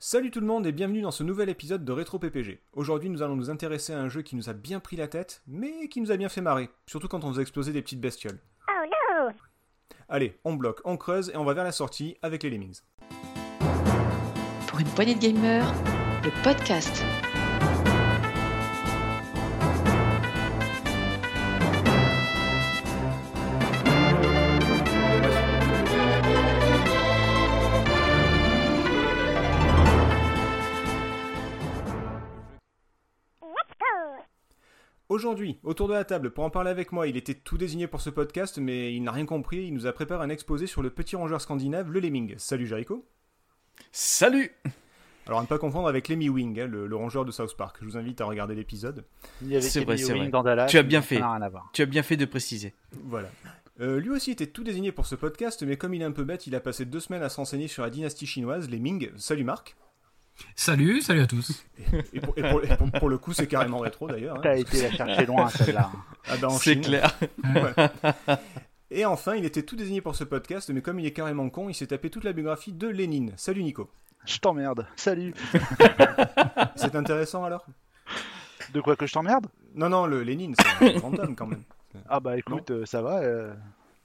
[0.00, 2.62] Salut tout le monde et bienvenue dans ce nouvel épisode de Rétro PPG.
[2.72, 5.42] Aujourd'hui, nous allons nous intéresser à un jeu qui nous a bien pris la tête,
[5.48, 8.38] mais qui nous a bien fait marrer, surtout quand on faisait exploser des petites bestioles.
[8.68, 9.32] Oh no
[10.08, 12.78] Allez, on bloque, on creuse et on va vers la sortie avec les Lemmings.
[14.68, 15.74] Pour une poignée de gamers,
[16.22, 17.02] le podcast.
[35.18, 38.00] Aujourd'hui, autour de la table, pour en parler avec moi, il était tout désigné pour
[38.00, 40.90] ce podcast, mais il n'a rien compris, il nous a préparé un exposé sur le
[40.90, 42.34] petit rongeur scandinave, le Lemming.
[42.38, 43.04] Salut Jericho
[43.90, 44.52] Salut
[45.26, 47.78] Alors à ne pas confondre avec Lemmy Wing, hein, le, le rongeur de South Park.
[47.80, 49.04] Je vous invite à regarder l'épisode.
[49.42, 50.28] Il y avait C'est vrai, Owing vrai.
[50.28, 51.18] dans Dallas, Tu as bien fait.
[51.18, 51.68] n'a rien à voir.
[51.72, 52.72] Tu as bien fait de préciser.
[53.06, 53.28] Voilà.
[53.80, 56.22] Euh, lui aussi était tout désigné pour ce podcast, mais comme il est un peu
[56.22, 59.10] bête, il a passé deux semaines à se renseigner sur la dynastie chinoise, les Ming.
[59.16, 59.74] Salut Marc.
[60.56, 61.64] Salut, salut à tous.
[62.12, 64.36] Et pour, et pour- et pour- pour le coup, c'est carrément rétro d'ailleurs.
[64.36, 64.40] hein.
[64.42, 65.90] T'as été la chercher loin, celle-là.
[66.28, 66.82] Ah bah, en C'est Chine.
[66.82, 67.16] clair.
[68.90, 71.68] Et enfin, il était tout désigné pour ce podcast, mais comme il est carrément con,
[71.68, 73.32] il s'est tapé toute la biographie de Lénine.
[73.36, 73.90] Salut Nico.
[74.26, 74.86] Je t'emmerde.
[74.96, 75.34] Salut.
[76.76, 77.64] C'est intéressant alors?
[78.74, 79.46] De quoi que je t'emmerde?
[79.74, 81.62] Non, non, le Lénine, c'est un grand homme quand même.
[82.08, 83.18] Ah bah écoute, euh, ça va.
[83.20, 83.54] euh,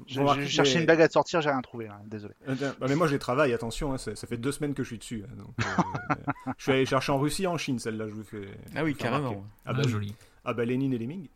[0.07, 1.87] J'ai cherché une blague à te sortir, j'ai rien trouvé.
[1.87, 2.33] hein, Désolé.
[2.47, 4.83] Euh, bah, mais moi, je les travaille, attention, hein, ça, ça fait deux semaines que
[4.83, 5.23] je suis dessus.
[5.25, 6.13] hein, donc, euh,
[6.57, 8.47] je suis allé chercher en Russie en Chine, celle-là, je vous fais.
[8.75, 9.43] Ah oui, carrément.
[9.65, 9.91] Ah Ah, bah, oui.
[9.91, 10.15] joli.
[10.45, 11.27] Ah bah Lénine et les Ming.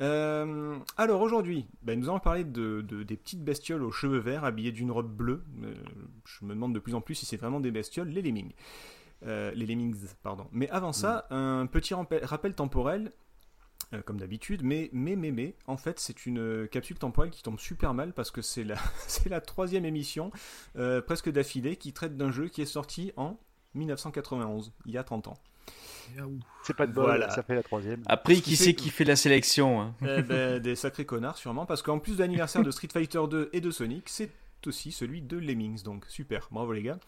[0.00, 4.44] Euh, alors aujourd'hui, bah, nous allons parler de, de- des petites bestioles aux cheveux verts
[4.44, 5.42] habillées d'une robe bleue.
[5.62, 5.74] Euh,
[6.24, 8.52] je me demande de plus en plus si c'est vraiment des bestioles, les Lemmings.
[9.26, 10.46] Euh, les Lemmings, pardon.
[10.52, 13.12] Mais avant ça, un petit rappel temporel,
[13.92, 17.42] euh, comme d'habitude, mais, mais, mais, mais, en fait, c'est une euh, capsule temporelle qui
[17.42, 20.30] tombe super mal parce que c'est la, c'est la troisième émission,
[20.76, 23.38] euh, presque d'affilée, qui traite d'un jeu qui est sorti en
[23.74, 25.38] 1991, il y a 30 ans.
[26.62, 27.28] C'est pas de bol, Voilà.
[27.30, 28.02] ça fait la troisième.
[28.06, 31.66] Après, qui qui que- qui fait la sélection hein Eh ben, des sacrés connards sûrement,
[31.66, 34.30] parce qu'en plus de l'anniversaire de Street Fighter 2 et de Sonic, c'est
[34.66, 36.98] aussi celui de Lemmings, donc super, bravo les gars.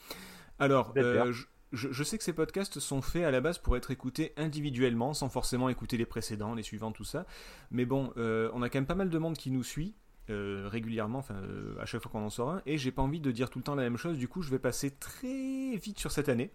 [0.59, 3.91] Alors, euh, je, je- sais que ces podcasts sont faits à la base pour être
[3.91, 7.27] écoutés individuellement, sans forcément écouter les précédents, les suivants, tout ça.
[7.71, 9.95] Mais bon, euh, on a quand même pas mal de monde qui nous suit.
[10.31, 13.19] euh, régulièrement, enfin euh, à chaque fois qu'on en sort un, et j'ai pas envie
[13.19, 15.99] de dire tout le temps la même chose, du coup je vais passer très vite
[15.99, 16.51] sur cette année,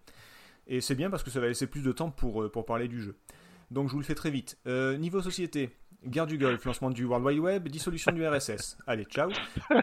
[0.68, 3.02] et c'est bien parce que ça va laisser plus de temps pour, pour parler du
[3.02, 3.16] jeu.
[3.72, 4.60] Donc je vous le fais très vite.
[4.68, 5.76] Niveau société,
[6.06, 8.78] guerre du Golfe, lancement du World Wide Web, dissolution du RSS.
[8.88, 9.30] Allez, ciao.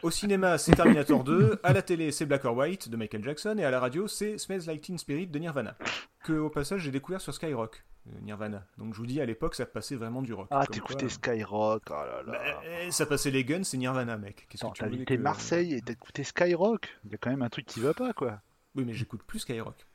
[0.02, 1.60] Au cinéma, c'est Terminator 2.
[1.62, 3.56] À la télé, c'est Black or White de Michael Jackson.
[3.58, 5.76] Et à la radio, c'est Smells Like Teen Spirit de Nirvana.
[6.24, 8.66] Que au passage, j'ai découvert sur Skyrock, euh, Nirvana.
[8.78, 10.48] Donc je vous dis, à l'époque, ça passait vraiment du rock.
[10.50, 12.60] Ah, t'écoutais Skyrock, oh là bah, là.
[12.86, 14.46] eh, ça passait les guns, c'est Nirvana, mec.
[14.50, 16.98] Qu'est-ce que tu t'as voulais que- Marseille et écouté Skyrock?
[17.06, 18.40] Il y a quand même un truc qui va pas, quoi.
[18.74, 19.86] Oui, mais j'écoute plus Skyrock.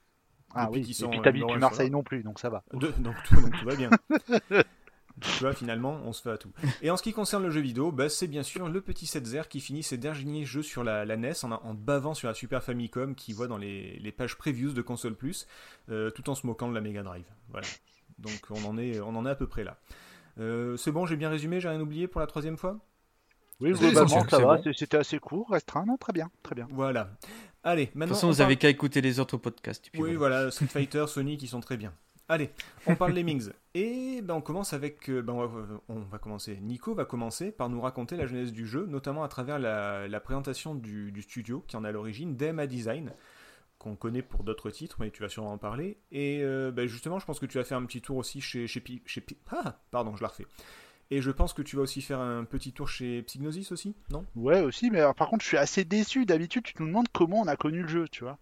[0.57, 2.63] Ah Depuis oui, et puis euh, t'habites plus Marseille non plus, donc ça va.
[2.74, 3.90] De- donc, tout, donc tout va bien.
[5.21, 6.51] tu vois, finalement, on se fait à tout.
[6.81, 9.43] Et en ce qui concerne le jeu vidéo, bah, c'est bien sûr le petit Setzer
[9.49, 12.63] qui finit ses derniers jeux sur la, la NES en, en bavant sur la Super
[12.63, 15.47] Famicom qui voit dans les, les pages previews de Console Plus,
[15.89, 17.25] euh, tout en se moquant de la Mega Drive.
[17.49, 17.67] Voilà.
[18.19, 19.77] Donc on en est, on en est à peu près là.
[20.37, 22.77] Euh, c'est bon, j'ai bien résumé, j'ai rien oublié pour la troisième fois?
[23.61, 24.73] Oui, globalement, ça va, bon.
[24.75, 26.67] c'était assez court, restreint, non, très bien, très bien.
[26.71, 27.09] Voilà.
[27.63, 28.07] Allez, De maintenant.
[28.07, 29.89] toute façon, on vous parle- avez qu'à écouter les autres podcasts.
[29.97, 30.35] Oui, voilà.
[30.39, 31.93] voilà, Street Fighter, Sonic, ils sont très bien.
[32.28, 32.50] Allez,
[32.88, 33.50] on parle Lemmings.
[33.75, 35.09] Et ben, on commence avec.
[35.09, 36.58] euh, ben, on, va, on va commencer.
[36.62, 40.19] Nico va commencer par nous raconter la genèse du jeu, notamment à travers la, la
[40.19, 43.12] présentation du, du studio qui en est à l'origine, DMA Design,
[43.78, 45.97] qu'on connaît pour d'autres titres, mais tu vas sûrement en parler.
[46.12, 48.66] Et euh, ben, justement, je pense que tu vas faire un petit tour aussi chez.
[48.68, 48.84] chez,
[49.52, 50.47] ah, pardon, je la refais.
[51.12, 54.25] Et je pense que tu vas aussi faire un petit tour chez Psygnosis aussi, non?
[54.36, 56.25] Ouais, aussi, mais alors, par contre, je suis assez déçu.
[56.25, 58.40] D'habitude, tu nous demandes comment on a connu le jeu, tu vois.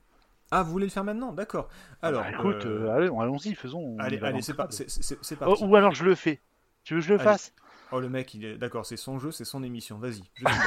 [0.56, 1.32] Ah, vous voulez le faire maintenant?
[1.34, 1.68] D'accord.
[2.02, 3.80] Alors, Bah, écoute, euh, euh, allez, allons-y, faisons.
[3.80, 5.64] on allez, allez, c'est par- Oh, parti.
[5.66, 6.42] ou alors je le fais.
[6.84, 7.24] Tu veux que je le Allez.
[7.24, 7.54] fasse?
[7.92, 9.98] Oh le mec, il est d'accord, c'est son jeu, c'est son émission.
[10.00, 10.22] Vas-y.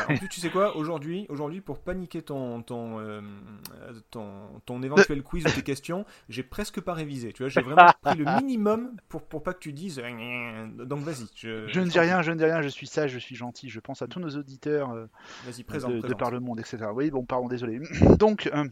[0.08, 3.20] en plus, tu sais quoi Aujourd'hui, aujourd'hui, pour paniquer ton ton, euh,
[4.10, 7.32] ton ton éventuel quiz ou tes questions, j'ai presque pas révisé.
[7.32, 9.97] Tu vois, j'ai vraiment pris le minimum pour pour pas que tu dises.
[10.78, 11.27] Donc vas-y.
[11.34, 13.68] Je, Je ne dis rien, je ne dis rien, je suis sage, je suis gentil,
[13.71, 15.06] je pense à tous nos auditeurs euh,
[15.44, 15.94] Vas-y, présente.
[15.94, 16.78] de, par le monde, etc.
[16.94, 17.80] Oui, bon, pardon, désolé.
[18.18, 18.65] Donc, euh,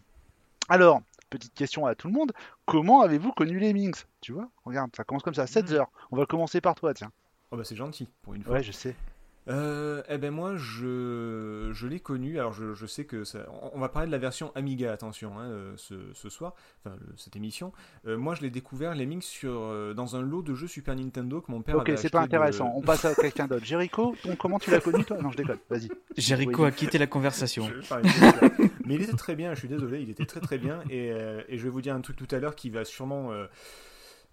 [0.69, 1.01] alors,
[1.31, 2.33] petite question à tout le monde,
[2.67, 4.07] comment avez-vous connu les Minx?
[4.21, 5.75] Tu vois, regarde, ça commence comme ça, 7 Hmm.
[5.75, 5.91] heures.
[6.11, 7.11] On va commencer par toi, tiens.
[7.51, 8.55] Oh bah c'est gentil pour une fois.
[8.55, 8.97] Ouais, je sais.
[9.47, 12.39] Euh, eh ben moi, je, je l'ai connu.
[12.39, 13.41] Alors, je, je sais que ça.
[13.75, 17.13] On va parler de la version Amiga, attention, hein, euh, ce, ce soir, enfin le-
[17.19, 17.71] cette émission.
[18.07, 21.53] Euh, moi, je l'ai découvert Lemmings sur dans un lot de jeux Super Nintendo que
[21.53, 22.73] mon père Ok, c'est pas de- intéressant.
[22.75, 23.67] On passe à quelqu'un d'autre.
[23.67, 25.19] Jericho, ton- comment tu l'as connu toi?
[25.21, 25.59] Non, je déconne.
[25.69, 25.91] Vas-y.
[26.17, 26.69] Jericho Oui.
[26.69, 27.69] a quitté la conversation.
[27.69, 30.81] Je- Mais il était très bien, je suis désolé, il était très très bien.
[30.91, 33.31] Et, euh, et je vais vous dire un truc tout à l'heure qui va sûrement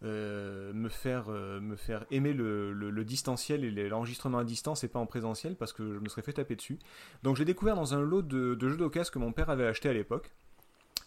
[0.04, 5.00] euh, euh, me, faire, me faire aimer le distanciel et l'enregistrement à distance et pas
[5.00, 6.80] en présentiel parce que je me serais fait taper dessus.
[7.24, 9.90] Donc j'ai découvert dans un lot de, de jeux d'occasion que mon père avait acheté
[9.90, 10.32] à l'époque.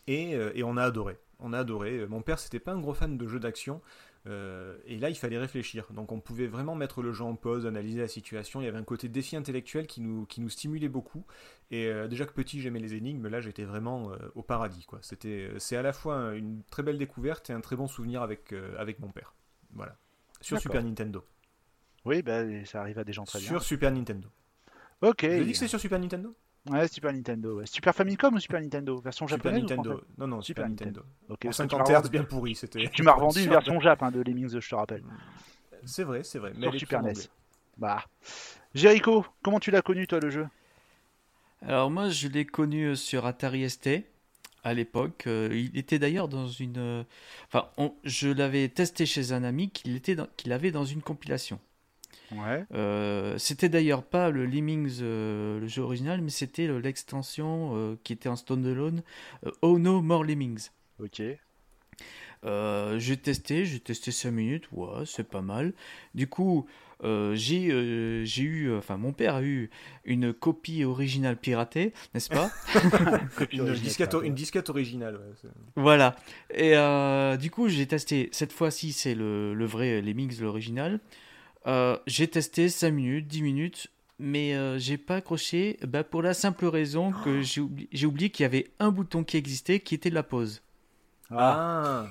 [0.06, 1.18] Et, euh, et on a adoré.
[1.40, 2.06] On a adoré.
[2.06, 3.80] Mon père, c'était pas un gros fan de jeux d'action.
[4.26, 5.86] Euh, et là, il fallait réfléchir.
[5.92, 8.60] Donc, on pouvait vraiment mettre le jeu en pause, analyser la situation.
[8.60, 11.24] Il y avait un côté défi intellectuel qui nous, qui nous stimulait beaucoup.
[11.70, 13.28] Et euh, déjà que petit, j'aimais les énigmes.
[13.28, 14.84] Là, j'étais vraiment euh, au paradis.
[14.86, 14.98] Quoi.
[15.02, 18.54] C'était, c'est à la fois une très belle découverte et un très bon souvenir avec,
[18.78, 19.34] avec mon père.
[19.72, 19.96] Voilà.
[20.40, 20.72] Sur D'accord.
[20.72, 21.24] Super Nintendo.
[22.04, 23.48] Oui, bah, ça arrive à des gens très bien.
[23.48, 24.28] Sur Super Nintendo.
[25.00, 25.24] Ok.
[25.24, 26.34] Vous avez dit que c'est sur Super Nintendo?
[26.70, 27.56] Ouais, Super Nintendo.
[27.58, 27.66] ouais.
[27.66, 30.00] Super Famicom ou Super Nintendo Version Super japonaise Nintendo.
[30.16, 31.02] Non, non, Super, Super Nintendo.
[31.28, 32.54] Ok, En parce que tu 50 m'as Hz bien pourri.
[32.54, 32.88] C'était.
[32.90, 35.02] Tu m'as revendu une version Jap hein, de Lemmings, je te rappelle.
[35.84, 36.52] C'est vrai, c'est vrai.
[36.56, 37.10] Mais Sur Super NES.
[37.10, 37.22] anglais.
[37.76, 38.04] Bah.
[38.74, 40.46] Jericho, comment tu l'as connu toi le jeu?
[41.60, 43.88] Alors moi, je l'ai connu euh, sur Atari ST
[44.62, 45.24] à l'époque.
[45.26, 46.78] Euh, il était d'ailleurs dans une...
[46.78, 47.04] euh,
[47.48, 51.02] Enfin, on- je l'avais testé chez un ami qu'il était dans- qu'il avait dans une
[51.02, 51.58] compilation.
[52.34, 52.64] Ouais.
[52.74, 57.96] Euh, c'était d'ailleurs pas le Lemmings, euh, le jeu original, mais c'était le- l'extension euh,
[58.04, 59.02] qui était en standalone,
[59.46, 60.68] euh, Oh No More Lemmings.
[61.02, 61.22] Ok.
[62.44, 65.72] Euh, j'ai testé, j'ai testé 5 minutes, ouais, c'est pas mal.
[66.14, 66.66] Du coup,
[67.02, 69.70] euh, j'ai euh, j'ai eu, enfin mon père a eu
[70.04, 72.50] une copie originale piratée, n'est-ce pas?
[73.50, 74.24] Une originale, disquette, quoi.
[74.26, 75.14] une disquette originale.
[75.16, 76.16] ouais, c'est- Voilà.
[76.52, 81.00] Et euh, du coup, j'ai testé, cette fois-ci c'est le, le vrai Lemmings, l'original.
[81.66, 83.88] Euh, j'ai testé 5 minutes, 10 minutes,
[84.18, 88.30] mais euh, j'ai pas accroché bah, pour la simple raison que j'ai oubli- j'ai oublié
[88.30, 90.62] qu'il y avait un bouton qui existait qui était la pause.
[91.30, 92.06] Ah.
[92.06, 92.08] Ah,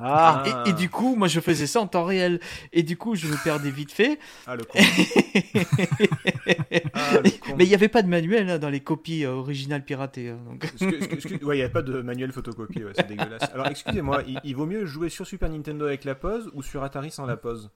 [0.00, 0.44] Ah.
[0.46, 0.62] Ah.
[0.66, 2.40] Et, et du coup, moi je faisais ça en temps réel.
[2.72, 4.18] Et du coup, je me perdais vite fait.
[4.46, 4.78] ah, le con.
[6.94, 7.54] Ah, le con.
[7.56, 10.30] Mais il n'y avait pas de manuel hein, dans les copies euh, originales piratées.
[10.30, 10.64] hein, donc.
[11.42, 13.42] Ouais, il n'y a pas de manuel photocopié, ouais, c'est dégueulasse.
[13.52, 16.82] Alors, excusez-moi, il, il vaut mieux jouer sur Super Nintendo avec la pause ou sur
[16.82, 17.70] Atari sans la pause?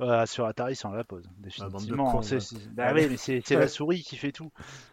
[0.00, 2.10] Voilà, sur Atari sans la pause, Ah, bande de définitivement.
[2.12, 2.38] cons, C'est-
[2.74, 4.50] bah Ah, mais- c'est la souris qui fait tout.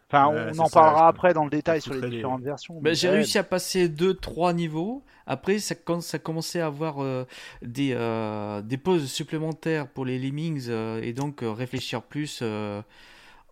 [0.10, 2.80] Enfin, Ouais, on en ça, parlera je- après dans le détail sur les différentes versions.
[2.82, 5.04] Mais j'ai réussi à passer 2-3 niveaux.
[5.26, 7.26] Après, ça, quand ça commençait à avoir euh,
[7.62, 12.82] des, euh, des pauses supplémentaires pour les lemmings euh, et donc euh, réfléchir plus euh,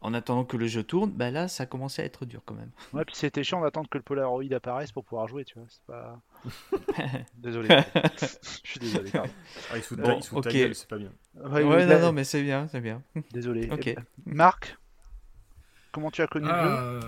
[0.05, 2.69] en attendant que le jeu tourne, ben là, ça commençait à être dur quand même.
[2.93, 5.67] Ouais, puis c'était chiant d'attendre que le Polaroid apparaisse pour pouvoir jouer, tu vois.
[5.69, 6.21] C'est pas.
[7.37, 7.67] désolé.
[8.63, 9.09] Je suis désolé.
[9.11, 9.29] pardon.
[9.71, 10.55] Ah, il se fout de, Bon, fout ta ok.
[10.55, 11.11] gueule, c'est pas bien.
[11.43, 13.01] Ouais, non, là- non, mais c'est bien, c'est bien.
[13.31, 13.69] Désolé.
[13.71, 13.87] Ok.
[13.87, 14.77] Eh ben, Marc,
[15.91, 16.99] comment tu as connu le jeu Ah,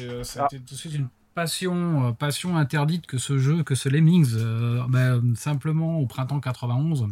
[0.00, 0.46] euh, ça a Ah.
[0.50, 4.34] été tout de suite une passion, euh, passion interdite que ce jeu, que ce Lemmings,
[4.36, 7.06] euh, ben, simplement au printemps 91.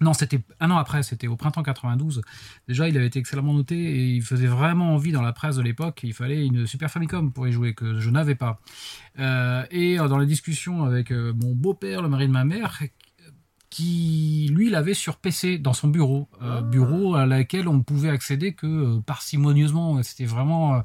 [0.00, 2.22] Non, c'était un an après, c'était au printemps 92.
[2.68, 5.62] Déjà, il avait été excellemment noté et il faisait vraiment envie dans la presse de
[5.62, 6.00] l'époque.
[6.04, 8.60] Il fallait une Super Famicom pour y jouer, que je n'avais pas.
[9.18, 12.80] Euh, et euh, dans les discussions avec euh, mon beau-père, le mari de ma mère,
[13.70, 16.60] qui lui l'avait sur PC dans son bureau, euh, Ah.
[16.60, 20.80] bureau à laquelle on pouvait accéder que euh, parcimonieusement, c'était vraiment euh,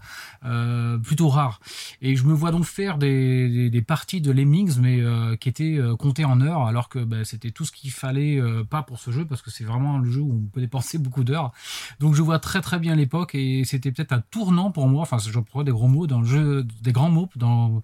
[0.45, 1.59] euh, plutôt rare.
[2.01, 5.49] Et je me vois donc faire des, des, des parties de Lemmings, mais euh, qui
[5.49, 8.99] étaient comptées en heures, alors que bah, c'était tout ce qu'il fallait euh, pas pour
[8.99, 11.51] ce jeu, parce que c'est vraiment le jeu où on peut dépenser beaucoup d'heures.
[11.99, 15.17] Donc je vois très très bien l'époque, et c'était peut-être un tournant pour moi, enfin
[15.17, 17.81] je prends des gros mots dans le jeu, des grands mots dans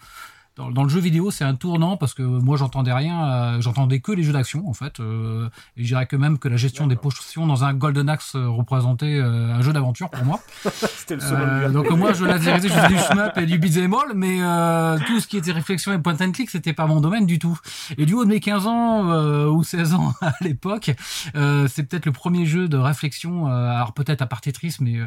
[0.61, 3.99] dans, dans le jeu vidéo, c'est un tournant parce que moi j'entendais rien, euh, j'entendais
[3.99, 4.99] que les jeux d'action en fait.
[4.99, 8.35] euh, et je dirais que même que la gestion des potions dans un Golden Axe
[8.35, 10.39] euh, représentait un jeu d'aventure pour moi.
[10.97, 14.13] C'était le du donc moi je laserisais, je faisais du shmup et du beat'em all,
[14.15, 14.37] mais
[15.07, 17.57] tout ce qui était réflexion et point and click, c'était pas mon domaine du tout.
[17.97, 20.91] Et du haut de mes 15 ans ou 16 ans à l'époque,
[21.33, 24.99] c'est peut-être le premier jeu de réflexion, alors peut-être à part Tetris, mais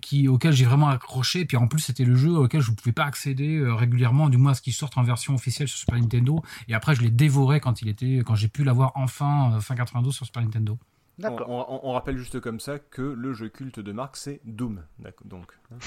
[0.00, 1.40] qui auquel j'ai vraiment accroché.
[1.40, 4.38] Et puis en plus c'était le jeu auquel je ne pouvais pas accéder régulièrement, du
[4.38, 6.42] moins ce qui sorte en version officielle sur Super Nintendo.
[6.68, 9.76] Et après je l'ai dévoré quand il était, quand j'ai pu l'avoir enfin euh, fin
[9.76, 10.78] 92 sur Super Nintendo.
[11.18, 11.48] On, D'accord.
[11.48, 14.84] on- on- on rappelle juste comme ça que le jeu culte de Marc c'est Doom.
[14.98, 15.78] D'accord, Donc, hein,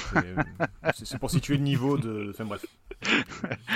[0.95, 2.31] c'est pour situer le niveau de.
[2.31, 2.65] Enfin bref.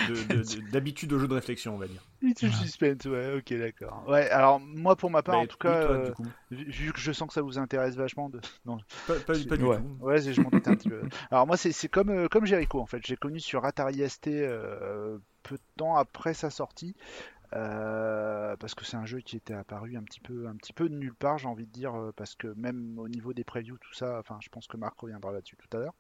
[0.10, 2.02] De- de- de- D'habitude au jeu de réflexion, on va dire.
[2.24, 4.04] Il suspense, ouais, ok, d'accord.
[4.08, 6.14] Ouais, alors moi pour ma part, Bah, en tout cas, toi, euh,
[6.52, 8.40] vu que je sens que ça vous intéresse vachement, de...
[8.66, 9.78] non, Pas, pas- pas du Ouais.
[9.78, 9.98] tout.
[10.02, 11.02] Ouais, je m'en doutais un petit peu.
[11.32, 13.06] Alors moi, c'est c'est comme, euh, comme Jericho, en fait.
[13.06, 16.96] J'ai connu sur Atari ST euh, peu de temps après sa sortie.
[17.56, 20.90] Euh, parce que c'est un jeu qui était apparu un petit peu, un petit peu
[20.90, 23.78] de nulle part, j'ai envie de dire, euh, parce que même au niveau des previews,
[23.78, 25.94] tout ça, enfin, je pense que Marc reviendra là-dessus tout à l'heure.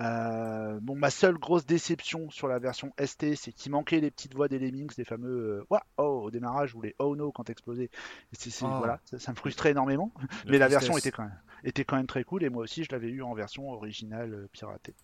[0.00, 4.34] Euh, bon, ma seule grosse déception sur la version ST, c'est qu'il manquait les petites
[4.34, 7.90] voix des Lemmings, les fameux euh, oh au démarrage ou les oh no quand explosé.
[8.32, 8.76] C'est- c'est- Ah.
[8.78, 10.12] voilà, ça, ça me frustrait énormément.
[10.46, 12.88] mais la version était quand même, était quand même très cool, et moi aussi, je
[12.92, 14.94] l'avais eu en version originale piratée.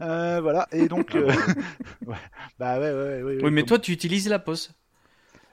[0.00, 1.26] Euh, voilà, et donc, euh,
[2.06, 2.16] ouais,
[2.58, 4.72] bah ouais, ouais, ouais, ouais, Oui, mais comme- toi, tu utilises la pause.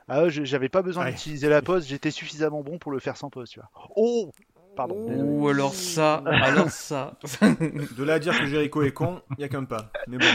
[0.10, 1.12] Ah j'avais pas besoin Ouais.
[1.12, 3.70] d'utiliser la pause, j'étais suffisamment bon pour le faire sans pause, tu vois.
[3.96, 4.32] Oh
[4.76, 4.96] Pardon.
[4.96, 7.18] Ou alors ça, alors ça.
[7.52, 9.92] De là à dire que Jericho est con, il y a qu'un pas.
[10.08, 10.26] Mais bon,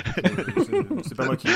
[1.03, 1.49] c'est- pas moi qui.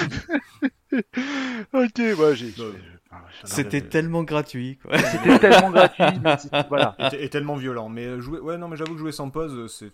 [1.72, 2.54] Ok, ouais, j'ai.
[2.56, 2.72] Non.
[3.10, 4.78] Ah, C'était euh, tellement gratuit.
[4.82, 4.98] Quoi.
[4.98, 6.37] C'était tellement gratuit, mais
[6.68, 6.94] voilà.
[7.12, 7.88] est tellement violent.
[7.88, 9.92] Mais jouer, ouais, non, mais j'avoue que jouer sans pause, c'est.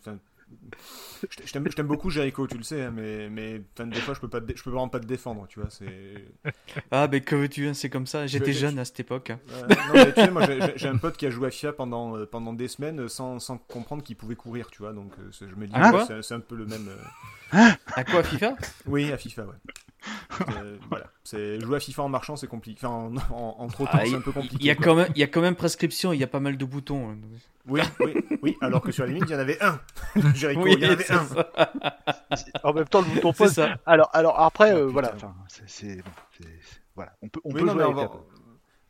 [1.45, 3.29] Je t'aime beaucoup, Jericho, tu le sais, hein, mais,
[3.79, 5.69] des fois, je peux, pas te dé- je peux vraiment pas te défendre, tu vois.
[6.91, 8.27] Ah, mais que veux-tu, hein, c'est comme ça.
[8.27, 9.31] J'étais Je- jeune à cette époque.
[9.31, 9.41] hein.
[9.89, 10.43] Non, mais tu sais, moi,
[10.77, 13.39] j'ai- un pote qui a joué à FIFA pendant, euh, pendant des semaines euh, sans,
[13.39, 14.93] sans comprendre qu'il pouvait courir, tu vois.
[14.93, 16.89] Donc, euh, je me dis, Ah, c'est un peu le même.
[17.97, 18.57] À quoi, FIFA?
[18.87, 19.73] Oui, à FIFA, ouais.
[20.91, 21.07] Voilà.
[21.25, 22.87] C'est jouer à FIFA en marchant, c'est compliqué.
[22.87, 22.95] Enfin,
[23.31, 24.57] en, en, en trottant, Ah, c'est il- un peu compliqué.
[24.61, 24.85] Il y, a quoi.
[24.85, 27.11] quand même, il y a quand même prescription, il y a pas mal de boutons.
[27.11, 27.17] hein.
[27.67, 28.57] Oui, oui, oui.
[28.61, 29.81] Alors que sur la limite, il y en avait un.
[30.35, 31.27] Jericho, Oui, il y en avait un.
[32.63, 33.79] En même temps, le bouton ça.
[33.87, 35.13] Alors, alors après, Ah, euh, voilà.
[35.15, 35.35] Enfin,
[35.67, 36.03] c'est-
[36.95, 37.13] voilà.
[37.23, 38.11] On peut, on Oui, peut non, jouer mais on va-.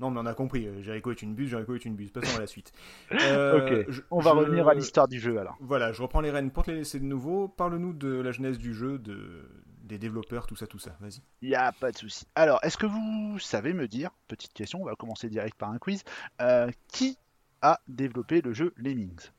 [0.00, 0.66] Non, mais on a compris.
[0.66, 2.10] euh, Jericho est une buse, Jericho est une buse.
[2.10, 2.72] Passons à la suite.
[3.12, 3.86] Euh, Ok.
[3.90, 5.56] je- On va je- revenir à l'histoire du jeu alors.
[5.60, 7.46] Voilà, je reprends les rênes pour te les laisser de nouveau.
[7.46, 9.48] Parle-nous de la genèse du jeu, de...
[9.84, 10.96] des développeurs, tout ça, tout ça.
[11.00, 11.20] Vas-y.
[11.42, 12.26] Il n'y a pas de souci.
[12.34, 15.78] Alors, est-ce que vous savez me dire, petite question, on va commencer direct par un
[15.78, 16.02] quiz,
[16.40, 17.18] euh, qui
[17.62, 19.30] a développé le jeu Lemmings?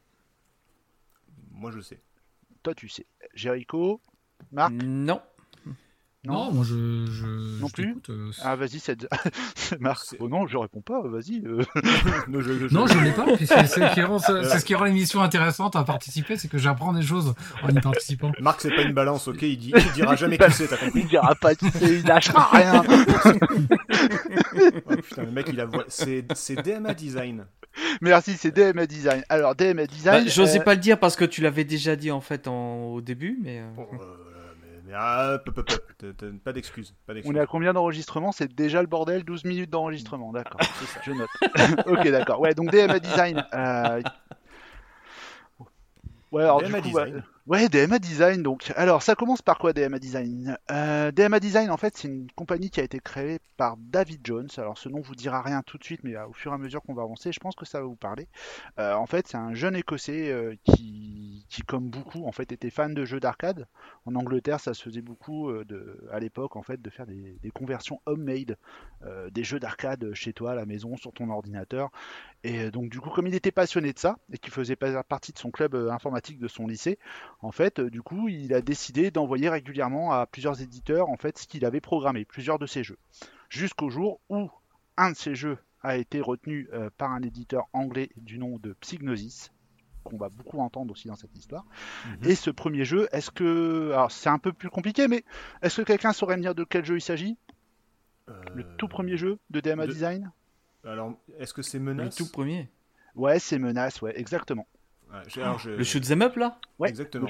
[1.52, 2.02] Moi, je sais.
[2.64, 3.06] Toi, tu sais.
[3.34, 4.02] Jericho
[4.52, 4.72] Marc?
[4.72, 5.22] Non.
[6.26, 7.06] Non, moi je.
[7.08, 7.26] je
[7.62, 8.98] Non je plus euh, Ah, vas-y, c'est
[9.80, 10.04] Marc.
[10.06, 11.42] C'est- Oh non, je réponds pas, vas-y.
[11.46, 11.62] euh.
[12.28, 13.26] Non, je, je- Non, je ne l'ai pas.
[13.38, 17.02] C'est c'est ce qui rend c'est qui l'émission intéressante à participer, c'est que j'apprends des
[17.02, 18.32] choses en y participant.
[18.40, 21.02] Marc, c'est pas une balance, ok il, dit, il dira jamais qui c'est, t'as compris
[21.02, 22.84] Il dira pas, tu sais, il lâchera rien.
[24.88, 25.84] Oh, Putain, le mec, il a voix.
[25.88, 27.46] C'est c'est DMA Design.
[28.02, 29.24] Merci, c'est DMA Design.
[29.30, 30.30] Alors, DMA Bah, Design.
[30.30, 33.02] J'osais euh, pas le dire parce que tu l'avais déjà dit en fait en- au
[33.02, 33.62] début, mais.
[33.76, 34.35] Bon, euh, mais
[34.94, 35.92] ah, pop, pop, pop.
[35.98, 36.94] T'as- t'as- Pas d'excuses.
[37.26, 38.32] On est à combien d'enregistrements?
[38.32, 40.60] C'est déjà le bordel, 12 minutes d'enregistrement, d'accord.
[40.80, 41.00] C'est ça.
[41.06, 41.30] Je note.
[41.88, 42.40] ok, d'accord.
[42.40, 43.44] Ouais, donc DMA Design.
[43.54, 44.02] euh,
[46.32, 47.16] Ouais, alors DMA du coup, Design.
[47.16, 48.44] ouais, ouais, DMA Design.
[48.44, 50.58] Donc, alors, ça commence par quoi DMA Design?
[50.72, 54.50] Euh, DMA Design, en fait, c'est une compagnie qui a été créée par David Jones.
[54.58, 56.82] Alors, ce nom vous dira rien tout de suite, mais au fur et à mesure
[56.82, 58.28] qu'on va avancer, je pense que ça va vous parler.
[58.80, 62.70] Euh, en fait, c'est un jeune Écossais euh, qui, qui, comme beaucoup, en fait, était
[62.70, 63.68] fan de jeux d'arcade.
[64.06, 67.38] En Angleterre, ça se faisait beaucoup euh, de, à l'époque, en fait, de faire des,
[67.42, 68.58] des conversions homemade,
[69.04, 71.92] euh, des jeux d'arcade chez toi, à la maison, sur ton ordinateur.
[72.44, 75.32] Et euh, donc, du coup, comme il était passionné de ça et qu'il faisait partie
[75.32, 77.00] de son club informatique de son lycée,
[77.42, 81.38] en fait, euh, du coup, il a décidé d'envoyer régulièrement à plusieurs éditeurs, en fait,
[81.38, 82.98] ce qu'il avait programmé, plusieurs de ses jeux,
[83.50, 84.50] jusqu'au jour où
[84.98, 88.74] un de ces jeux a été retenu euh, par un éditeur anglais du nom de
[88.82, 89.52] Psygnosis
[90.04, 91.66] qu'on va beaucoup entendre aussi dans cette histoire.
[92.22, 92.30] Mhm.
[92.30, 93.92] Et ce premier jeu, est-ce que...
[93.92, 95.24] Alors c'est un peu plus compliqué, mais
[95.64, 97.38] est-ce que quelqu'un saurait me dire de quel jeu il s'agit?
[98.28, 100.32] Le Euh, tout premier jeu de DMA de- Design?
[100.84, 102.70] Alors, est-ce que c'est le menace tout premier?
[103.16, 104.68] Ouais, c'est Menace, ouais, exactement.
[105.12, 107.30] Ouais, alors, Le shoot 'em up là Ouais, Exactement.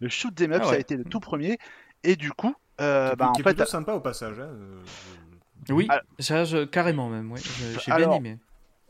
[0.00, 1.58] Le shoot them up, Ah ça a été le tout premier.
[2.04, 4.38] Et du coup, euh, Qui est- bah, en qui est fait, plutôt sympa au passage.
[4.38, 4.82] hein, euh,
[5.70, 7.30] Oui, ça, je- carrément même.
[7.32, 7.40] Ouais.
[7.40, 8.38] Je- J'ai Alors, bien aimé.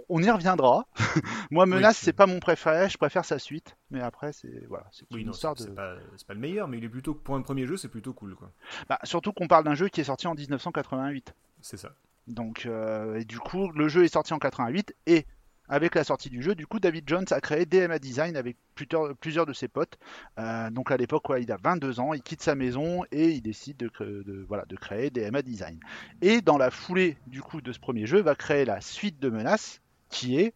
[0.08, 0.86] on y reviendra.
[1.50, 2.04] Moi, Menace, Oui.
[2.04, 3.76] c'est pas mon préféré, je préfère sa suite.
[3.90, 5.68] Mais après, c'est voilà, c'est Oui, une non, histoire c'est de.
[5.70, 7.88] c'est pas, c'est pas le meilleur, mais il est plutôt pour un premier jeu, c'est
[7.88, 8.50] plutôt cool, quoi.
[8.88, 11.34] Bah, surtout qu'on parle d'un jeu qui est sorti en 1988.
[11.62, 11.90] C'est ça.
[12.28, 15.26] Donc, euh, et du coup, le jeu est sorti en 88 et
[15.70, 19.16] avec la sortie du jeu, du coup, David Jones a créé DMA Design avec plusieurs,
[19.16, 19.98] plusieurs de ses potes.
[20.38, 23.40] Euh, donc à l'époque, ouais, il a 22 ans, il quitte sa maison et il
[23.40, 25.78] décide de, cré- de- voilà, de créer DMA Design.
[26.20, 29.30] Et dans la foulée du coup de ce premier jeu, va créer la suite de
[29.30, 30.52] menaces qui est,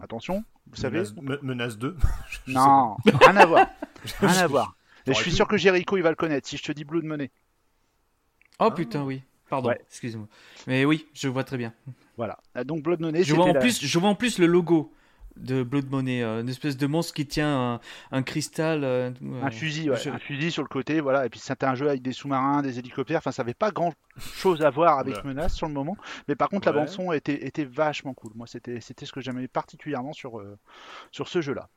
[0.00, 1.96] attention, vous savez, Menace, Me- menace 2.
[2.28, 3.66] Je sais non, rien à voir,
[4.20, 4.76] rien à voir.
[5.06, 7.04] Et je suis sûr que Jericho il va le connaître si je te dis Blood
[7.04, 7.30] Money.
[8.60, 8.70] Oh Ah.
[8.70, 9.22] putain, oui.
[9.52, 9.78] Pardon, Ouais.
[9.86, 10.26] excuse-moi.
[10.66, 11.74] Mais oui, je vois très bien.
[12.16, 12.38] Voilà.
[12.56, 14.90] Euh, Donc Blood Money, Je vois, en la- plus, je vois en plus le logo
[15.36, 17.80] de Blood Money, euh, une espèce de monstre qui tient un,
[18.12, 18.82] un cristal.
[18.82, 19.10] euh,
[19.42, 21.26] Un fusil, ouais, je- un fusil sur le côté, voilà.
[21.26, 23.18] Et puis c'était un jeu avec des sous-marins, des hélicoptères.
[23.18, 25.22] Enfin, ça avait pas grand chose à voir avec.
[25.24, 25.98] Menace sur le moment.
[26.28, 26.78] Mais par contre, la Ouais.
[26.80, 28.32] bande son était, était vachement cool.
[28.34, 30.56] Moi, c'était c'était ce que j'aimais particulièrement sur euh,
[31.10, 31.68] sur ce jeu-là.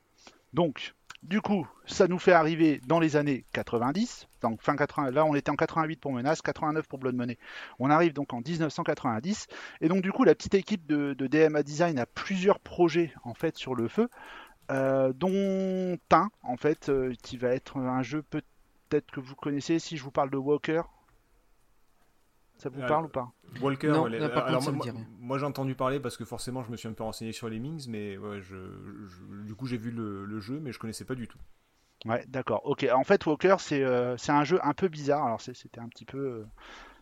[0.54, 0.94] Donc
[1.28, 4.28] du coup, ça nous fait arriver dans les années 90.
[4.42, 7.36] Donc fin 80, là, on était en 88 pour Menace, 89 pour Blood Money.
[7.78, 9.46] On arrive donc en 1990.
[9.80, 13.34] Et donc, du coup, la petite équipe de, de DMA Design a plusieurs projets en
[13.34, 14.08] fait sur le feu,
[14.70, 19.78] euh, dont un en fait euh, qui va être un jeu peut-être que vous connaissez
[19.78, 20.82] si je vous parle de Walker.
[22.58, 23.30] Ça vous Euh, parle ou pas?
[23.60, 26.70] Walker, Non, ouais, là, par alors contre, moi, j'ai entendu parler parce que forcément je
[26.70, 28.56] me suis un peu renseigné sur les Mings, mais ouais, je,
[29.06, 31.38] je- du coup j'ai vu le, le jeu, mais je connaissais pas du tout.
[32.04, 32.64] Ouais, d'accord.
[32.66, 32.86] Ok.
[32.94, 35.24] En fait, Walker, c'est euh, c'est un jeu un peu bizarre.
[35.24, 36.46] Alors, c'était un petit peu.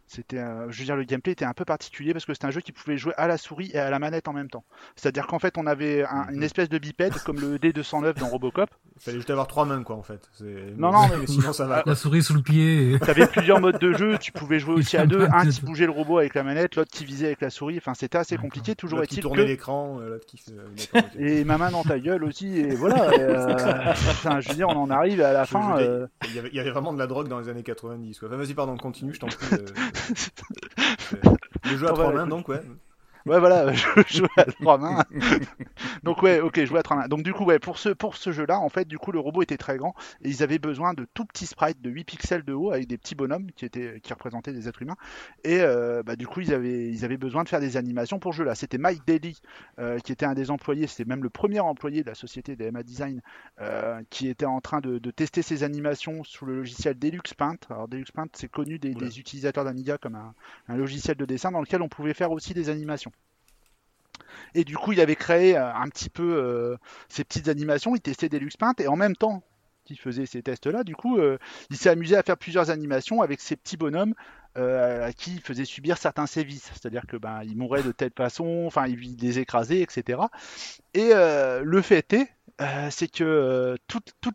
[0.04, 2.46] Euh, C'était, euh, je veux dire, le gameplay était un peu particulier parce que c'était
[2.46, 4.64] un jeu qui pouvait jouer à la souris et à la manette en même temps.
[4.96, 6.42] C'est-à-dire qu'en fait, on avait un- une Mhm.
[6.42, 8.68] espèce de bipède comme le D209 dans Robocop.
[8.96, 10.20] Il fallait juste avoir trois mains quoi en fait.
[10.32, 11.82] C'est- Non, non, mais sinon ça va.
[11.82, 11.92] quoi.
[11.92, 12.92] La souris sous le pied.
[12.94, 14.18] et- Tu avais plusieurs modes de jeu.
[14.18, 15.26] Tu pouvais jouer aussi à deux.
[15.32, 17.78] Un qui bougeait le robot avec la manette, l'autre qui visait avec la souris.
[17.78, 18.74] Enfin, c'était assez compliqué.
[18.76, 21.98] Toujours qui est-il tournait que l'écran, euh, l'autre qui euh, et ma main dans ta
[21.98, 22.56] gueule aussi.
[22.58, 23.14] Et voilà.
[23.14, 23.54] et, euh,
[23.90, 25.78] enfin, je veux dire, on en arrive à la Je- fin.
[25.78, 28.18] euh, il, y avait, il y avait vraiment de la drogue dans les années 90.
[28.18, 28.28] Quoi.
[28.28, 29.46] Enfin, vas-y, pardon, continue, je t'en prie.
[31.64, 32.60] le jeu à trois mains, donc, ouais.
[33.26, 33.72] Ouais, voilà,
[34.06, 35.02] je jouais à trois mains.
[36.02, 37.08] Donc ouais, ok, je jouais à trois mains.
[37.08, 39.40] Donc du coup, ouais, pour ce, pour ce jeu-là, en fait, du coup, le robot
[39.40, 42.52] était très grand et ils avaient besoin de tout petits sprites de 8 pixels de
[42.52, 44.96] haut avec des petits bonhommes qui étaient, qui représentaient des êtres humains.
[45.42, 48.34] Et euh, bah, du coup, ils avaient, ils avaient besoin de faire des animations pour
[48.34, 48.54] ce jeu-là.
[48.54, 49.40] C'était Mike Daly,
[49.78, 52.82] euh, qui était un des employés, c'était même le premier employé de la société DMA
[52.82, 53.22] Design,
[53.62, 57.56] euh, qui était en train de, de tester ses animations sous le logiciel Deluxe Paint.
[57.70, 60.34] Alors Deluxe Paint, c'est connu des, des utilisateurs d'Amiga comme un,
[60.68, 63.12] un logiciel de dessin dans lequel on pouvait faire aussi des animations.
[64.54, 66.76] Et du coup, il avait créé euh, un petit peu euh,
[67.08, 69.42] ces petites animations, il testait Deluxe Paint, et en même temps
[69.84, 71.36] qu'il faisait ces tests-là, du coup, euh,
[71.70, 74.14] il s'est amusé à faire plusieurs animations avec ces petits bonhommes
[74.56, 76.70] euh, à qui il faisait subir certains sévices.
[76.72, 80.20] C'est-à-dire que ben, mouraient de telle façon, enfin, il les écrasait, etc.
[80.94, 82.28] Et le fait est,
[82.60, 83.76] euh, c'est que euh,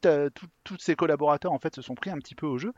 [0.05, 0.29] euh,
[0.63, 2.73] tous ses collaborateurs en fait se sont pris un petit peu au jeu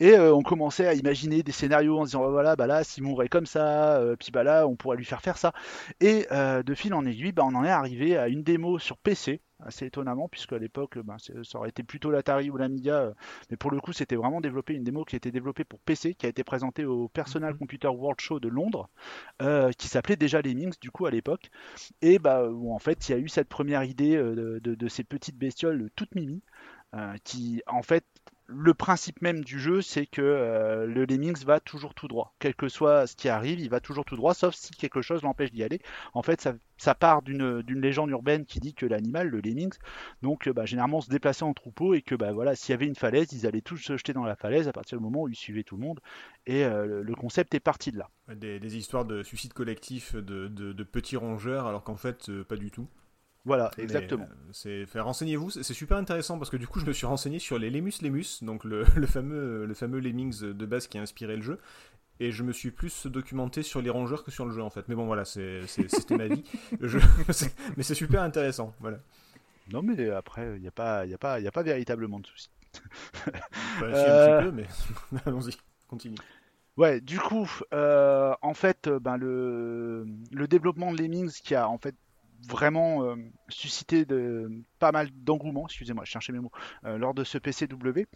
[0.00, 3.28] et on commençait à imaginer des scénarios en se disant voilà bah là s'il mourrait
[3.28, 5.52] comme ça puis bah là on pourrait lui faire faire ça.
[6.00, 9.40] Et de fil en aiguille bah, on en est arrivé à une démo sur PC
[9.66, 13.12] assez étonnamment puisque à l'époque c'est- ça aurait été plutôt l'Atari ou l'Amiga euh,
[13.50, 16.14] mais pour le coup c'était vraiment développé une démo qui a été développée pour PC
[16.14, 18.88] qui a été présentée au Personal Computer World Show de Londres
[19.42, 21.50] euh, qui s'appelait déjà Lemmings du coup à l'époque.
[22.02, 24.74] Et bah où en fait il y a eu cette première idée euh, de, de-
[24.74, 26.42] de ces petites bestioles toutes mimi
[26.94, 28.04] euh, qui en fait
[28.54, 32.34] le principe même du jeu, c'est que euh, le Lemmings va toujours tout droit.
[32.38, 35.22] Quel que soit ce qui arrive, il va toujours tout droit, sauf si quelque chose
[35.22, 35.80] l'empêche d'y aller.
[36.14, 39.76] En fait, ça, part d'une légende urbaine qui dit que l'animal, le Lemmings,
[40.22, 42.86] donc euh, bah, généralement se déplaçait en troupeau et que bah, voilà, s'il y avait
[42.86, 45.28] une falaise, ils allaient tous se jeter dans la falaise à partir du moment où
[45.28, 46.00] ils suivaient tout le monde.
[46.46, 48.08] Et euh, le- concept est parti de là.
[48.34, 52.88] Des, histoires de suicide collectif de, petits rongeurs, alors qu'en fait, pas du tout.
[53.44, 54.24] Voilà, Mais, exactement.
[54.30, 57.58] euh, c'est, renseignez-vous, c'est super intéressant parce que du coup, je me suis renseigné sur
[57.58, 61.36] les Lemus Lemus, donc le, le fameux, le fameux Lemmings de base qui a inspiré
[61.36, 61.58] le jeu.
[62.20, 64.86] Et je me suis plus documenté sur les rongeurs que sur le jeu en fait.
[64.88, 66.44] Mais bon, voilà, c'était ma vie.
[66.80, 66.98] Je-
[67.76, 68.74] mais c'est super intéressant.
[68.78, 68.98] Voilà.
[69.72, 72.26] Non, mais après, il n'y a, pas- y a, pas- y a pas véritablement de
[72.26, 72.48] souci.
[73.26, 73.32] Enfin,
[73.80, 74.38] si, Euh.
[74.38, 74.56] un petit peu,
[75.12, 75.56] mais allons-y,
[75.88, 76.16] continue.
[76.76, 81.68] Ouais, du coup, euh, en fait, euh, ben, le, le développement de Lemmings qui a
[81.68, 81.94] en fait
[82.48, 83.16] vraiment euh,
[83.48, 84.06] suscité
[84.78, 86.52] pas mal d'engouement, excusez-moi, je cherchais mes mots,
[86.84, 88.06] euh, lors de ce PCW.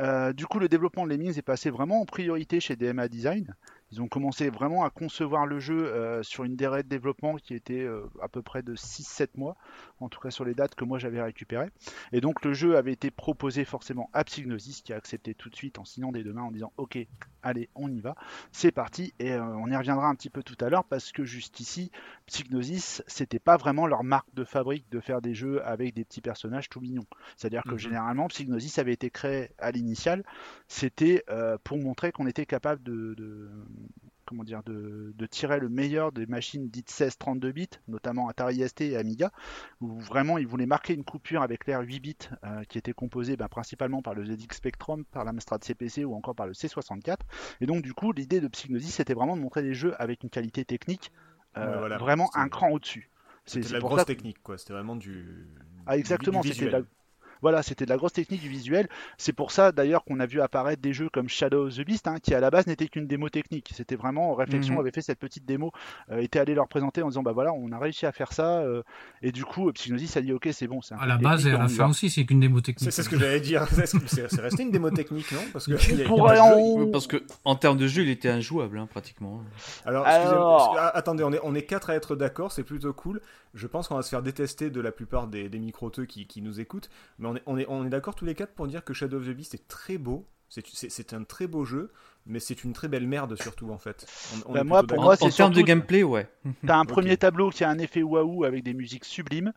[0.00, 3.54] Euh, du coup, le développement de Lemmings est passé vraiment en priorité chez DMA Design.
[3.92, 7.86] Ils ont commencé vraiment à concevoir le jeu sur une durée de développement qui était
[8.22, 9.56] à peu près de 6-7 mois,
[9.98, 11.70] en tout cas sur les dates que moi j'avais récupérées.
[12.12, 15.56] Et donc le jeu avait été proposé forcément à Psygnosis qui a accepté tout de
[15.56, 16.98] suite en signant des deux mains en disant ok,
[17.42, 18.14] allez, on y va,
[18.52, 19.12] c'est parti.
[19.18, 21.90] Et euh, on y reviendra un petit peu tout à l'heure parce que jusqu'ici,
[22.26, 26.20] Psygnosis, c'était pas vraiment leur marque de fabrique de faire des jeux avec des petits
[26.20, 27.06] personnages tout mignons.
[27.36, 27.78] C'est-à-dire que Mhm.
[27.78, 30.24] généralement, Psygnosis avait été créé à l'initial,
[30.68, 33.50] c'était euh, pour montrer qu'on était capable de, de-
[34.30, 38.82] comment dire, de, de tirer le meilleur des machines dites 16-32 bits, notamment Atari ST
[38.82, 39.32] et Amiga,
[39.80, 43.36] où vraiment ils voulaient marquer une coupure avec l'air 8 bits euh, qui était composé
[43.36, 47.16] ben, principalement par le ZX Spectrum, par l'Amstrad CPC ou encore par le C64.
[47.60, 50.30] Et donc du coup, l'idée de Psygnosis, c'était vraiment de montrer des jeux avec une
[50.30, 51.10] qualité technique
[51.56, 51.98] euh, voilà.
[51.98, 53.10] vraiment un cran au-dessus.
[53.46, 54.58] C'est la grosse ça technique, quoi.
[54.58, 55.48] C'était vraiment du.
[55.86, 56.82] ah, exactement, c'était la...
[57.42, 58.88] Voilà, c'était de la grosse technique du visuel.
[59.18, 62.06] C'est pour ça d'ailleurs qu'on a vu apparaître des jeux comme Shadow of the Beast,
[62.06, 63.70] hein, qui à la base n'était qu'une démo technique.
[63.74, 64.80] C'était vraiment Réflexion Mhm.
[64.80, 65.72] avait fait cette petite démo,
[66.10, 68.58] euh, était allé leur présenter en disant bah voilà, on a réussi à faire ça.
[68.60, 68.82] euh,
[69.22, 70.80] et du coup, Psygnosis a dit ok, c'est bon.
[70.98, 72.92] À la base et technique, à la fin aussi, c'est qu'une démo technique.
[72.92, 73.66] C'est ce que j'allais dire.
[74.06, 75.40] C'est resté une démo technique, non?
[75.52, 76.10] Parce que il y a- jeu.
[76.40, 79.42] en- Parce que en termes de jeu, il était injouable hein, pratiquement.
[79.84, 83.20] Alors, ah, attendez, on est, on est quatre à être d'accord, c'est plutôt cool.
[83.54, 86.40] Je pense qu'on va se faire détester de la plupart des, des microteux qui, qui
[86.40, 88.84] nous écoutent, mais on est, on est, on est d'accord tous les quatre pour dire
[88.84, 90.26] que Shadow of the Beast est très beau.
[90.48, 91.92] C'est- C'est c'est un très beau jeu,
[92.26, 94.04] mais c'est une très belle merde surtout en fait.
[94.46, 96.28] On- on Bah, moi, pour moi, c'est en termes de gameplay, ouais.
[96.66, 99.52] T'as un premier tableau qui a un effet waouh avec des musiques sublimes.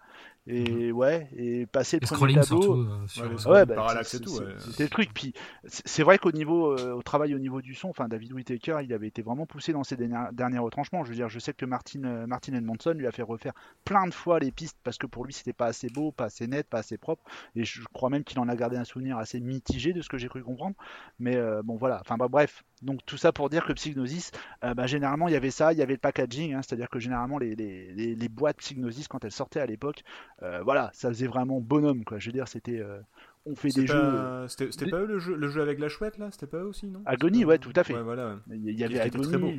[0.46, 2.62] Et ouais, et passer le Et premier tableau.
[2.62, 2.74] surtout.
[2.82, 4.54] euh, sur- Ouais, les Ouais, scrolling bah, parallaxe c'est- et tout, c'est- ouais.
[4.60, 5.14] C'était le truc.
[5.14, 5.34] Puis
[5.66, 8.80] c'est c'est vrai qu'au niveau, euh, au travail au niveau du son, enfin David Whittaker,
[8.84, 11.06] il avait été vraiment poussé dans ses derniers, derniers retranchements.
[11.06, 13.54] Je veux dire, je sais que Martin, euh, Martin Edmondson lui a fait refaire
[13.86, 16.46] plein de fois les pistes parce que pour lui c'était pas assez beau, pas assez
[16.48, 17.24] net, pas assez propre.
[17.56, 20.18] Et je crois même qu'il en a gardé un souvenir assez mitigé de ce que
[20.18, 20.76] j'ai cru comprendre.
[21.20, 22.00] Mais euh, bon voilà.
[22.02, 22.64] Enfin bah, bref.
[22.82, 24.32] Donc tout ça pour dire que Psygnosis,
[24.66, 27.00] euh, bah, généralement il y avait ça, il y avait le packaging, hein, c'est-à-dire que
[27.00, 31.10] généralement les, les, les, les boîtes Psygnosis quand elles sortaient à l'époque, euh, voilà, ça
[31.10, 32.20] faisait vraiment bonhomme quoi.
[32.20, 33.00] Je veux dire, c'était euh,
[33.46, 34.46] on fait des jeux.
[34.48, 36.30] C'était des- pas eux le jeu, le jeu avec la chouette là?
[36.32, 37.02] C'était pas eux aussi, non?
[37.06, 37.94] Agony, pas- ouais, tout à fait.
[37.94, 38.28] Ouais, voilà.
[38.50, 38.58] ouais.
[38.58, 39.38] Il y avait très Agony.
[39.38, 39.52] beau.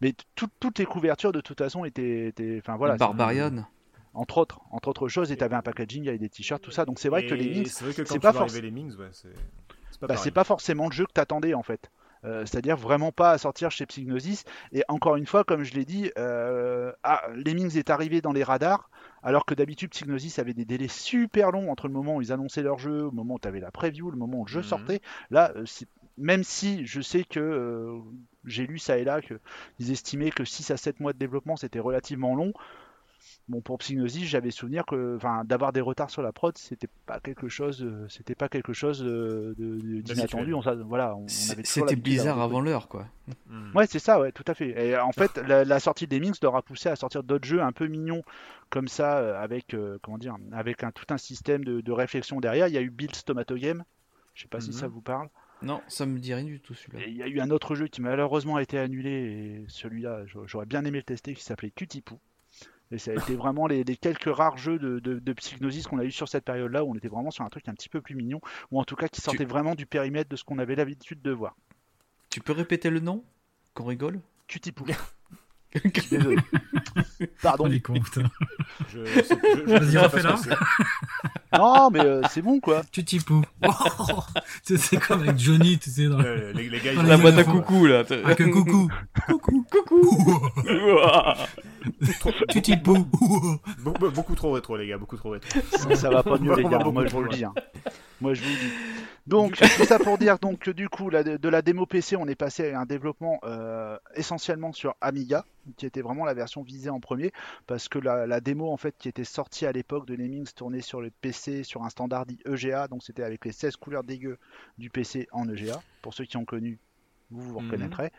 [0.00, 3.64] Mais tout- toutes les couvertures de toute façon étaient, étaient- enfin voilà, Barbarian.
[4.12, 6.84] entre autres, entre autres choses, et t'avais un packaging avec des t-shirts, tout ça.
[6.84, 8.70] Donc c'est vrai que les Lynx, C'est vrai que quand c'est tu pas forc- les
[8.70, 9.28] Minx, ouais, c'est
[9.90, 11.90] c'est pas bah, pas forcément le jeu que t'attendais en fait.
[12.24, 14.44] Euh, C'est-à-dire vraiment pas à sortir chez Psygnosis.
[14.72, 18.42] Et encore une fois, comme je l'ai dit, euh, ah, Lemmings est arrivé dans les
[18.42, 18.88] radars,
[19.24, 22.62] alors que d'habitude Psygnosis avait des délais super longs entre le moment où ils annonçaient
[22.62, 24.64] leur jeu, au moment où tu avais la preview, le moment où le jeu Mhm.
[24.64, 25.00] sortait.
[25.30, 25.64] Là, euh,
[26.18, 27.98] même si je sais que euh,
[28.44, 31.80] j'ai lu ça et là qu'ils estimaient que 6 à 7 mois de développement c'était
[31.80, 32.52] relativement long.
[33.48, 37.20] Bon, pour Psygnosis, j'avais souvenir que, enfin, d'avoir des retards sur la prod, c'était pas
[37.20, 40.44] quelque chose, euh, c'était pas quelque chose de- de- d'inattendu.
[40.88, 43.06] Voilà, C'était bizarre avant l'heure, quoi.
[43.48, 43.76] Hmm.
[43.76, 44.70] Ouais, c'est ça, ouais, tout à fait.
[44.88, 47.60] Et en fait, la, la sortie des Minx leur a poussé à sortir d'autres jeux
[47.62, 48.22] un peu mignons
[48.70, 52.40] comme ça, euh, avec euh, comment dire, avec un, tout un système de, de réflexion
[52.40, 52.68] derrière.
[52.68, 53.84] Il y a eu Bill's Tomato Game.
[54.34, 54.76] Je sais pas si Mhm.
[54.76, 55.28] ça vous parle.
[55.62, 57.04] Non, ça me dit rien du tout, celui-là.
[57.06, 60.40] Il y a eu un autre jeu qui malheureusement a été annulé et celui-là, j'a-
[60.46, 62.18] j'aurais bien aimé le tester, qui s'appelait Cutipoo.
[62.90, 65.98] Et ça a été vraiment les, les quelques rares jeux de, de, de Psygnosis qu'on
[65.98, 68.00] a eu sur cette période-là où on était vraiment sur un truc un petit peu
[68.00, 70.76] plus mignon, ou en tout cas qui sortait vraiment du périmètre de ce qu'on avait
[70.76, 71.56] l'habitude de voir.
[72.30, 73.24] Tu peux répéter le nom?
[73.74, 74.20] Qu'on rigole?
[74.46, 74.84] Cutipoo.
[76.10, 76.36] Désolé.
[77.42, 77.64] Pardon.
[77.66, 77.82] Les.
[78.90, 79.98] Je, je, je- je
[81.58, 82.82] Non, mais euh, c'est bon quoi.
[82.92, 83.42] Tutipou.
[84.62, 86.24] c'est c'est comme avec Johnny, tu sais, dans le...
[86.26, 88.02] Euh, les, les gars, ils Dans ont- La boîte à coucou, là.
[88.24, 88.90] Ah, que coucou.
[89.28, 89.64] Coucou.
[89.70, 90.40] Coucou.
[92.48, 92.94] Tutipou.
[93.84, 95.60] Be- be- beaucoup trop rétro, les gars, beaucoup trop rétro.
[95.70, 97.44] Ça, ça va pas mieux les gars, moi je vous le dis.
[97.44, 97.54] hein.
[98.20, 98.72] Moi je vous le dis.
[99.26, 102.26] Donc tout ça pour dire donc que du coup la- de la démo PC on
[102.28, 105.44] est passé à un développement euh, essentiellement sur Amiga
[105.78, 107.32] qui était vraiment la version visée en premier
[107.66, 110.82] parce que la, la démo en fait qui était sortie à l'époque de Lemmings tournait
[110.82, 114.38] sur le PC sur un standard dit EGA donc c'était avec les 16 couleurs dégueu
[114.78, 116.78] du PC en EGA pour ceux qui ont connu
[117.30, 117.64] vous vous Mhm.
[117.64, 118.10] reconnaîtrez.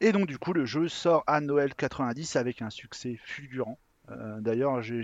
[0.00, 3.78] Et donc du coup le jeu sort à Noël 90 avec un succès fulgurant
[4.10, 5.02] Euh, D'ailleurs, j'ai-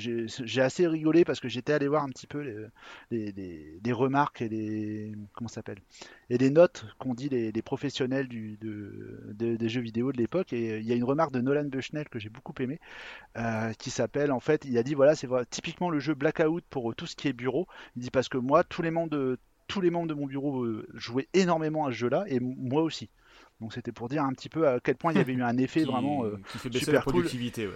[0.60, 2.54] assez rigolé parce que j'étais allé voir un petit peu les,
[3.10, 5.78] les, les- les remarques et les comment s'appelle?
[6.28, 10.52] Et les notes qu'ont dit les, professionnels du, de, de- des jeux vidéo de l'époque.
[10.52, 12.78] Et il y a une remarque de Nolan Bushnell que j'ai beaucoup aimé,
[13.38, 16.94] euh, qui s'appelle en fait, il a dit voilà, c'est typiquement le jeu Blackout pour
[16.94, 17.66] tout ce qui est bureau.
[17.96, 20.64] Il dit parce que moi, tous les membres de tous les membres de mon bureau
[20.64, 23.08] euh, jouaient énormément à ce jeu-là et moi aussi.
[23.60, 25.56] Donc c'était pour dire un petit peu à quel point il y avait eu un
[25.58, 26.24] effet Qui, vraiment.
[26.24, 27.12] euh, qui fait baisser super la cool.
[27.12, 27.66] productivité.
[27.66, 27.72] ouais.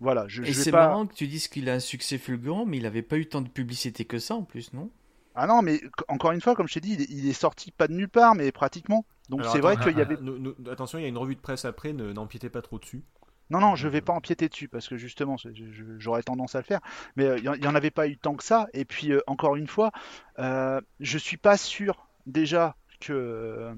[0.00, 0.88] Voilà, je, Et je c'est pas.
[0.88, 3.40] marrant que tu dises qu'il a un succès fulgurant, mais il avait pas eu tant
[3.40, 4.90] de publicité que ça en plus, non?
[5.34, 7.32] Ah non, mais c- encore une fois, comme je t'ai dit, il est, il est
[7.32, 9.04] sorti pas de nulle part, mais pratiquement.
[9.28, 10.16] Donc Alors, c'est vrai qu'il y ah, avait.
[10.18, 12.62] ah, nous- nous- attention, il y a une revue de presse après, ne- n'empiétez pas
[12.62, 13.04] trop dessus.
[13.50, 16.54] Non, non, je vais pas empiéter dessus parce que justement, c'est- je- je- j'aurais tendance
[16.56, 16.80] à le faire.
[17.16, 18.66] Mais euh, il y en- il y en avait pas eu tant que ça.
[18.72, 19.92] Et puis euh, encore une fois,
[20.40, 23.74] euh, je suis pas sûr déjà que euh,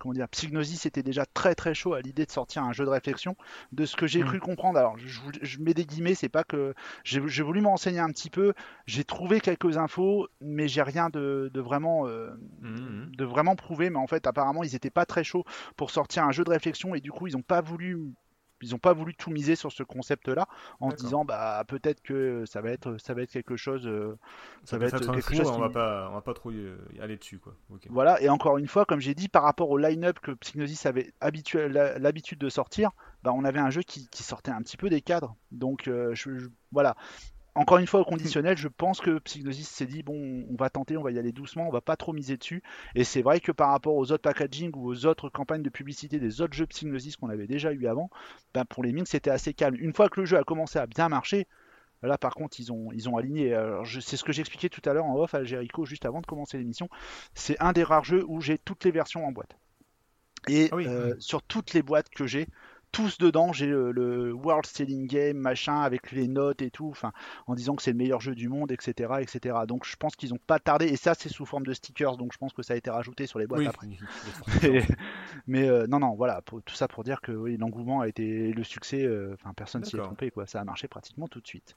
[0.00, 2.90] comment dire, Psygnosis était déjà très très chaud à l'idée de sortir un jeu de
[2.90, 3.36] réflexion.
[3.72, 4.24] De ce que j'ai Mm.
[4.24, 8.00] cru comprendre, alors je, mets des guillemets, c'est pas que j'ai j'ai voulu me renseigner
[8.00, 8.54] un petit peu.
[8.86, 12.30] J'ai trouvé quelques infos, mais j'ai rien de, de vraiment euh,
[12.62, 13.12] Mhm.
[13.16, 15.44] de vraiment prouver, mais en fait apparemment ils étaient pas très chauds
[15.76, 17.98] pour sortir un jeu de réflexion et du coup ils ont pas voulu
[18.62, 20.46] ils ont pas voulu tout miser sur ce concept-là
[20.80, 24.16] en se disant bah peut-être que ça va être ça va être quelque chose euh,
[24.64, 26.66] Ça, va être quelque fou, chose on qui- va pas, on va pas trop y
[27.00, 27.54] aller dessus, quoi.
[27.88, 31.12] Voilà et encore une fois comme j'ai dit par rapport au line-up que Psygnosis avait
[31.98, 32.90] l'habitude de sortir
[33.22, 35.36] bah on avait un jeu qui, qui sortait un petit peu des cadres.
[35.52, 36.94] Donc euh, je- je- voilà
[37.54, 40.96] encore une fois au conditionnel, je pense que Psygnosis s'est dit bon, on va tenter,
[40.96, 42.62] on va y aller doucement, on va pas trop miser dessus.
[42.94, 46.18] Et c'est vrai que par rapport aux autres packaging ou aux autres campagnes de publicité
[46.18, 48.08] des autres jeux Psygnosis qu'on avait déjà eu avant,
[48.54, 49.76] ben pour les Minx c'était assez calme.
[49.80, 51.46] Une fois que le jeu a commencé à bien marcher,
[52.02, 53.54] là par contre ils ont, ils ont aligné.
[54.00, 56.56] C'est ce que j'expliquais tout à l'heure en off à Jericho juste avant de commencer
[56.56, 56.88] l'émission.
[57.34, 59.56] C'est un des rares jeux où j'ai toutes les versions en boîte.
[60.48, 60.86] Et Ah oui.
[60.86, 62.46] euh, sur toutes les boîtes que j'ai,
[62.92, 63.52] tous dedans.
[63.52, 67.12] J'ai le, le World Selling Game, machin, avec les notes et tout, enfin,
[67.46, 69.66] en disant que c'est le meilleur jeu du monde, etc., etc.
[69.66, 72.32] Donc je pense qu'ils n'ont pas tardé, et ça c'est sous forme de stickers, donc
[72.32, 73.86] je pense que ça a été rajouté sur les boîtes Oui, après.
[75.46, 78.52] Mais euh, non, non, voilà, pour- tout ça pour dire que oui, l'engouement a été
[78.52, 80.46] le succès, euh, personne s'y est trompé, quoi.
[80.46, 81.76] Ça a marché pratiquement tout de suite.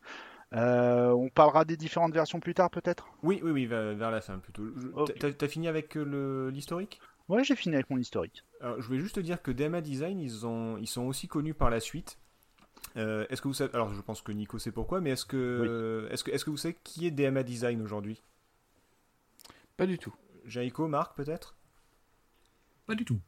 [0.53, 3.07] Euh, on parlera des différentes versions plus tard, peut-être?
[3.23, 4.63] Oui, oui, oui, vers, vers la fin plutôt.
[4.77, 5.35] Je- Ok.
[5.37, 6.99] t'as- fini avec l'historique?
[7.29, 8.43] Ouais, j'ai fini avec mon historique.
[8.61, 11.53] Alors, je voulais juste te dire que DMA Design, ils, ont, ils sont aussi connus
[11.53, 12.17] par la suite.
[12.97, 16.07] Euh, est-ce que vous savez Alors, je pense que Nico sait pourquoi, mais est-ce que,
[16.11, 18.21] est-ce que, est-ce que vous savez qui est DMA Design aujourd'hui?
[19.77, 20.13] Pas du tout.
[20.45, 21.55] Jaiko, Marc, peut-être?
[22.85, 23.19] Pas du tout.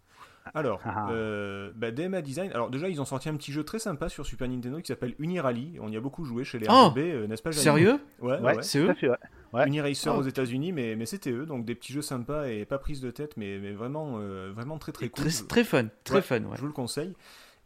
[0.54, 1.10] Alors, Ah.
[1.12, 2.52] euh, bah, DMA Design.
[2.52, 5.16] Alors, déjà, ils ont sorti un petit jeu très sympa sur Super Nintendo qui s'appelle
[5.18, 5.78] Unirally.
[5.80, 8.00] On y a beaucoup joué chez les Oh RGB, euh, n'est-ce pas Jaiko Sérieux?
[8.20, 8.62] Ouais, ouais, Ouais, ouais.
[8.64, 8.90] C'est eux?
[8.90, 9.18] à fait, ouais.
[9.56, 9.68] Ouais.
[9.68, 10.18] Uniracer Oh.
[10.20, 13.10] aux États-Unis, mais, mais c'était eux, donc des petits jeux sympas et pas prise de
[13.12, 15.26] tête, mais, mais vraiment, euh, vraiment très très cool.
[15.26, 16.56] Très, très fun, très Ouais, fun, ouais.
[16.56, 17.14] Je vous le conseille.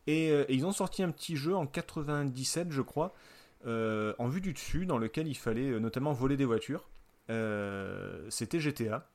[0.08, 3.14] Et, euh, et ils ont sorti un petit jeu en 97, je crois,
[3.68, 6.88] euh, en vue du dessus, dans lequel il fallait notamment voler des voitures.
[7.30, 9.08] Euh, C'était GTA.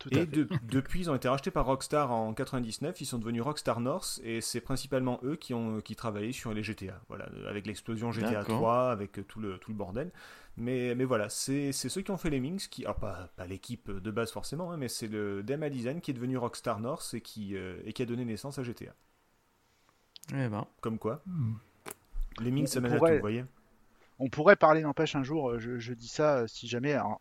[0.00, 0.26] Tout à Et fait.
[0.26, 3.00] de- depuis, ils ont été rachetés par Rockstar en 99.
[3.00, 6.62] Ils sont devenus Rockstar North et c'est principalement eux qui ont qui travaillaient sur les
[6.64, 7.00] GTA.
[7.08, 8.44] Voilà, avec l'explosion GTA D'accord.
[8.44, 10.10] 3, avec tout le tout le bordel.
[10.56, 13.46] Mais mais voilà, c'est c'est ceux qui ont fait les Minx, qui alors pas pas
[13.46, 17.14] l'équipe de base forcément, hein, mais c'est le DMA Design qui est devenu Rockstar North
[17.14, 18.94] et qui euh, et qui a donné naissance à GTA.
[20.32, 21.54] Eh ben, Comme quoi, Hmm.
[22.40, 23.44] les Minx ça mène à tout, vous voyez.
[24.20, 27.20] On pourrait parler, n'empêche, un jour, euh, je, je dis ça, euh, si jamais, alors,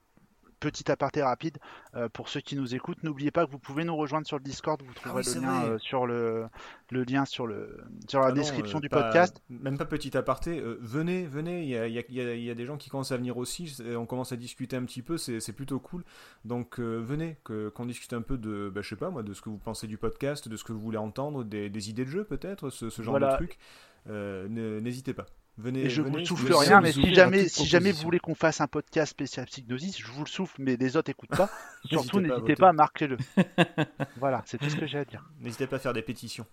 [0.60, 1.58] petit aparté rapide,
[1.96, 4.44] euh, pour ceux qui nous écoutent, n'oubliez pas que vous pouvez nous rejoindre sur le
[4.44, 5.70] Discord, vous trouverez oui, c'est le lien vrai.
[5.72, 6.46] euh, sur le,
[6.92, 9.42] le lien sur, le, sur la Ah non, description euh, du pas- podcast.
[9.50, 12.34] Même pas petit aparté, venez, venez, il y a, il y a- il y a-
[12.36, 14.84] il y a des gens qui commencent à venir aussi, on commence à discuter un
[14.86, 16.04] petit peu, c'est plutôt cool.
[16.46, 19.42] Donc venez, que- qu'on discute un peu de, bah, je sais pas moi, de ce
[19.42, 22.10] que vous pensez du podcast, de ce que vous voulez entendre, des, des idées de
[22.10, 23.38] jeu peut-être, ce, ce genre Voilà.
[23.38, 25.26] de ne- N'hésitez pas.
[25.60, 28.20] Venez, Et je venez, vous souffle vous- rien, mais si jamais, si jamais vous voulez
[28.20, 31.50] qu'on fasse un podcast spécial Psychnosis, je vous le souffle, mais les autres écoutent pas.
[31.86, 33.18] Surtout, N'hésitez pas à pas marquer le.
[34.18, 35.26] voilà, c'est tout ce que j'ai à dire.
[35.40, 36.46] N'hésitez pas à faire des pétitions.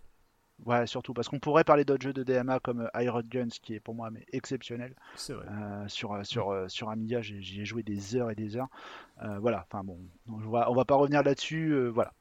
[0.64, 3.74] Ouais, surtout, parce qu'on pourrait parler d'autres jeux de DMA comme euh, Iron Guns, qui
[3.74, 4.94] est pour moi mais exceptionnel.
[5.14, 5.44] C'est vrai.
[5.50, 8.56] Euh, sur, euh, sur, euh, sur Amiga, j'ai j'y ai joué des heures et des
[8.56, 8.68] heures.
[9.22, 11.72] Euh, voilà, enfin bon, on va, on va pas revenir là-dessus.
[11.74, 12.12] euh, voilà,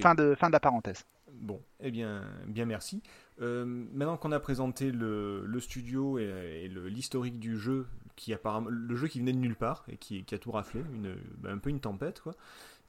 [0.00, 1.04] fin, de, fin de la parenthèse.
[1.32, 3.02] Bon, eh bien, bien merci.
[3.40, 9.08] Euh, maintenant qu'on a présenté le, studio et, l'historique du jeu, qui apparemment le jeu
[9.08, 11.80] qui venait de nulle part et qui, a tout raflé, une, bah, un peu une
[11.80, 12.34] tempête, quoi.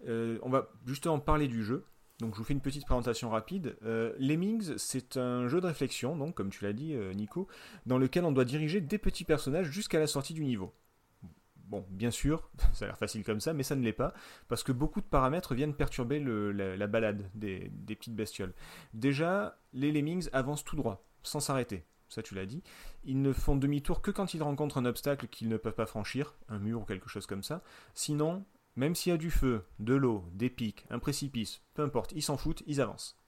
[0.07, 1.83] euh, on va justement parler du jeu.
[2.19, 3.75] Donc, je vous fais une petite présentation rapide.
[3.83, 7.47] Euh, Lemmings, c'est un jeu de réflexion, donc comme tu l'as dit, Nico,
[7.85, 10.73] dans lequel on doit diriger des petits personnages jusqu'à la sortie du niveau.
[11.67, 14.13] Bon, bien sûr, ça a l'air facile comme ça, mais ça ne l'est pas,
[14.47, 18.53] parce que beaucoup de paramètres viennent perturber la balade des, des petites bestioles.
[18.93, 21.85] Déjà, les lemmings avancent tout droit, sans s'arrêter.
[22.07, 22.63] Ça, tu l'as dit.
[23.03, 26.35] Ils ne font demi-tour que quand ils rencontrent un obstacle qu'ils ne peuvent pas franchir,
[26.47, 27.61] un mur ou quelque chose comme ça.
[27.93, 28.45] Sinon,
[28.77, 32.21] même s'il y a du feu, de l'eau, des pics, un précipice, peu importe, ils
[32.21, 33.19] s'en foutent, ils avancent.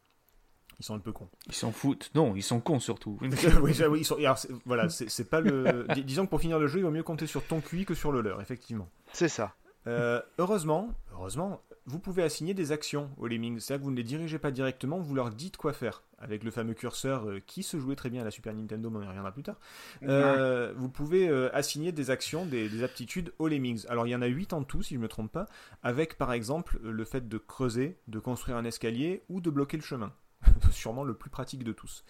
[0.79, 1.27] Ils sont un peu cons.
[1.47, 2.09] ils s'en foutent.
[2.15, 3.17] Non, ils sont cons surtout.
[3.61, 5.85] oui, ça, oui, ils sont- alors, voilà, c'est pas le.
[5.93, 7.93] dis- Disons que pour finir le jeu, il vaut mieux compter sur ton QI que
[7.95, 8.89] sur le leur, effectivement.
[9.13, 9.53] C'est ça.
[9.87, 13.59] Euh, heureusement, heureusement, vous pouvez assigner des actions aux lemmings.
[13.59, 16.03] C'est-à-dire que vous ne les dirigez pas directement, vous leur dites quoi faire.
[16.19, 18.97] Avec le fameux curseur euh, qui se jouait très bien à la Super Nintendo, mais
[18.99, 19.55] on y reviendra plus tard.
[20.03, 23.85] Euh, vous pouvez euh, assigner des actions, des, des aptitudes aux lemmings.
[23.87, 25.45] Alors il y en a 8 en tout, si je ne me trompe pas,
[25.81, 29.83] avec par exemple le fait de creuser, de construire un escalier ou de bloquer le
[29.83, 30.11] chemin.
[30.71, 32.03] Sûrement le plus pratique de tous.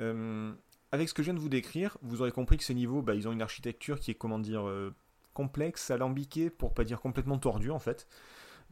[0.00, 0.52] Euh,
[0.90, 3.14] avec ce que je viens de vous décrire, vous aurez compris que ces niveaux, bah,
[3.14, 4.94] ils ont une architecture qui est, comment dire, euh,
[5.32, 8.06] complexe, alambiquée, pour pas dire complètement tordue en fait.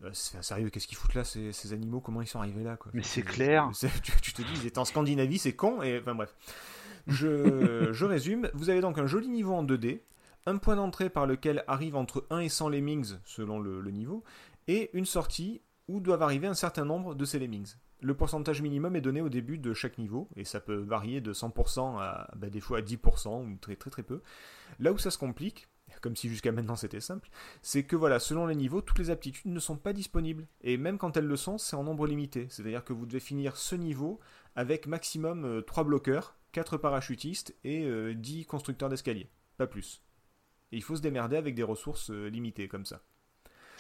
[0.05, 2.77] Euh, c'est sérieux, qu'est-ce qu'ils foutent là, ces, ces animaux Comment ils sont arrivés là
[2.77, 3.71] quoi Mais c'est clair.
[4.03, 6.35] Tu, tu te dis, ils étaient en Scandinavie, c'est con, et enfin bref.
[7.07, 10.01] Je, je résume, vous avez donc un joli niveau en 2D,
[10.47, 14.25] un point d'entrée par lequel arrive entre 1 et 100 lemmings selon le, le niveau,
[14.69, 17.75] et une sortie où doivent arriver un certain nombre de ces lemmings.
[18.01, 21.33] Le pourcentage minimum est donné au début de chaque niveau, et ça peut varier de
[21.33, 24.23] 100% à bah, des fois à 10%, ou très très très peu.
[24.79, 25.69] Là où ça se complique,
[26.01, 27.29] comme si jusqu'à maintenant c'était simple,
[27.61, 30.47] c'est que voilà, selon les niveaux, toutes les aptitudes ne sont pas disponibles.
[30.63, 32.47] Et même quand elles le sont, c'est en nombre limité.
[32.51, 34.21] C'est-à-dire que vous devez finir ce niveau
[34.55, 39.29] avec maximum euh, 3 bloqueurs, 4 parachutistes et euh, 10 constructeurs d'escalier.
[39.57, 40.03] Pas plus.
[40.73, 43.03] Et il faut se démerder avec des ressources euh, limitées comme ça.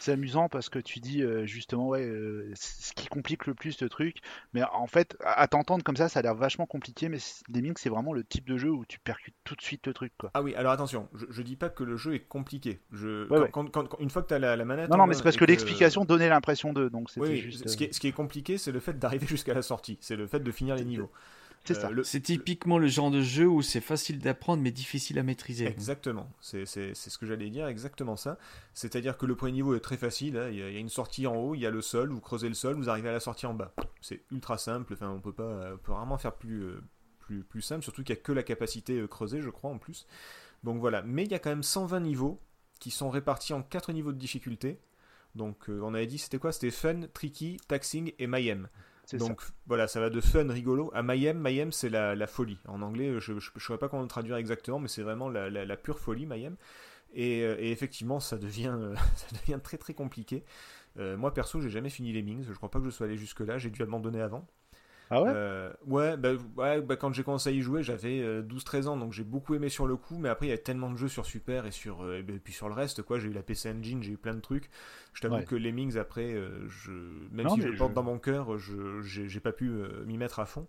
[0.01, 3.81] C'est amusant parce que tu dis euh, justement, ouais, euh, ce qui complique le plus
[3.83, 4.17] le truc.
[4.55, 7.09] Mais en fait, à t'entendre comme ça, ça a l'air vachement compliqué.
[7.09, 7.19] Mais
[7.53, 10.13] Lemmings, c'est vraiment le type de jeu où tu percutes tout de suite le truc,
[10.19, 10.31] quoi.
[10.35, 12.81] Ah oui, alors attention, je, je dis pas que le jeu est compliqué.
[12.93, 13.71] Je, Ouais, quand- ouais.
[13.73, 14.89] quand- quand- une fois que tu as la, la manette.
[14.91, 16.89] Non, non, mais c'est parce que l'explication donnait l'impression de.
[16.89, 17.69] Donc c'était Oui, juste.
[17.69, 19.99] ce, qui est, ce qui est compliqué, c'est le fait d'arriver jusqu'à la sortie.
[20.01, 21.11] C'est le fait de finir les niveaux.
[21.64, 21.90] C'est Euh, ça.
[21.90, 25.66] le- C'est typiquement le genre de jeu où c'est facile d'apprendre mais difficile à maîtriser.
[25.66, 28.38] Exactement, c'est c'est- c'est ce que j'allais dire, exactement ça.
[28.75, 30.81] C'est-à-dire que le premier niveau est très facile, hein, il y, a- il y a
[30.81, 33.11] une sortie en haut, il y a le sol, vous creusez le sol, vous arrivez
[33.11, 33.75] à la sortie en bas.
[34.01, 36.81] C'est ultra simple, enfin on peut pas, on peut rarement faire plus, euh,
[37.18, 39.79] plus, plus simple, surtout qu'il n'y a que la capacité euh, creusée, je crois, en
[39.79, 40.07] plus.
[40.64, 42.40] Donc voilà, mais il y a quand même 120 niveaux
[42.81, 44.79] qui sont répartis en 4 niveaux de difficulté.
[45.35, 46.53] Donc euh, on avait dit c'était quoi?
[46.53, 48.68] C'était fun, tricky, taxing et mayhem.
[49.18, 51.38] Donc voilà, ça va de fun, rigolo à mayhem.
[51.38, 52.59] Mayhem, c'est la, folie.
[52.68, 55.99] En anglais, je ne saurais pas comment le traduire exactement, mais c'est vraiment la, pure
[55.99, 56.57] folie, mayhem.
[57.12, 60.44] Et, euh, effectivement, ça devient, euh, ça devient très très compliqué.
[60.99, 62.44] Euh, moi perso, j'ai jamais fini les Mings.
[62.49, 63.59] Je crois pas que je sois allé jusque là.
[63.59, 64.46] J'ai dû abandonner avant.
[65.11, 65.35] Ah ouais?
[65.35, 68.96] Euh, ouais, bah, ouais, bah, quand j'ai commencé à y jouer, j'avais euh, 12-13 ans,
[68.96, 71.09] donc j'ai beaucoup aimé sur le coup, mais après il y a tellement de jeux
[71.09, 73.18] sur Super et sur euh, et ben, puis sur le reste, quoi.
[73.18, 74.70] J'ai eu la PC Engine, j'ai eu plein de trucs.
[75.12, 75.44] Je t'avoue Ouais.
[75.44, 76.92] que les Mings après, euh, je,
[77.33, 80.05] même Non, si je le porte je- dans mon cœur, je j'ai pas pu euh,
[80.07, 80.66] m'y mettre à fond.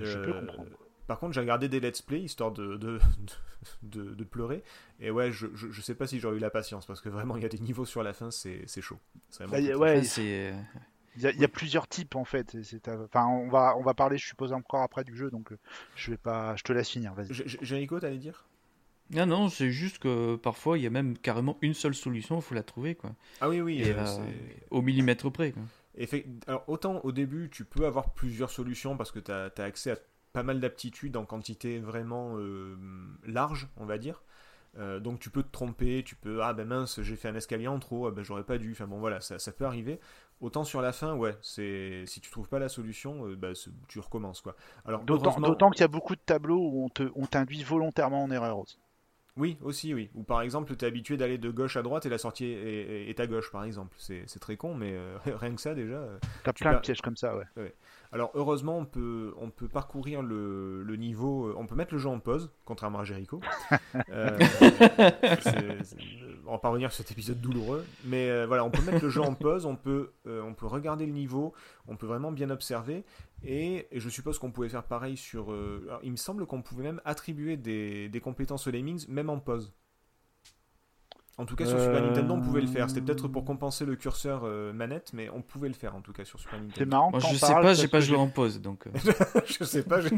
[0.00, 0.70] Je Euh, peux comprendre.
[1.06, 2.98] Par contre, j'ai regardé des let's play histoire de, de,
[3.82, 4.64] de, de pleurer.
[5.00, 7.36] Et ouais, je, je, je sais pas si j'aurais eu la patience parce que vraiment,
[7.36, 8.98] il y a des niveaux sur la fin, c'est c'est chaud.
[9.38, 10.62] Vraiment Bah, ouais, c'est euh,
[11.16, 12.56] Il y, a, il y a plusieurs types en fait.
[12.62, 15.58] C'est- Enfin, on va, on va parler, je suppose, encore après du jeu, donc euh,
[15.94, 17.14] je vais pas, je te laisse finir.
[17.14, 17.32] Vas-y.
[17.32, 18.44] J- J- Jéricho, t'allais dire?
[19.10, 22.42] Non, non, c'est juste que parfois il y a même carrément une seule solution, il
[22.42, 23.14] faut la trouver quoi.
[23.40, 23.80] Ah oui, oui.
[23.80, 25.62] Et, euh, euh, c'est- au millimètre près quoi.
[25.96, 29.92] Effect- Alors, autant au début, tu peux avoir plusieurs solutions parce que tu as, accès
[29.92, 29.96] à
[30.32, 32.76] pas mal d'aptitudes en quantité vraiment euh,
[33.24, 34.22] large, on va dire.
[34.78, 37.68] Euh, donc tu peux te tromper, tu peux ah ben mince j'ai fait un escalier
[37.68, 38.72] en trop, ah ben j'aurais pas dû.
[38.72, 40.00] Enfin bon voilà ça, ça peut arriver.
[40.40, 43.52] Autant sur la fin ouais c'est si tu trouves pas la solution euh, bah,
[43.88, 44.54] tu recommences quoi.
[44.84, 48.22] Alors D'autant heureusement- qu'il y a beaucoup de tableaux où on te, on t'induit volontairement
[48.24, 48.78] en erreur aussi.
[49.38, 50.08] Oui, aussi, oui.
[50.14, 52.52] Ou par exemple, tu es habitué d'aller de gauche à droite et la sortie est,
[52.54, 53.94] est- est à gauche, par exemple.
[53.98, 56.02] C'est très con, mais euh, rien que ça, déjà.
[56.42, 57.74] T'as plein de pièges comme ça, ouais.
[58.12, 61.48] Alors, heureusement, on peut, on peut parcourir le, le niveau.
[61.48, 63.40] euh, On peut mettre le jeu en pause, contrairement à Jericho.
[64.10, 64.38] Euh,
[66.46, 67.84] on va pas revenir sur cet épisode douloureux.
[68.04, 70.66] Mais euh, voilà, on peut mettre le jeu en pause, on peut, euh, on peut
[70.66, 71.52] regarder le niveau,
[71.88, 73.04] on peut vraiment bien observer.
[73.42, 75.50] Et, et je suppose qu'on pouvait faire pareil sur.
[75.50, 79.38] alors, il me semble qu'on pouvait même attribuer des, des compétences aux Lemmings, même en
[79.38, 79.72] pause.
[81.38, 82.88] En tout cas, sur Super Euh, Nintendo, on pouvait le faire.
[82.88, 86.14] C'était peut-être pour compenser le curseur euh, manette, mais on pouvait le faire en tout
[86.14, 86.90] cas sur Super C'est Nintendo.
[86.90, 88.86] marrant Moi t'en je sais pas, j'ai pas joué en pause donc.
[88.86, 88.90] euh,
[89.58, 90.08] je sais pas, j'ai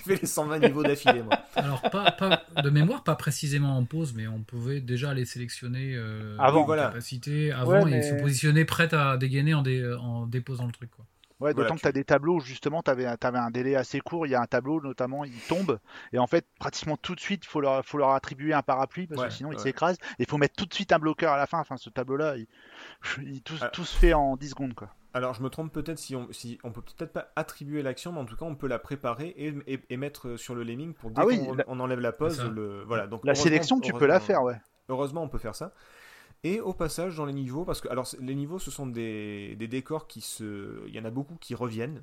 [0.00, 1.32] fait les 120 niveaux d'affilée, moi.
[1.54, 5.94] Alors, pas, pas- de mémoire, pas précisément en pause, mais on pouvait déjà les sélectionner
[5.96, 6.88] euh, Avant, voilà.
[6.88, 10.72] capacité avant Ouais, et mais- se positionner prête à dégainer en, dé- en déposant le
[10.72, 10.90] truc.
[10.90, 11.06] Quoi.
[11.38, 14.26] Ouais, d'autant que tu as des tableaux où justement tu avais, un délai assez court.
[14.26, 15.78] Il y a un tableau notamment, il tombe
[16.12, 19.06] et en fait pratiquement tout de suite il faut leur, faut leur attribuer un parapluie
[19.06, 19.62] parce Ouais, que sinon ils ouais.
[19.62, 19.98] s'écrasent.
[20.18, 21.58] Et il faut mettre tout de suite un bloqueur à la fin.
[21.58, 22.46] Enfin, ce tableau-là, il,
[23.22, 23.68] il- tout, Ah.
[23.68, 24.88] tout se fait en 10 secondes quoi.
[25.14, 28.20] Alors, je me trompe peut-être si on, si on peut peut-être pas attribuer l'action, mais
[28.20, 31.10] en tout cas, on peut la préparer et, et, et mettre sur le lemming pour
[31.10, 32.42] dès Ah oui, qu'on la- on enlève la pause.
[32.44, 34.60] Le, voilà, donc La sélection, tu peux la faire, ouais.
[34.90, 35.72] Heureusement, on peut faire ça.
[36.44, 40.06] Et au passage, dans les niveaux, parce que alors les niveaux, ce sont des, décors
[40.06, 42.02] qui se, il y en a beaucoup qui reviennent.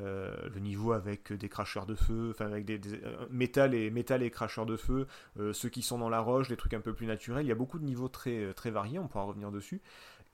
[0.00, 3.90] Euh, le niveau avec des cracheurs de feu, enfin avec des, des- euh, métal et
[3.92, 5.06] métal et cracheurs de feu,
[5.38, 7.46] euh, ceux qui sont dans la roche, des trucs un peu plus naturels.
[7.46, 8.98] Il y a beaucoup de niveaux très très variés.
[8.98, 9.80] On pourra revenir dessus.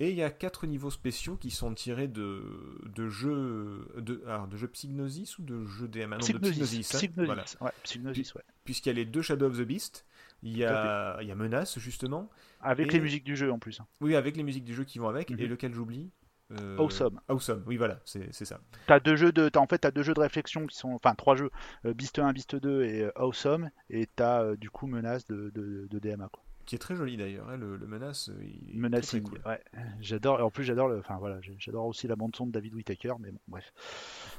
[0.02, 2.42] Et il y a quatre niveaux spéciaux qui sont tirés de,
[2.86, 6.94] de jeux de, alors, de jeux Psygnosis ou de jeux DMA non, de Psygnosis.
[6.94, 7.44] Hein, Psygnosis, voilà.
[7.60, 8.42] ouais, Psygnosis, ouais.
[8.64, 10.06] Puisqu'il y a les deux Shadow of the Beast,
[10.42, 12.30] il y a, il y a Menace justement,
[12.62, 13.78] Avec Et- les musiques du jeu en plus.
[13.80, 13.86] hein.
[14.00, 15.38] oui, avec les musiques du jeu qui vont avec, Mhm.
[15.40, 16.10] et lequel j'oublie
[16.52, 16.78] euh...
[16.78, 17.20] Awesome.
[17.28, 18.58] Awesome, oui, voilà, c'est ça.
[18.88, 21.14] T'as deux jeux de, t'as- en fait, t'as deux jeux de réflexion qui sont, enfin
[21.14, 21.50] trois jeux,
[21.84, 25.86] euh, Beast 1, Beast 2 et euh, Awesome, et t'as du coup Menace de, de,
[25.88, 26.28] de DMA.
[26.32, 26.42] Quoi.
[26.70, 28.28] Qui est très joli d'ailleurs, hein, le, le Menace.
[28.28, 29.50] euh, il est Menacing, très, très cool.
[29.50, 29.82] ouais.
[30.00, 32.74] J'adore, et en plus j'adore le, enfin voilà, j'adore aussi la bande son de David
[32.74, 33.72] Whittaker, mais bon, bref.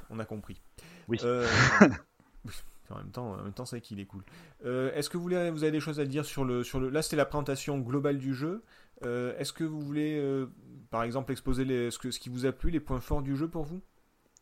[0.10, 0.62] On a compris.
[1.10, 1.18] Oui.
[1.26, 1.46] Euh,
[2.90, 4.24] En même temps, en même temps, c'est qu'il est cool.
[4.64, 6.90] Euh, Est-ce que vous, voulez, vous avez des choses à dire sur le, sur le...
[6.90, 8.64] Là, c'était la présentation globale du jeu.
[9.04, 10.46] Euh, Est-ce que vous voulez,
[10.90, 11.92] par exemple, exposer les...
[11.92, 13.82] ce, que, ce qui vous a plu, les points forts du jeu pour vous?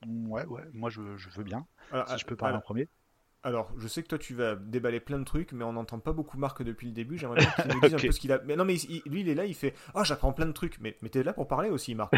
[0.07, 2.87] Ouais, ouais, moi je, je veux bien, Alors, si je peux parler en premier.
[3.43, 6.11] Alors, je sais que toi, tu vas déballer plein de trucs, mais on n'entend pas
[6.11, 7.17] beaucoup Marc depuis le début.
[7.17, 8.39] J'aimerais bien qu'il nous dise un peu ce qu'il a.
[8.45, 10.77] Mais non, mais il- lui, il est là, il fait Oh, j'apprends plein de trucs.
[10.81, 12.11] Mais, mais t'es là pour parler aussi, Marc.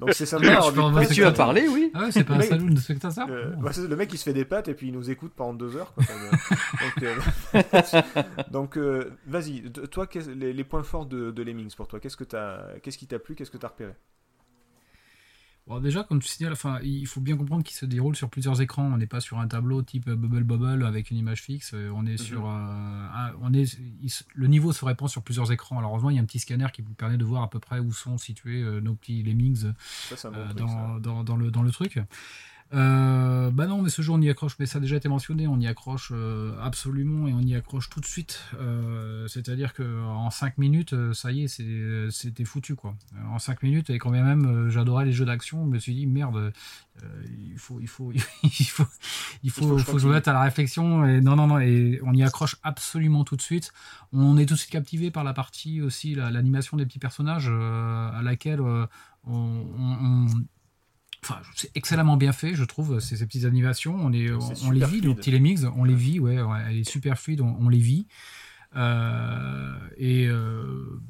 [0.00, 0.60] Donc, c'est sympa.
[0.94, 1.90] Mais tu as quoi, parlé, oui.
[1.94, 4.32] Ah ouais, c'est pas un salon de spectateur Euh, c'est le mec il se fait
[4.32, 5.92] des pattes et puis il nous écoute pendant deux heures.
[5.94, 6.04] quoi.
[6.80, 7.62] Donc, euh,
[8.50, 12.24] donc, euh, vas-y, toi, les, les points forts de, de Lemmings pour toi, qu'est-ce que
[12.24, 13.92] t'as, qu'est-ce qui t'a plu, qu'est-ce que t'as repéré?
[15.68, 18.60] Bon, déjà, comme tu signales, enfin, il faut bien comprendre qu'il se déroule sur plusieurs
[18.60, 18.82] écrans.
[18.92, 21.70] On n'est pas sur un tableau type Bubble Bubble avec une image fixe.
[21.72, 25.52] Euh, On est sur, euh, un- on est, il le niveau se répand sur plusieurs
[25.52, 25.78] écrans.
[25.78, 27.60] Alors, heureusement, il y a un petit scanner qui vous permet de voir à peu
[27.60, 30.52] près où sont situés euh, nos petits lemmings Ça, euh,
[31.00, 32.00] dans, dans le, dans le truc.
[32.74, 35.46] Euh, bah non, mais ce jeu on y accroche, mais ça a déjà été mentionné,
[35.46, 38.40] on y accroche euh, absolument et on y accroche tout de suite.
[38.58, 42.94] Euh, C'est-à-dire que en 5 minutes, euh, ça y est, c'était foutu quoi.
[43.30, 46.06] En 5 minutes, et quand bien même j'adorais les jeux d'action, je me suis dit
[46.06, 46.52] merde,
[47.50, 48.10] il faut, il faut,
[48.42, 48.86] il faut,
[49.42, 51.04] il faut, je faut que je me mette à la réflexion.
[51.04, 53.72] Et non, non, non, et on y accroche absolument tout de suite.
[54.14, 57.48] On est tout de suite captivé par la partie aussi, la- l'animation des petits personnages
[57.48, 58.62] à laquelle
[59.26, 60.26] on
[61.24, 63.94] Enfin, c'est excellemment bien fait, je trouve, ces, ces petites animations.
[63.94, 66.42] On, est, on, C'est on les super vit, nos petits lemmings, on les vit, ouais,
[66.42, 68.06] ouais, elle est super fluide, on, on les vit.
[68.74, 71.00] Euh, et euh,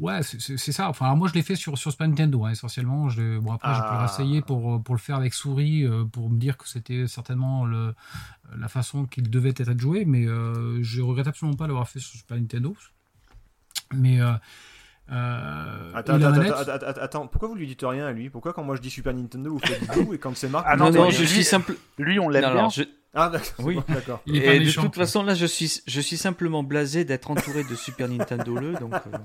[0.00, 0.88] ouais, c'est- ça.
[0.88, 3.08] Enfin, alors moi, je l'ai fait sur, sur Super Nintendo, hein, essentiellement.
[3.08, 3.86] Je, bon, après, j'ai pu
[4.32, 4.42] le Ah.
[4.42, 7.94] pour, pour le faire avec souris, euh, pour me dire que c'était certainement le,
[8.58, 12.18] la façon qu'il devait être joué, mais euh, je regrette absolument pas l'avoir fait sur
[12.18, 12.74] Super Nintendo.
[13.94, 14.20] Mais.
[15.12, 18.12] Euh, euh, Attends, attends, manette- attends, attends, attends, attends, pourquoi vous lui dites rien à
[18.12, 18.30] lui?
[18.30, 20.76] Pourquoi quand moi je dis Super Nintendo, vous faites Blue et quand c'est Marc, Ah
[20.76, 21.74] non, non, je lui- suis simple.
[21.98, 22.50] Lui, on l'aime bien.
[22.50, 22.82] alors, je-
[23.14, 23.48] Ah, d'accord.
[23.58, 23.74] Oui.
[23.74, 24.22] bon, d'accord.
[24.26, 25.04] Et de toute quoi.
[25.04, 28.94] façon, là, je suis, je suis simplement blasé d'être entouré de Super Nintendo le, donc.
[28.94, 29.18] euh,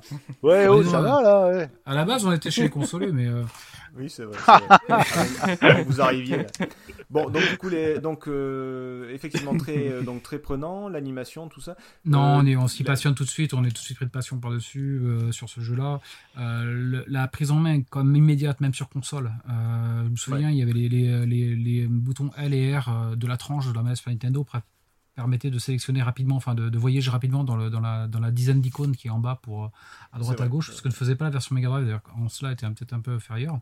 [0.43, 1.69] Ouais, oh, ça va là, ouais.
[1.85, 3.43] À la base, on était chez les consolés, mais euh,
[3.97, 4.37] Oui, c'est vrai.
[5.87, 6.37] vous arriviez.
[6.37, 6.43] Là.
[7.09, 11.61] Bon, donc du coup, les, donc euh, effectivement très, euh, donc très prenant, l'animation, tout
[11.61, 11.75] ça.
[12.05, 13.77] non, Euh, on, est, on s'y la- passionne tout de suite, on est tout de
[13.79, 15.99] suite pris de passion par-dessus euh, sur ce jeu-là.
[16.37, 19.31] Euh, la prise en main, comme immédiate, même sur console.
[19.49, 23.15] Euh, je me souviens, il y avait les, les, les, les boutons L et R
[23.15, 24.43] de la tranche de la manette Nintendo
[25.17, 28.31] permettaient de sélectionner rapidement, enfin de, de voyager rapidement dans, le, dans, la, dans la
[28.31, 29.67] dizaine d'icônes qui est en bas pour euh,
[30.13, 32.29] à droite à gauche, ce que ne faisait pas la version Mega Drive, d'ailleurs en
[32.29, 33.59] cela était peut-être un peu inférieur.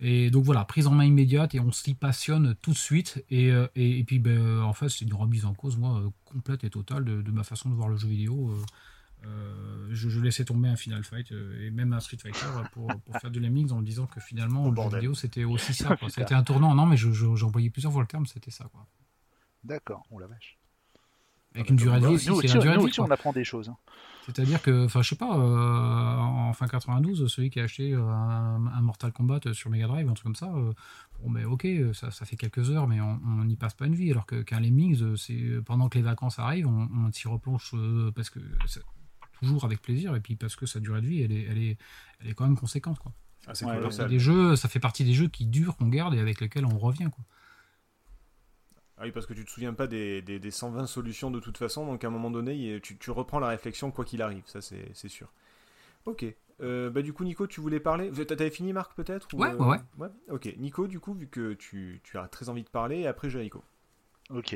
[0.00, 3.24] Et donc voilà, prise en main immédiate et on s'y passionne tout de suite.
[3.28, 6.00] Et, euh, et, et puis ben, euh, en fait, c'est une remise en cause, moi,
[6.24, 8.50] complète et totale de, de ma façon de voir le jeu vidéo.
[9.26, 12.86] euh, je, je laissais tomber un Final Fight euh, et même un Street Fighter pour,
[13.04, 15.72] pour faire du lemmings en me disant que finalement Oh, le jeu vidéo c'était aussi
[15.82, 15.96] ça.
[16.08, 18.66] C'était un tournant, non mais je- je- j'employais plusieurs fois le terme, c'était ça.
[19.62, 20.58] D'accord, on la vache.
[21.54, 22.90] Avec une durée de vie Nous aussi, aussi, c'est la durée de nous vie.
[22.90, 23.06] aussi, quoi.
[23.06, 23.68] on apprend des choses.
[23.68, 23.76] hein.
[24.26, 28.00] C'est-à-dire que, enfin, je sais pas, euh, en fin 92, celui qui a acheté euh,
[28.02, 30.72] un, un Mortal Kombat sur Mega Drive, un truc comme ça, euh,
[31.20, 34.10] bon, mais ok, ça, ça fait quelques heures, mais on n'y passe pas une vie.
[34.10, 37.70] Alors que- qu'un Lemmings, euh, c'est pendant que les vacances arrivent, on, on s'y replonge
[37.74, 38.80] euh, parce que c'est
[39.40, 41.76] toujours avec plaisir, et puis parce que sa durée de vie, elle est, elle est,
[42.20, 43.12] elle est quand même conséquente, quoi.
[43.46, 46.40] Ah, Ouais, des jeux, ça fait partie des jeux qui durent, qu'on garde et avec
[46.40, 47.24] lesquels on revient, quoi.
[48.98, 51.58] Ah oui, parce que tu te souviens pas des, des, des 120 solutions de toute
[51.58, 54.60] façon, donc à un moment donné, tu, tu reprends la réflexion quoi qu'il arrive, ça
[54.60, 55.32] c'est c'est sûr.
[56.06, 56.24] Ok.
[56.60, 59.56] Euh, bah du coup, Nico, tu voulais parler T'avais fini, Marc, peut-être ou, Ouais, euh,
[59.56, 60.08] ouais, ouais.
[60.30, 60.48] Ok.
[60.58, 63.64] Nico, du coup, vu que tu, tu as très envie de parler, et après Jericho.
[64.30, 64.54] Ok.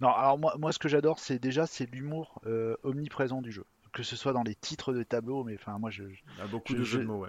[0.00, 3.64] Non, alors moi, moi ce que j'adore, c'est déjà c'est l'humour euh, omniprésent du jeu.
[3.92, 6.46] Que ce soit dans les titres de tableaux, mais enfin moi je, Il y a
[6.46, 7.28] beaucoup Je- de je- jeux de mots, ouais.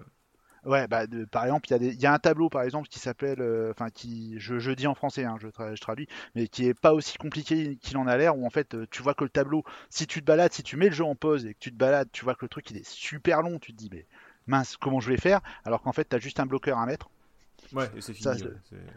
[0.63, 2.87] Ouais, bah, de- par exemple, il y, a des- y a un tableau, par exemple,
[2.87, 6.07] qui s'appelle, euh, enfin, qui, je, je dis en français, hein, je, tra- je traduis,
[6.35, 9.01] mais qui est pas aussi compliqué qu'il en a l'air, où en fait, euh, tu
[9.01, 11.47] vois que le tableau, si tu te balades, si tu mets le jeu en pause
[11.47, 13.71] et que tu te balades, tu vois que le truc, il est super long, tu
[13.73, 14.05] te dis, mais
[14.45, 15.41] mince, comment je vais faire?
[15.65, 17.09] Alors qu'en fait, tu as juste un bloqueur à mettre.
[17.73, 18.37] Ouais, et c'est fini.
[18.37, 18.51] Ça, ouais,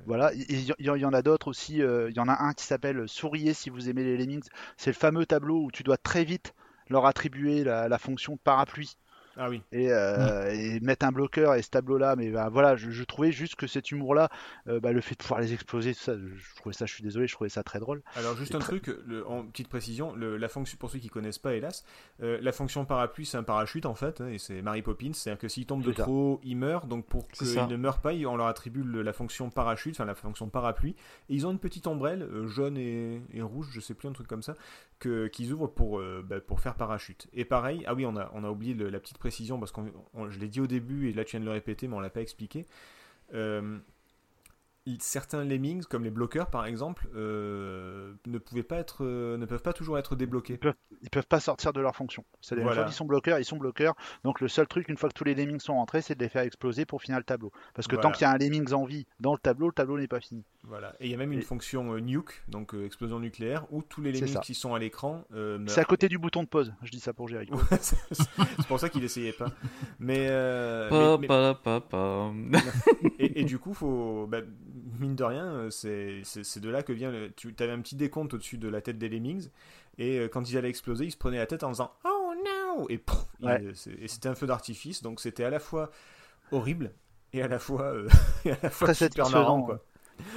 [0.06, 2.42] Voilà, il il y, il y en a d'autres aussi, euh, il y en a
[2.44, 4.44] un qui s'appelle Souriez si vous aimez les Lemmings,
[4.76, 6.54] c'est le fameux tableau où tu dois très vite
[6.88, 8.96] leur attribuer la, la fonction de parapluie.
[9.36, 9.62] Ah oui.
[9.72, 13.04] et, euh, et mettre un bloqueur et ce tableau là mais bah, voilà je, je
[13.04, 14.28] trouvais juste que cet humour là
[14.66, 17.02] bah, le fait de pouvoir les exploser tout ça je, je trouvais ça je suis
[17.02, 19.68] désolé je trouvais ça très drôle Alors juste Et un très- truc, le- en petite
[19.68, 21.84] précision, le- la fonction pour ceux qui connaissent pas, hélas,
[22.22, 25.40] euh, la fonction parapluie c'est un parachute en fait, hein, et c'est Mary Poppins, c'est-à-dire
[25.40, 26.02] que s'il tombe de ça.
[26.04, 26.86] trop, il meurt.
[26.88, 27.66] Donc pour ça.
[27.66, 30.94] ne meurent pas, on leur attribue le- la fonction parachute, enfin la fonction parapluie,
[31.28, 34.12] et ils ont une petite ombrelle euh, jaune et, et rouge, je sais plus un
[34.12, 34.54] truc comme ça,
[34.98, 37.28] que qu'ils ouvrent pour euh, bah, pour faire parachute.
[37.32, 39.72] Et pareil, ah oui, on a on a oublié la petite précision parce
[40.14, 42.00] on- je l'ai dit au début et là tu viens de le répéter, mais on
[42.00, 42.64] l'a pas expliqué.
[43.34, 43.78] Euh,
[45.00, 49.62] certains lemmings, comme les bloqueurs par exemple, euh, ne pouvaient pas être, euh, ne peuvent
[49.62, 50.58] pas toujours être débloqués.
[51.02, 52.76] ils peuvent pas sortir de leur fonction c'est une Voilà.
[52.76, 55.24] fois qu'ils sont bloqueurs ils sont bloqueurs donc le seul truc une fois que tous
[55.24, 57.96] les lemmings sont rentrés c'est de les faire exploser pour finir le tableau parce que
[57.96, 58.08] Voilà.
[58.10, 60.20] tant qu'il y a un lemmings en vie dans le tableau le tableau n'est pas
[60.20, 60.94] fini Voilà.
[61.00, 63.82] Et il y a même une Et- fonction euh, nuke, donc euh, explosion nucléaire, où
[63.82, 66.72] tous les lemmings qui sont à l'écran euh, c'est à côté du bouton de pause
[66.82, 67.46] je dis ça pour Ouais,
[67.80, 69.46] c'est c'est pour ça qu'il essayait pas.
[69.98, 72.30] Mais, euh, Pa, mais- mais- pa, pa, pa.
[73.18, 74.38] et, et du coup, faut, bah,
[74.98, 77.10] mine de rien, euh, c'est de là que vient.
[77.10, 79.48] Le, tu avais un petit décompte au-dessus de la tête des lemmings,
[79.98, 82.32] et euh, quand ils allaient exploser, ils se prenaient la tête en faisant Oh
[82.78, 83.00] no Et,
[83.40, 83.70] Ouais.
[83.74, 85.90] c'est- et c'était un feu d'artifice, donc c'était à la fois
[86.52, 86.92] horrible
[87.32, 88.08] et à la fois, euh,
[88.44, 89.62] et à la fois super marrant.
[89.62, 89.84] Quoi.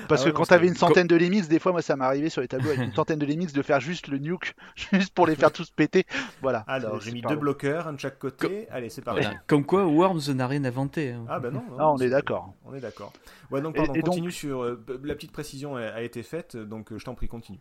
[0.08, 2.06] Parce Ah que ouais, quand t'avais une centaine de Lemix, des fois, moi, ça m'est
[2.06, 4.56] arrivé sur les tableaux avec une centaine de Lemix de faire juste le nuke,
[4.94, 6.06] juste pour les faire tous péter.
[6.42, 6.60] Voilà.
[6.68, 8.68] Alors, j'ai mis deux bloqueurs, un de chaque côté.
[8.72, 9.22] Allez, c'est parti.
[9.22, 9.38] Voilà.
[9.48, 11.12] Comme quoi, Worms n'a rien inventé.
[11.12, 11.26] hein.
[11.30, 12.54] Ah bah non, non, Ah, on est d'accord.
[12.66, 13.12] On est d'accord.
[13.52, 14.64] Ouais, donc pardon, et donc- continue sur...
[14.64, 17.60] euh, la petite précision a, a été faite, donc euh, je t'en prie, continue.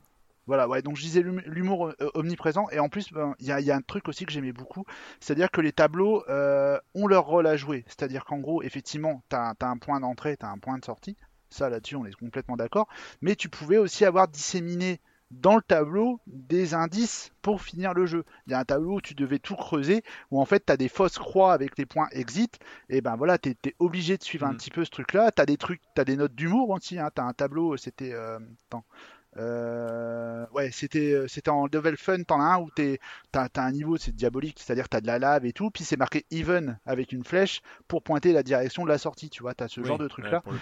[0.48, 3.52] Voilà, ouais, donc je disais l'hum- l'humour euh, omniprésent, et en plus, ben, il y,
[3.52, 4.84] a, il y a un truc aussi que j'aimais beaucoup,
[5.18, 7.84] c'est-à-dire que les tableaux euh, ont leur rôle à jouer.
[7.88, 11.16] C'est-à-dire qu'en gros, effectivement, tu as, un point d'entrée, tu as un point de sortie,
[11.56, 12.88] ça là-dessus, on est complètement d'accord,
[13.20, 15.00] mais tu pouvais aussi avoir disséminé
[15.32, 18.24] dans le tableau des indices pour finir le jeu.
[18.46, 20.76] Il y a un tableau où tu devais tout creuser, où en fait tu as
[20.76, 24.46] des fausses croix avec les points exit, et ben voilà, tu es, obligé de suivre
[24.46, 24.56] un Mm.
[24.56, 25.32] petit peu ce truc-là.
[25.32, 27.10] Tu as des trucs, tu as des notes d'humour aussi, hein.
[27.14, 28.12] tu as un tableau, c'était...
[28.12, 28.38] euh.
[29.38, 32.98] Euh, ouais, c'était euh, c'était en level fun, t'en as un où t'es-
[33.32, 35.98] t'as t'as un niveau, c'est diabolique, c'est-à-dire t'as de la lave et tout, puis c'est
[35.98, 39.68] marqué even avec une flèche pour pointer la direction de la sortie, tu vois, t'as
[39.68, 40.54] ce genre de ouais, le coup.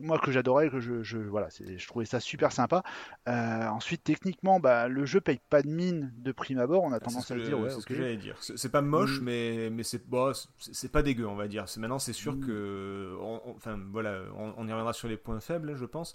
[0.00, 2.82] Moi que j'adorais, que je, je voilà, je trouvais ça super sympa.
[3.28, 6.82] Euh, ensuite, techniquement, bah, le jeu paye pas de mine de prime abord.
[6.84, 8.36] On a Ah, tendance ce à se dire, ouais, c'est ce que j'allais dire.
[8.40, 9.24] C'est pas moche, Mm.
[9.24, 11.68] mais, mais c'est bon, c'est- pas dégueu, on va dire.
[11.68, 12.40] C'est- Maintenant, c'est sûr Mm.
[12.46, 13.16] que.
[13.56, 16.14] Enfin, voilà, on, on y reviendra sur les points faibles, je pense.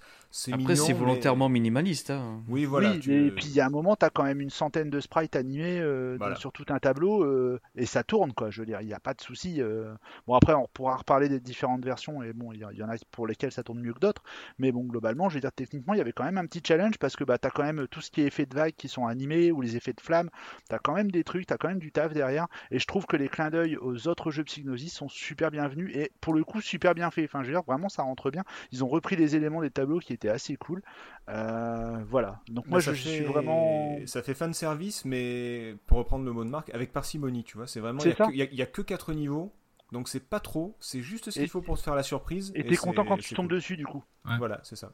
[0.51, 2.09] Après, c'est mais- volontairement minimaliste.
[2.11, 2.41] hein.
[2.47, 2.91] Oui, voilà.
[2.91, 4.89] oui, tu- et puis il y a un moment, tu as quand même une centaine
[4.89, 6.36] de sprites animés euh, Voilà.
[6.36, 8.49] sur tout un tableau euh, et ça tourne, quoi.
[8.49, 9.61] Je veux dire, il n'y a pas de souci.
[9.61, 9.93] euh.
[10.27, 12.89] Bon, après, on pourra reparler des différentes versions et bon, il y, il y en
[12.89, 14.23] a pour lesquelles ça tourne mieux que d'autres.
[14.59, 16.97] Mais bon, globalement, je veux dire, techniquement, il y avait quand même un petit challenge
[16.99, 18.88] parce que bah, tu as quand même tout ce qui est effets de vagues qui
[18.88, 20.30] sont animés ou les effets de flamme.
[20.69, 22.47] Tu as quand même des trucs, tu as quand même du taf derrière.
[22.71, 26.11] Et je trouve que les clins d'œil aux autres jeux Psygnosis sont super bienvenus et
[26.21, 27.26] pour le coup, super bien faits.
[27.26, 28.43] Enfin, je veux dire, vraiment, ça rentre bien.
[28.71, 30.82] Ils ont repris les éléments des tableaux qui étaient assez cool.
[31.30, 32.39] Euh, voilà.
[32.49, 33.97] Donc, moi, Bah, je, fait- suis vraiment.
[34.05, 37.67] Ça fait fan service, mais pour reprendre le mot de marque, avec parcimonie, tu vois.
[37.67, 37.99] C'est vraiment.
[38.03, 39.51] Il n'y a que 4 niveaux,
[39.91, 40.75] donc c'est pas trop.
[40.79, 42.51] C'est juste ce qu'il faut pour se faire la surprise.
[42.55, 43.55] Et t'es content quand tu tombes cool.
[43.55, 44.03] dessus du coup.
[44.23, 44.91] Voilà, c'est ça.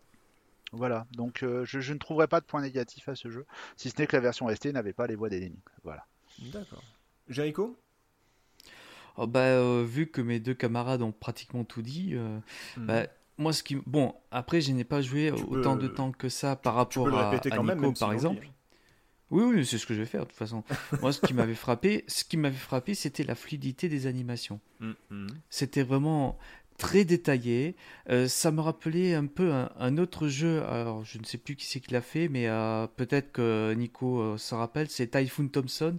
[0.73, 3.89] Voilà, donc euh, je, je ne trouverai pas de point négatif à ce jeu, si
[3.89, 5.59] ce n'est que la version ST n'avait pas les voix d'ennemis.
[5.83, 6.05] Voilà.
[6.39, 6.81] D'accord.
[7.27, 7.77] Jericho?
[9.17, 12.39] Oh, bah, euh, vu que mes deux camarades ont pratiquement tout dit, euh,
[12.77, 12.85] Mhm.
[12.85, 13.03] bah,
[13.37, 13.75] moi, ce qui.
[13.85, 16.77] Bon, après, je n'ai pas joué Tu autant peux- de temps que ça par Tu
[16.99, 18.47] rapport peux le à, répéter à quand même, Nico, même par si exemple.
[19.31, 20.63] Oui, oui, c'est ce que je vais faire de toute façon.
[21.01, 24.59] Moi, ce qui m'avait frappé, ce qui m'avait frappé, c'était la fluidité des animations.
[24.79, 25.27] Mhm, mhm.
[25.49, 26.37] C'était vraiment
[26.77, 27.75] très détaillé.
[28.09, 30.63] Euh, ça me rappelait un peu un, un autre jeu.
[30.63, 34.19] Alors, je ne sais plus qui c'est qui l'a fait, mais euh, peut-être que Nico
[34.19, 34.89] euh, se rappelle.
[34.89, 35.97] C'est Typhoon Thompson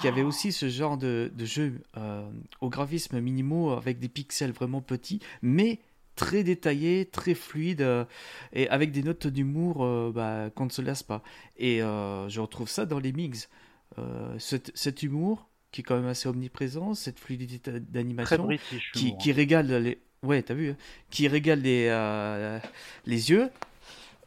[0.00, 2.28] qui avait aussi ce genre de, de jeu euh,
[2.60, 5.80] au graphisme minimaux avec des pixels vraiment petits, mais
[6.16, 8.04] très détaillé, très fluide euh,
[8.52, 11.22] et avec des notes d'humour euh, bah, qu'on ne se lasse pas.
[11.56, 13.48] Et euh, je retrouve ça dans les mix.
[13.98, 18.48] Euh, cet, cet humour qui est quand même assez omniprésent, cette fluidité d'animation
[18.92, 20.76] qui, humour, qui régale les ouais t'as vu hein,
[21.10, 21.88] qui régale les
[23.06, 23.50] les yeux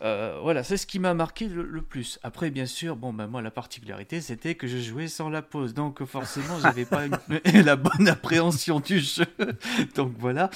[0.01, 2.19] Euh, voilà c'est ce qui m'a marqué le, le plus.
[2.21, 5.73] Après bien sûr bon ben moi la particularité c'était que je jouais sans la pause.
[5.73, 7.17] Donc forcément j'avais pas une-
[7.63, 9.25] la bonne appréhension du jeu.
[9.95, 10.49] Donc voilà.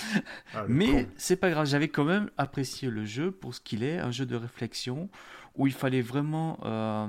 [0.53, 3.97] Ah, mais c'est pas grave, j'avais quand même apprécié le jeu pour ce qu'il est,
[3.99, 5.09] un jeu de réflexion
[5.55, 7.07] où il fallait vraiment euh,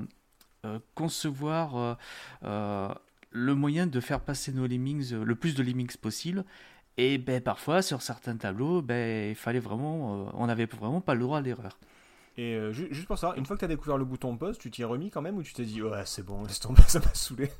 [0.65, 1.97] euh, concevoir
[2.43, 6.45] le moyen de faire passer nos lemmings, le plus de lemmings possible.
[6.97, 11.21] Et ben, parfois, sur certains tableaux, ben, il fallait vraiment, on n'avait vraiment pas le
[11.21, 11.77] droit à l'erreur.
[12.37, 14.57] Et euh, ju- juste pour ça, une fois que tu as découvert le bouton pause,
[14.57, 16.81] tu t'y es remis quand même ou tu t'es dit ouais c'est bon, laisse tomber,
[16.87, 17.51] ça m'a saoulé.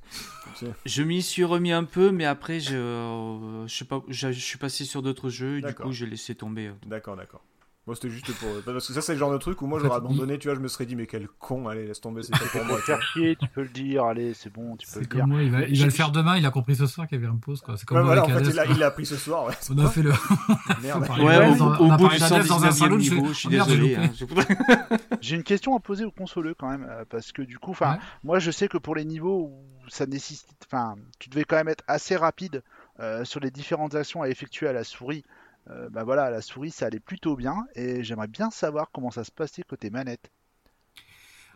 [0.86, 4.40] Je m'y suis remis un peu, mais après, je, euh, je sais pas, je, je
[4.40, 6.68] suis passé sur d'autres jeux, et du coup, j'ai laissé tomber.
[6.68, 6.74] euh.
[6.86, 7.44] D'accord, d'accord.
[7.88, 8.48] Bon, c'était juste pour.
[8.64, 10.60] Parce que ça, c'est le genre de truc où moi j'aurais abandonné, tu vois, je
[10.62, 12.78] me serais dit, mais quel con, allez, laisse tomber, c'est pas pour moi.
[12.78, 15.22] Faire chier, tu peux le dire, allez, c'est bon, tu peux le dire.
[15.22, 17.20] comme moi, il va, il va le faire demain, il a compris ce soir qu'il
[17.20, 17.60] y avait une pause.
[17.62, 17.78] quoi.
[17.78, 18.76] C'est comme Ouais, moi voilà, en avec fait, Hades, il l'a quoi.
[18.76, 19.54] il appris ce soir, ouais.
[19.72, 20.12] On a fait le.
[20.84, 21.08] Merde.
[21.10, 23.00] Ouais, ouais, au, on a- au a bout parlé du d'Hades dans un 119e salon,
[23.00, 23.96] je fais, niveau, je suis désolé.
[23.96, 24.12] hein,
[25.22, 27.98] J'ai une question à poser aux consoleux quand même, euh, parce que du coup, enfin,
[28.24, 31.68] moi je sais que pour les niveaux où ça nécessite, enfin, tu devais quand même
[31.70, 32.62] être assez rapide
[33.00, 35.24] euh, sur les différentes actions à effectuer à la souris.
[35.70, 39.24] Euh, bah voilà, la souris ça allait plutôt bien, et j'aimerais bien savoir comment ça
[39.24, 40.32] se passait côté manette.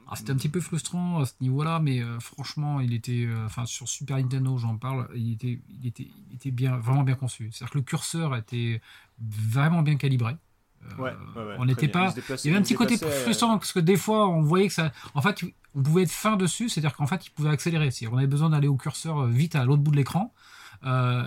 [0.07, 3.45] Ah, C'était un petit peu frustrant à ce niveau-là, mais euh, franchement, il était, euh,
[3.45, 7.15] enfin sur Super Nintendo, j'en parle, il était, il était, il était bien, vraiment bien
[7.15, 7.49] conçu.
[7.51, 8.81] C'est-à-dire que le curseur était
[9.19, 10.33] vraiment bien calibré.
[10.33, 12.13] Euh, Ouais, ouais, ouais, on n'était pas.
[12.43, 14.73] Il y avait un petit côté euh, frustrant parce que des fois, on voyait que
[14.75, 15.43] ça, en fait,
[15.73, 17.89] on pouvait être fin dessus, c'est-à-dire qu'en fait, il pouvait accélérer.
[17.89, 20.39] Si on avait besoin d'aller au curseur euh, vite à l'autre bout de l'écran, euh,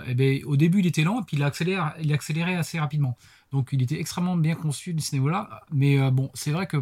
[0.07, 3.17] eh ben, au début, il était lent, et puis il accélère, il accélérait assez rapidement.
[3.51, 5.61] Donc, il était extrêmement bien conçu de ce niveau-là.
[5.71, 6.77] Mais euh, bon, c'est vrai que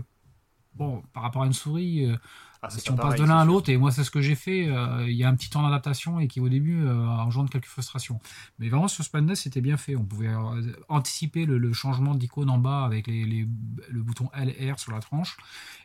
[0.73, 2.17] bon, par rapport à une souris, euh,
[2.61, 4.35] Ah, si on pareil, passe de l'un à l'autre, et moi c'est ce que j'ai
[4.35, 7.49] fait, euh, il y a un petit temps d'adaptation et qui au début euh, engendre
[7.49, 8.19] quelques frustrations.
[8.59, 12.49] Mais vraiment sur NES c'était bien fait, on pouvait euh, anticiper le, le changement d'icône
[12.49, 13.47] en bas avec les, les-
[13.89, 15.37] le bouton L et R sur la tranche,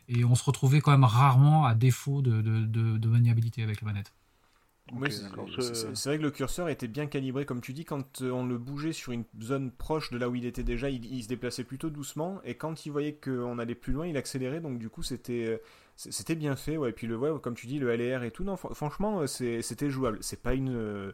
[0.07, 3.81] et on se retrouvait quand même rarement à défaut de, de, de- de maniabilité avec
[3.81, 4.13] la manette.
[4.91, 5.49] Oui, Ok,
[5.95, 8.57] c'est- vrai que le curseur était bien calibré, comme tu dis, quand euh, on le
[8.57, 11.63] bougeait sur une zone proche de là où il était déjà, il, il se déplaçait
[11.63, 15.01] plutôt doucement, et quand il voyait qu'on allait plus loin, il accélérait, donc du coup
[15.01, 15.57] c'était euh,
[15.95, 16.89] c'était bien fait, ouais.
[16.89, 19.27] Et puis le ouais, comme tu dis, le LR et tout, non, fr- franchement, euh,
[19.27, 20.17] c'était jouable.
[20.21, 21.13] C'est pas une euh,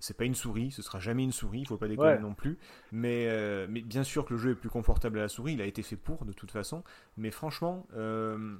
[0.00, 2.18] c'est pas une souris, ce sera jamais une souris, il faut pas déconner Ouais.
[2.18, 2.58] non plus.
[2.90, 5.60] Mais, euh, mais bien sûr que le jeu est plus confortable à la souris, il
[5.62, 6.82] a été fait pour de toute façon.
[7.16, 8.56] Mais franchement, euh,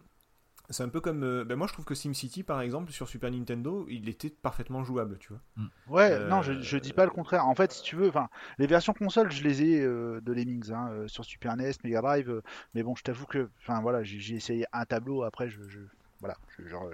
[0.70, 1.22] c'est un peu comme.
[1.24, 4.84] euh, ben moi je trouve que SimCity par exemple sur Super Nintendo, il était parfaitement
[4.84, 5.40] jouable, tu vois.
[5.88, 7.46] Ouais, Euh, non, je, je dis pas le contraire.
[7.46, 10.72] En fait, si tu veux, enfin, les versions console, je les ai euh, de Lemmings
[10.72, 12.30] hein, euh, sur Super NES, Mega Drive.
[12.30, 12.42] euh,
[12.74, 15.22] mais bon, je t'avoue que, enfin voilà, j'ai j'ai essayé un tableau.
[15.24, 15.80] Après, je, je-
[16.20, 16.88] voilà, je- genre,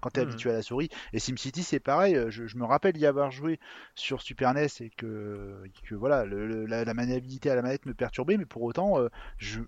[0.00, 0.28] quand t'es Mhm.
[0.28, 0.88] habitué à la souris.
[1.12, 2.14] Et SimCity, c'est pareil.
[2.16, 3.58] euh, Je, je me rappelle y avoir joué
[3.94, 7.86] sur Super NES et que, que voilà, le- le- la, la maniabilité à la manette
[7.86, 9.08] me perturbait, mais pour autant, euh,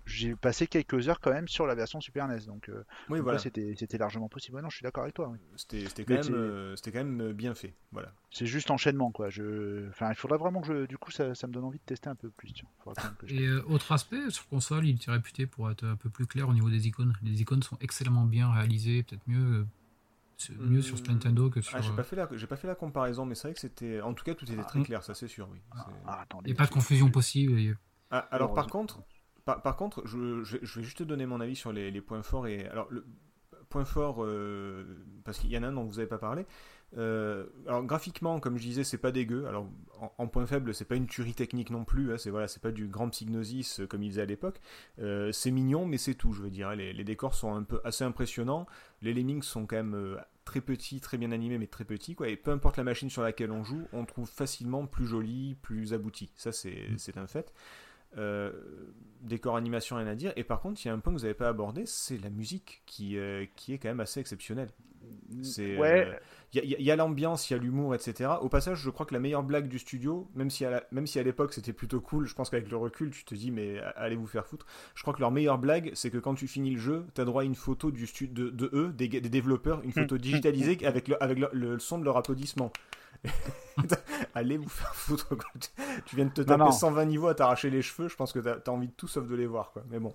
[0.05, 2.45] j'ai passé quelques heures quand même sur la version Super NES.
[2.47, 3.39] Donc, euh, Oui, voilà.
[3.39, 4.55] c'était largement possible.
[4.57, 5.29] Ouais, non, je suis d'accord avec toi.
[5.31, 5.37] oui.
[5.55, 7.73] C'était quand, même, euh, quand bien fait.
[7.91, 8.11] Voilà.
[8.31, 9.29] C'est juste enchaînement, quoi.
[9.29, 9.87] Je...
[9.89, 10.85] Enfin, il faudrait vraiment que je...
[10.85, 12.53] Du coup, ça, ça me donne envie de tester un peu plus.
[12.53, 12.67] tiens.
[12.83, 15.69] Faudrait quand même que je- Et euh, autre aspect, sur console, il était réputé pour
[15.71, 17.13] être un peu plus clair au niveau des icônes.
[17.23, 19.65] Les icônes sont excellemment bien réalisées, peut-être mieux,
[20.39, 21.13] c'est mieux sur Super.
[21.13, 21.75] Nintendo que sur.
[21.75, 23.59] Ah, j'ai euh, pas fait la, j'ai pas fait la comparaison, mais c'est vrai que
[23.59, 24.83] c'était, en tout cas, tout était très Ah.
[24.83, 25.59] clair, ça c'est sûr, oui.
[25.71, 27.77] Ah, ah, attendez, Il n'y a pas de confusion possible.
[28.09, 29.01] Ah, alors par contre,
[29.45, 32.01] par, par contre, je, je- je vais juste te donner mon avis sur les, les
[32.01, 33.05] points forts et alors le
[33.69, 36.45] point fort euh, parce qu'il y en a un dont vous n'avez pas parlé.
[36.97, 39.45] Euh, alors graphiquement, comme je disais, c'est pas dégueu.
[39.47, 39.67] Alors
[39.99, 42.13] en, en point faible, c'est pas une tuerie technique non plus.
[42.13, 44.59] hein, c'est voilà, c'est pas du grand psygnosis euh, comme il faisait à l'époque.
[44.99, 46.33] Euh, c'est mignon, mais c'est tout.
[46.33, 48.65] Je veux dire, les, les décors sont un peu assez impressionnants.
[49.01, 52.27] Les lemmings sont quand même très petits, très bien animés, mais très petits quoi.
[52.27, 55.93] Et peu importe la machine sur laquelle on joue, on trouve facilement plus joli, plus
[55.93, 56.31] abouti.
[56.35, 57.53] Ça, c'est c'est un fait.
[58.17, 58.51] Euh,
[59.21, 61.25] décor animation rien à dire et par contre il y a un point que vous
[61.25, 64.69] n'avez pas abordé c'est la musique qui, euh, qui est quand même assez exceptionnelle
[65.41, 66.13] c'est Ouais, euh,
[66.53, 69.13] il y a- il l'ambiance il y a l'humour etc au passage je crois que
[69.13, 72.01] la meilleure blague du studio même si à la- même si à l'époque c'était plutôt
[72.01, 74.65] cool je pense qu'avec le recul tu te dis mais allez vous faire foutre.
[74.95, 77.25] Je crois que leur meilleure blague c'est que quand tu finis le jeu tu as
[77.25, 80.77] droit à une photo du stu- de, de eux des, des développeurs une photo digitalisée
[80.85, 82.71] avec le, avec le, le son de leur applaudissement.
[84.33, 85.49] Allez vous faire foutre quoi.
[86.05, 86.71] tu viens de te Non, taper non.
[86.71, 89.27] 120 niveaux à t'arracher les cheveux je pense que t'as as envie de tout sauf
[89.27, 89.83] de les voir quoi.
[89.89, 90.13] Mais bon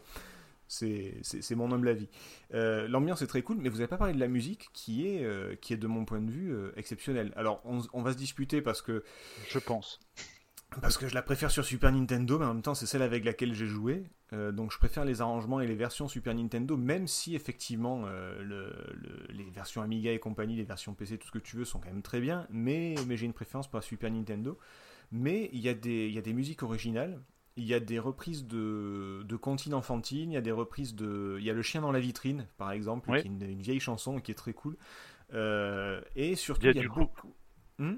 [0.74, 2.08] c'est mon humble avis.
[2.54, 5.24] Euh, L'ambiance est très cool, mais vous n'avez pas parlé de la musique qui est,
[5.24, 7.32] euh, qui est de mon point de vue euh, exceptionnelle.
[7.36, 9.04] Alors on, on va se disputer parce que,
[9.50, 10.00] je pense.
[10.80, 13.24] parce que je la préfère sur Super Nintendo, mais en même temps c'est celle avec
[13.24, 14.04] laquelle j'ai joué.
[14.32, 18.42] Euh, donc je préfère les arrangements et les versions Super Nintendo, même si effectivement le-
[18.94, 21.78] le- les versions Amiga et compagnie, les versions PC, tout ce que tu veux sont
[21.78, 24.58] quand même très bien, mais, mais j'ai une préférence pour la Super Nintendo.
[25.12, 27.20] Mais il y, a des- il y a des musiques originales,
[27.56, 31.36] il y a des reprises de, de comptines enfantines, il y a des reprises de...
[31.38, 33.20] Il y a Le chien dans la vitrine, par exemple, Oui.
[33.20, 34.76] qui est une, une vieille chanson qui est très cool.
[35.32, 37.34] Euh, et surtout, Il y a il y a du coup- beaucoup...
[37.78, 37.94] Hmm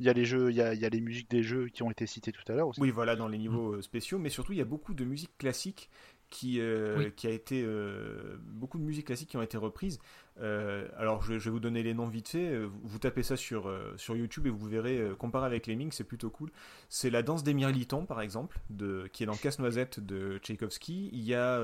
[0.00, 1.68] Il y a les jeux, il y a, il y a les musiques des jeux
[1.68, 2.80] qui ont été cités tout à l'heure aussi.
[2.80, 5.36] Oui, voilà, dans les niveaux euh, spéciaux, mais surtout il y a beaucoup de musique
[5.38, 5.88] classique
[6.34, 7.12] qui, euh, Oui.
[7.14, 9.98] qui a été euh, beaucoup de musique classique qui ont été reprises.
[10.40, 12.58] Euh, alors je, je vais vous donner les noms vite fait.
[12.82, 16.50] Vous, tapez ça sur sur YouTube et vous verrez comparé avec Lemming, c'est plutôt cool.
[16.88, 21.10] C'est la danse des mirlitons par exemple, de qui est dans Casse-noisette de Tchaïkovski.
[21.12, 21.62] Il y a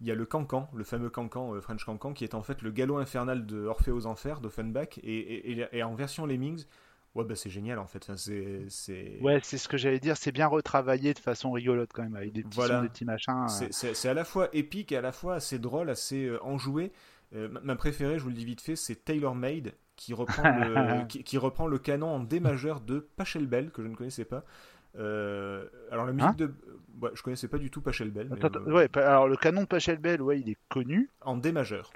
[0.00, 2.70] il y a le cancan, le fameux cancan French cancan, qui est en fait le
[2.70, 6.64] galop infernal de Orphée aux enfers d'Offenbach et, et, et- et en version Lemmings.
[7.14, 7.98] Ouais, bah c'est génial en fait.
[8.04, 10.16] Enfin, c'est c'est Ouais, c'est ce que j'allais dire.
[10.16, 12.76] C'est bien retravaillé de façon rigolote quand même, avec des petits Voilà.
[12.78, 13.46] sons, des petits machins.
[13.62, 13.66] euh.
[13.70, 16.90] C'est- à la fois épique et à la fois assez drôle, assez euh, enjoué.
[17.34, 21.06] Euh, ma- préférée, je vous le dis vite fait, c'est Taylor Made qui reprend le,
[21.08, 24.44] qui, qui reprend le canon en D majeur de Pachelbel que je ne connaissais pas.
[24.98, 26.54] Euh, alors la musique Hein de,
[27.00, 29.66] ouais, je connaissais pas du tout Pachelbel, mais, Attends, attends, ouais, alors le canon de
[29.66, 31.08] Pachelbel, ouais, il est connu.
[31.22, 31.92] en D majeur.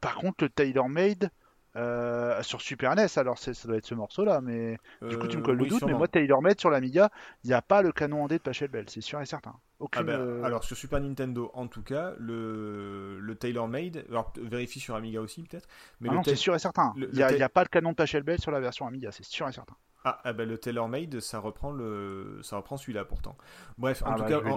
[0.00, 1.30] Par contre, le Taylor Made
[1.76, 5.42] euh, sur Super NES, alors ça doit être ce morceau-là, mais du coup tu me
[5.42, 5.84] Euh, colles le oui, doute.
[5.86, 7.10] Mais moi, Taylor Made sur l'Amiga,
[7.44, 9.54] il n'y a pas le canon en D de Pachelbel, c'est sûr et certain.
[9.94, 14.32] Ah ben, euh, Alors sur Super Nintendo, en tout cas, le, le Taylor Made, alors
[14.40, 15.68] vérifie sur Amiga aussi peut-être,
[16.00, 16.92] mais ah c'est sûr et certain.
[16.96, 19.48] Il n'y a, Ta- pas le canon de Pachelbel sur la version Amiga, c'est sûr
[19.48, 19.76] et certain.
[20.04, 23.36] ah, ah ben, le Taylor Made, ça reprend le, ça reprend celui-là pourtant.
[23.76, 24.52] Bref, en tout bah, cas, ouais.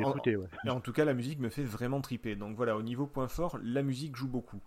[0.69, 2.35] En tout cas, la musique me fait vraiment triper.
[2.35, 4.61] Donc voilà, au niveau point fort, la musique joue beaucoup.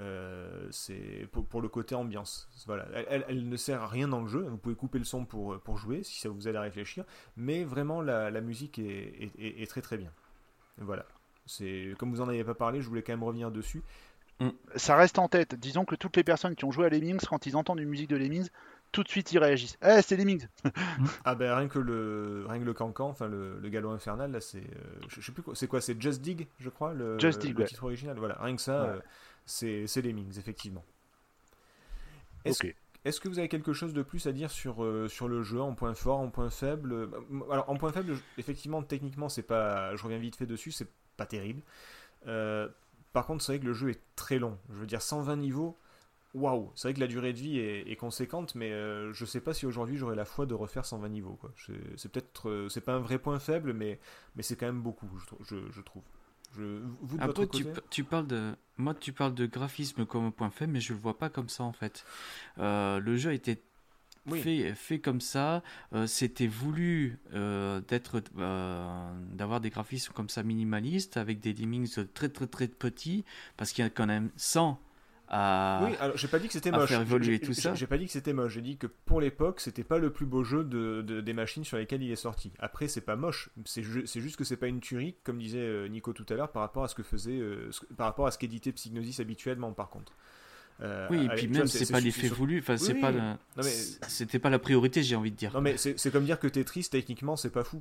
[0.00, 2.48] Euh, c'est pour, pour le côté ambiance.
[2.66, 4.40] Voilà, elle, elle- elle ne sert à rien dans le jeu.
[4.40, 7.04] Vous pouvez couper le son pour, pour jouer si ça vous aide à réfléchir.
[7.36, 10.10] Mais vraiment, la, la musique est, est- est- est très très bien.
[10.78, 11.06] Voilà.
[11.46, 13.82] C'est comme vous en avez pas parlé, je voulais quand même revenir dessus.
[14.40, 14.48] Mm.
[14.74, 15.54] Ça reste en tête.
[15.54, 18.10] Disons que toutes les personnes qui ont joué à Lemmings, quand ils entendent une musique
[18.10, 18.48] de Lemmings,
[18.90, 19.76] tout de suite ils réagissent.
[19.84, 20.48] Eh, c'est Lemmings
[21.24, 24.40] Ah ben rien que le rien que le cancan, enfin le, le galop infernal là,
[24.40, 27.18] c'est euh, je, je sais plus quoi, c'est quoi, c'est Just Dig, je crois, le,
[27.20, 27.68] Just Dig, le ouais.
[27.68, 28.16] titre original.
[28.18, 28.88] Voilà, rien que ça, Ouais.
[28.90, 28.98] euh,
[29.46, 30.84] c'est Lemmings effectivement.
[33.04, 35.60] Est-ce que vous avez quelque chose de plus à dire sur, euh, sur le jeu
[35.60, 36.92] en point fort, en point faible?
[36.92, 37.08] Euh,
[37.50, 39.94] Alors en point faible, effectivement, techniquement, c'est pas.
[39.96, 41.62] Je reviens vite fait dessus, c'est pas terrible.
[42.26, 42.68] Euh,
[43.12, 44.58] par contre, c'est vrai que le jeu est très long.
[44.70, 45.78] Je veux dire, 120 niveaux.
[46.34, 49.40] Waouh, c'est vrai que la durée de vie est, est conséquente, mais euh, je sais
[49.40, 51.38] pas si aujourd'hui j'aurais la foi de refaire 120 niveaux.
[51.96, 54.00] C'est peut-être, c'est pas un vrai point faible, mais,
[54.36, 56.04] mais c'est quand même beaucoup, je, trou- je, je trouve.
[56.56, 58.54] Je, vous de Après, votre tu, côté tu parles de.
[58.76, 61.62] Moi, tu parles de graphisme comme point faible, mais je le vois pas comme ça
[61.64, 62.04] en fait.
[62.58, 63.62] Euh, le jeu a été
[64.26, 64.40] Oui.
[64.40, 65.62] fait, fait comme ça.
[65.94, 68.22] euh, C'était voulu euh, d'être,
[69.34, 73.24] d'avoir des graphismes comme ça minimalistes avec des lemmings très très très petits
[73.56, 74.80] parce qu'il y a quand même 100
[75.28, 75.80] à.
[75.84, 76.88] Oui, alors j'ai pas dit que c'était à moche.
[76.88, 77.74] faire évoluer J'ai- tout ça.
[77.74, 78.52] J'ai pas dit que c'était moche.
[78.54, 81.64] J'ai dit que pour l'époque, c'était pas le plus beau jeu de, de- des machines
[81.64, 82.52] sur lesquelles il est sorti.
[82.58, 83.50] Après, c'est pas moche.
[83.64, 86.34] C'est ju- c'est juste que c'est pas une tuerie, comme disait euh, Nico tout à
[86.34, 89.20] l'heure, par rapport à ce que faisait, euh, ce- par rapport à ce qu'éditait Psygnosis
[89.20, 90.12] habituellement, par contre.
[90.80, 92.58] Euh, Oui, et puis même c'est pas l'effet voulu.
[92.58, 93.12] Enfin, c'est Oui, pas.
[93.12, 93.62] mais-
[94.08, 95.52] C'était pas la priorité, j'ai envie de dire.
[95.54, 97.80] Non mais c'est comme dire que Tetris, techniquement, c'est pas fou.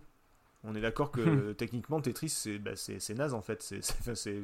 [0.64, 2.72] On est d'accord que techniquement, Tetris, c'est bah,
[3.16, 3.62] naze en fait.
[4.14, 4.36] C'est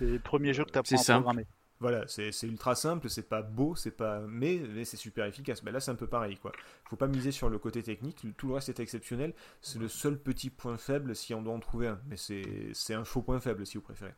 [0.00, 1.46] le premier jeu que tu C'est apprends à programmer.
[1.82, 5.62] Voilà, c'est ultra simple, c'est pas beau, c'est pas mais, mais c'est super efficace.
[5.62, 6.52] Bah là, c'est un peu pareil quoi.
[6.84, 9.34] Faut pas miser sur le côté technique, tout le reste est exceptionnel.
[9.60, 13.04] C'est le seul petit point faible si on doit en trouver un, mais c'est un
[13.04, 14.14] faux point faible si vous préférez.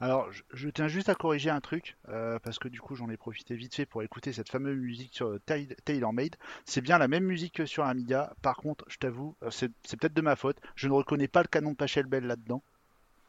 [0.00, 3.16] Alors, je, tiens juste à corriger un truc, euh, parce que du coup, j'en ai
[3.16, 6.36] profité vite fait pour écouter cette fameuse musique sur Tail- TaylorMade.
[6.64, 8.34] C'est bien la même musique que sur Amiga.
[8.42, 10.58] Par contre, je t'avoue, euh, c'est c'est peut-être de ma faute.
[10.76, 12.62] Je ne reconnais pas le canon de Pachelbel là-dedans.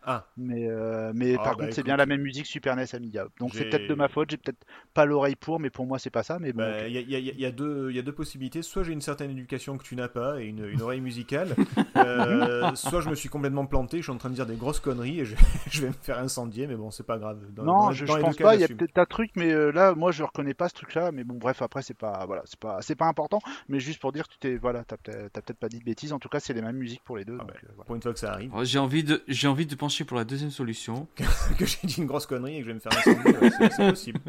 [0.08, 2.86] Ah, Mais, euh, mais Ah, par bah, contre, c'est bien la même musique Super NES
[2.94, 3.26] Amiga.
[3.40, 4.30] Donc c'est peut-être de ma faute.
[4.30, 6.38] J'ai peut-être pas l'oreille pour, mais pour moi, c'est pas ça.
[6.40, 8.62] Mais bon, bah, y, a, y a- y a deux il y a deux possibilités.
[8.62, 11.56] Soit j'ai une certaine éducation que tu n'as pas et une, une oreille musicale,
[11.98, 13.98] euh, soit je me suis complètement planté.
[13.98, 15.36] Je suis en train de dire des grosses conneries et je,
[15.72, 17.40] je vais me faire incendier, mais bon, c'est pas grave.
[17.52, 18.56] Dans- non, dans- je, dans je pense cas, pas.
[18.56, 21.12] Il y a peut-être un truc, mais euh, là, moi, je reconnais pas ce truc-là.
[21.12, 23.40] Mais bon, bref, après, c'est pas, voilà, c'est pas, c'est pas important.
[23.70, 26.14] Mais juste pour dire, tu t'es, voilà, t'as peut-être t'as peut-être pas dit de bêtises.
[26.14, 27.38] En tout cas, c'est les mêmes musiques pour les deux.
[27.40, 27.60] Ah donc, bah.
[27.64, 27.86] euh, voilà.
[27.86, 28.52] Pour une fois que ça arrive.
[28.56, 31.08] Oh, J'ai envie de, j'ai envie de pencher pour la deuxième solution.
[31.58, 33.90] que j'ai dit une grosse connerie et que je vais me faire incendier, c'est- c'est
[33.90, 34.20] possible.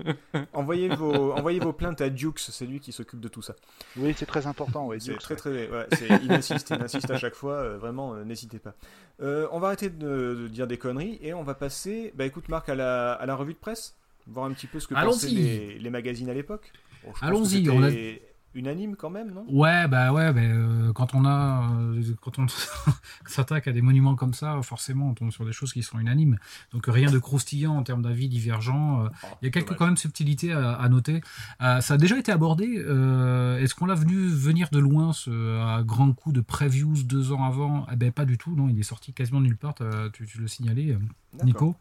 [0.53, 3.55] Envoyez vos, envoyez vos plaintes à Dukes, c'est lui qui s'occupe de tout ça.
[3.97, 4.87] Oui, c'est très important.
[4.87, 5.41] Ouais, C'est Dukes, très ouais.
[5.41, 5.71] très.
[5.71, 8.75] Ouais, c'est- il insiste, il insiste à chaque fois, euh, vraiment, euh, n'hésitez pas.
[9.23, 12.49] Euh, on va arrêter de, de dire des conneries et on va passer, bah écoute
[12.49, 13.97] Marc, à la, à la revue de presse,
[14.27, 16.73] voir un petit peu ce que pensaient les, les magazines à l'époque.
[17.05, 17.91] Bon, que Allons-y, on a-
[18.57, 19.45] unanime quand même, non?
[19.49, 22.47] Ouais, bah ouais, bah, euh, quand on a, euh, quand on
[23.27, 26.39] s'attaque à des monuments comme ça, forcément, on tombe sur des choses qui sont unanimes.
[26.73, 29.05] Donc rien de croustillant en termes d'avis divergents.
[29.05, 29.79] euh, Oh, Il y a quelques dommage.
[29.79, 31.21] quand même subtilités à, à noter.
[31.61, 32.65] Ça a déjà été abordé.
[32.67, 37.45] Est-ce qu'on l'a venu venir de loin ce, à grand coup de previews deux ans
[37.45, 37.87] avant?
[37.93, 38.55] Eh ben pas du tout.
[38.57, 39.75] Non, il est sorti quasiment nulle part.
[40.13, 40.97] Tu, tu le signalais.
[41.45, 41.77] Nico.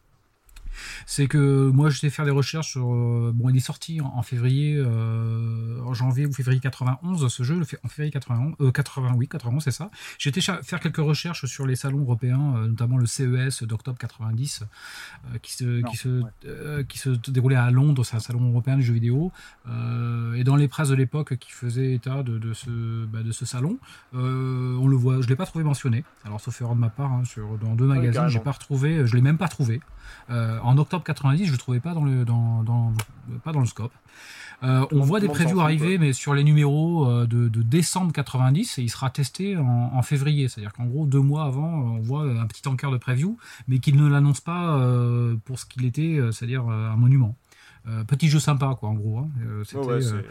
[1.06, 2.92] C'est que moi j'étais faire des recherches sur.
[2.92, 7.42] euh, bon, il est sorti en, en février, euh, en janvier ou février 91, ce
[7.42, 9.90] jeu, le fait- en février 91, euh, 80, oui, 91, c'est ça.
[10.18, 14.62] J'étais faire quelques recherches sur les salons européens, euh, notamment le CES d'octobre 90,
[15.34, 16.84] euh, qui, se, Non, qui, se, ouais.
[16.88, 19.32] qui se déroulait à Londres, c'est un salon européen du jeu vidéo.
[20.36, 23.44] Et dans les presses de l'époque qui faisaient état de, de ce, bah, de ce
[23.46, 23.78] salon,
[24.12, 26.04] on le voit, je l'ai pas trouvé mentionné.
[26.24, 29.06] Alors sauf erreur de ma part, hein, sur, dans deux Oui, magazines, j'ai pas retrouvé,
[29.06, 29.80] je l'ai même pas trouvé.
[30.30, 32.92] Euh, en octobre 90, je le trouvais pas dans le, dans, dans,
[33.44, 33.92] pas dans le scope.
[34.62, 38.78] Euh, on voit des previews arriver, mais sur les numéros euh, de, de décembre 90,
[38.78, 39.64] et il sera testé en,
[39.94, 40.48] en février.
[40.48, 43.36] C'est-à-dire qu'en gros, deux mois avant, on voit un petit encart de preview,
[43.68, 47.36] mais qu'il ne l'annonce pas euh, pour ce qu'il était, c'est-à-dire un monument.
[47.88, 49.18] Euh, petit jeu sympa, quoi, en gros.
[49.18, 49.28] hein.
[49.46, 50.22] Euh, Ouais, euh,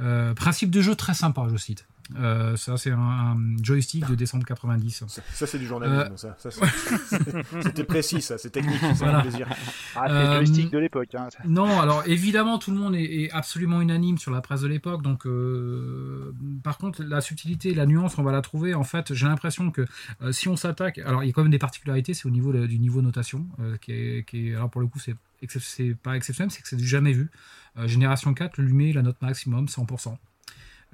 [0.00, 1.86] euh, principe de jeu très sympa, je cite.
[2.18, 5.04] Euh, ça, c'est un, un joystick de décembre 90.
[5.08, 6.36] ça, ça, c'est du journalisme, ça.
[6.38, 6.62] ça, c'est-
[7.62, 9.22] C'était précis, ça, c'est technique, ça Voilà.
[9.22, 9.48] fait plaisir.
[9.96, 11.14] Ah, c'est Euh, joystick de l'époque.
[11.16, 11.28] hein.
[11.46, 15.02] Non, alors évidemment, tout le monde est, est absolument unanime sur la presse de l'époque.
[15.02, 16.32] Donc, euh,
[16.62, 18.74] par contre, la subtilité, la nuance, on va la trouver.
[18.74, 19.84] En fait, j'ai l'impression que
[20.22, 22.14] euh, si on s'attaque, alors il y a quand même des particularités.
[22.14, 24.86] C'est au niveau de- du niveau notation, euh, qui, est, qui est- alors pour le
[24.86, 25.16] coup, c'est
[25.60, 27.30] c'est pas exceptionnel, c'est que c'est du jamais vu.
[27.78, 30.16] Euh, Génération 4 lui met la note maximum 100%.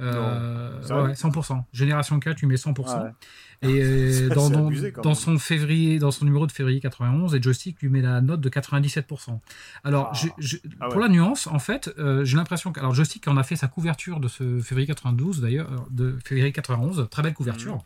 [0.01, 0.83] Euh, Non.
[0.87, 1.65] Sérieux ouais, 100%.
[1.73, 3.03] Génération 4 lui met 100%.
[3.05, 3.11] Ouais.
[3.63, 4.29] Et euh,
[5.03, 8.41] dans, son février, dans son numéro de février 91, et Joystick lui met la note
[8.41, 9.39] de 97%.
[9.85, 10.17] Alors, Ah.
[10.17, 13.37] je- je- Ah pour la nuance, en fait, euh, j'ai l'impression que alors Joystick en
[13.37, 17.35] a fait sa couverture de ce février 92 d'ailleurs, euh, de février 91, très belle
[17.35, 17.85] couverture.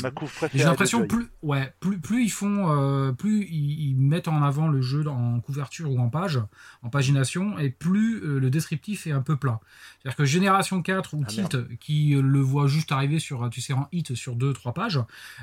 [0.00, 0.58] Ma couve Et préférée.
[0.58, 4.68] J'ai l'impression plus, ouais, plus, plus ils font, euh, plus ils, ils mettent en avant
[4.68, 6.40] le jeu en couverture ou en page,
[6.82, 9.60] en pagination, et plus euh, le descriptif est un peu plat.
[10.00, 13.72] C'est-à-dire que Génération 4 ou Ah, Tilt, qui le voit juste arriver sur, tu sais,
[13.74, 15.00] en hit sur 2-3 pages,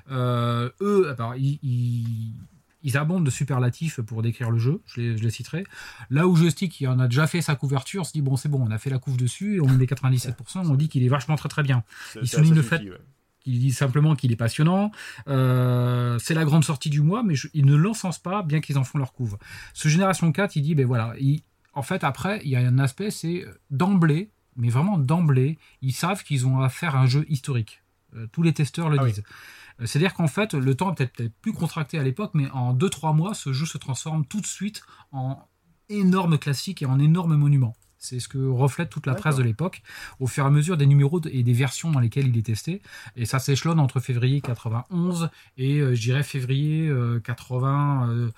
[0.09, 2.33] euh, eux, alors, ils, ils,
[2.81, 5.63] ils abondent de superlatifs pour décrire le jeu, je les, je les citerai.
[6.09, 8.49] Là où Joystick, qui en a déjà fait sa couverture, on se dit, bon, c'est
[8.49, 10.33] bon, on a fait la couve dessus, et on met 97%,
[10.67, 11.83] on dit qu'il est vachement très très bien.
[12.21, 12.97] Il souligne le suffit, fait- ouais.
[13.45, 14.91] Il dit simplement qu'il est passionnant.
[15.27, 18.77] Euh, c'est la grande sortie du mois, mais je- il ne l'encensent pas, bien qu'ils
[18.77, 19.37] en font leur couve.
[19.73, 21.41] Ce Génération 4, il dit, ben voilà, il-
[21.73, 25.93] en fait, après, il y a un aspect, c'est euh, d'emblée, mais vraiment d'emblée, ils
[25.93, 27.81] savent qu'ils ont à faire un jeu historique.
[28.15, 29.23] Euh, tous les testeurs le Ah disent.
[29.85, 33.53] C'est-à-dire qu'en fait, le temps peut-être plus contracté à l'époque, mais en 2-3 mois, ce
[33.53, 34.81] jeu se transforme tout de suite
[35.13, 35.37] en
[35.87, 37.75] énorme classique et en énorme monument.
[37.99, 39.81] C'est ce que reflète toute la presse de l'époque,
[40.19, 42.81] au fur et à mesure des numéros et des versions dans lesquelles il est testé.
[43.15, 48.31] Et ça s'échelonne entre février 91 et, euh, je dirais, février euh, 80, euh,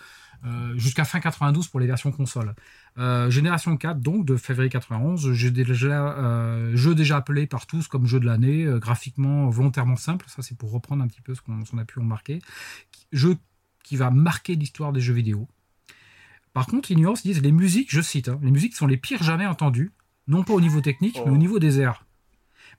[0.43, 2.55] euh, jusqu'à fin 92 pour les versions console.
[2.97, 7.87] Euh, Génération 4, donc, de février 91, jeu déjà, euh, jeu déjà appelé par tous
[7.87, 11.35] comme jeu de l'année, euh, graphiquement volontairement simple, ça c'est pour reprendre un petit peu
[11.35, 12.39] ce qu'on ce qu'on a pu remarquer.
[13.11, 13.37] Jeu
[13.83, 15.47] qui va marquer l'histoire des jeux vidéo.
[16.53, 19.23] Par contre, Ignorance ils disent les musiques, je cite, hein, les musiques sont les pires
[19.23, 19.91] jamais entendues,
[20.27, 21.35] non pas au niveau technique, mais Oh.
[21.35, 22.05] au niveau des airs.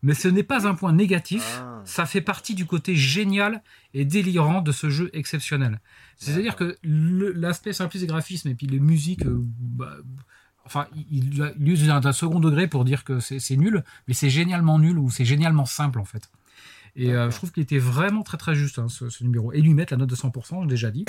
[0.02, 1.80] Mais ce n'est pas un point négatif, Ah.
[1.84, 3.62] ça fait partie du côté génial
[3.94, 5.80] et délirant de ce jeu exceptionnel.
[6.16, 9.96] C'est-à-dire que l'aspect simpliste des graphismes et puis les musiques, euh, bah,
[10.64, 14.78] enfin, il, il- use d'un second degré pour dire que c'est nul, mais c'est génialement
[14.78, 16.30] nul ou c'est génialement simple en fait.
[16.94, 19.52] Et euh, je trouve qu'il était vraiment très très juste hein, ce, ce numéro.
[19.52, 21.04] Et lui mettre la note de 100%, j'ai déjà dit.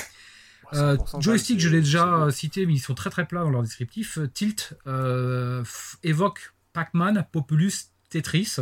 [0.73, 3.61] Euh, 100%, joystick, je l'ai déjà cité, mais ils sont très très plats dans leur
[3.61, 4.17] descriptif.
[4.17, 5.63] Euh, Tilt euh,
[6.03, 8.57] évoque Pac-Man, Populus, Tetris,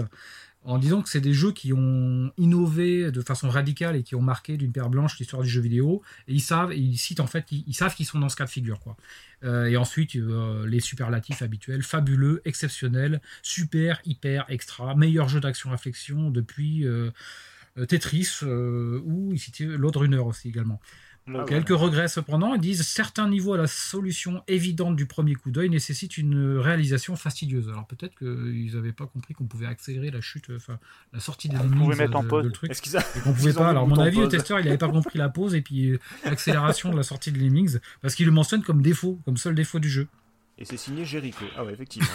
[0.63, 4.21] en disant que c'est des jeux qui ont innové de façon radicale et qui ont
[4.21, 6.03] marqué d'une paire blanche l'histoire du jeu vidéo.
[6.27, 8.35] Et ils savent, et ils citent en fait, ils, ils savent qu'ils sont dans ce
[8.35, 8.79] cas de figure.
[8.79, 8.95] Quoi.
[9.43, 16.29] Euh, et ensuite, euh, les superlatifs habituels, fabuleux, exceptionnel, super, hyper, extra, meilleur jeu d'action-réflexion
[16.29, 17.09] depuis euh,
[17.87, 20.79] Tetris, ou ils citaient Load Runner aussi également.
[21.27, 21.45] Ah ouais.
[21.45, 25.69] Quelques regrets cependant, ils disent certains niveaux à la solution évidente du premier coup d'œil
[25.69, 27.69] nécessitent une réalisation fastidieuse.
[27.69, 30.79] Alors peut-être qu'ils n'avaient pas compris qu'on pouvait accélérer la chute, enfin
[31.13, 32.45] la sortie des Vous ennemis pouvez de, mettre en pause.
[32.45, 32.71] le truc.
[32.73, 33.69] Qu'ils a- Ils pouvait pas.
[33.69, 35.99] Alors, à mon avis, le testeur, il n'avait pas compris la pause et puis euh,
[36.25, 39.77] l'accélération de la sortie de Lemmings, parce qu'il le mentionne comme défaut, comme seul défaut
[39.79, 40.07] du jeu.
[40.57, 41.45] Et c'est signé Jericho.
[41.57, 42.07] Ah ouais, effectivement.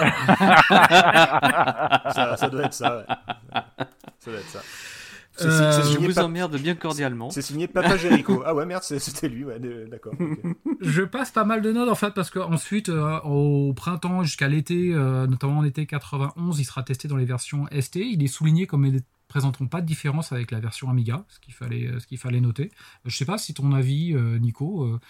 [2.12, 2.98] ça, ça doit être ça.
[2.98, 3.04] ouais.
[4.20, 4.62] Ça doit être ça.
[5.36, 7.30] C'est Euh, c'est Je vous Pa- emmerde bien cordialement.
[7.30, 8.42] c'est signé Papa Jericho.
[8.46, 9.44] Ah ouais, merde, c'était lui.
[9.44, 9.58] Ouais,
[9.90, 10.14] d'accord.
[10.80, 15.26] Je passe pas mal de notes en fait parce qu'ensuite au printemps jusqu'à l'été, euh,
[15.26, 17.96] notamment en été 91, il sera testé dans les versions ST.
[17.96, 21.40] Il est souligné comme ils ne présenteront pas de différence avec la version Amiga, ce
[21.40, 22.70] qu'il fallait, ce qu'il fallait noter.
[23.04, 25.00] Je sais pas si ton avis, euh, Nico, euh,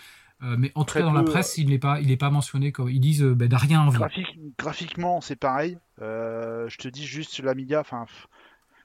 [0.42, 2.72] euh, mais en tout cas dans la presse, il n'est pas, il est pas mentionné
[2.72, 3.98] comme ils disent euh, ben, de rien envie.
[3.98, 5.78] Graphique- graphiquement, c'est pareil.
[6.00, 8.06] Euh, je te dis juste l'Amiga, enfin,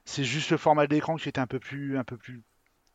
[0.10, 2.42] c'est juste le format de l'écran qui était un peu plus, un peu plus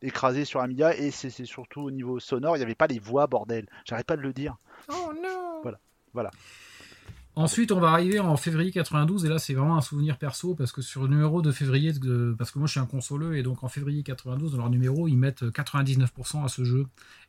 [0.01, 3.25] écrasé sur Amiga, et c'est surtout au niveau sonore, il n'y avait pas les voix,
[3.25, 3.67] bordel.
[3.85, 4.57] J'arrête pas de le dire.
[7.37, 10.71] Ensuite, on va arriver en février 92, et là, c'est vraiment un souvenir perso, parce
[10.71, 13.43] que sur le numéro de février, de- parce que moi, je suis un consoleux, et
[13.43, 16.87] donc en février 92, dans leur numéro, ils mettent 99% à ce jeu,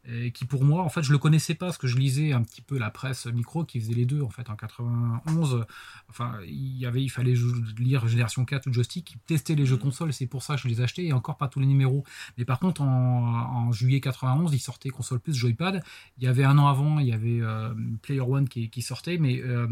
[0.09, 2.43] et qui pour moi, en fait, je le connaissais pas, parce que je lisais un
[2.43, 5.65] petit peu la presse micro qui faisait les deux, en fait, en 91.
[6.09, 7.35] Enfin, il y avait, il fallait
[7.77, 10.61] lire Génération 4 ou Joystick, qui testaient les jeux consoles, et c'est pour ça que
[10.63, 12.05] je les achetais, et encore pas tous les numéros.
[12.39, 15.83] Mais par contre, en, en juillet 91, ils sortaient console plus joypad.
[16.19, 19.19] Il y avait un an avant, il y avait euh, Player One qui, qui sortait,
[19.19, 19.67] mais euh,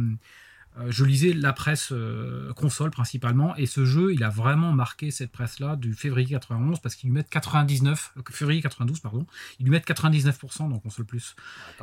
[0.89, 5.31] je lisais la presse euh, console principalement, et ce jeu, il a vraiment marqué cette
[5.31, 9.27] presse-là du février 91 parce qu'ils lui mettent 99, euh, février 92 pardon,
[9.61, 11.37] ils lui mettent 99% dans console plus.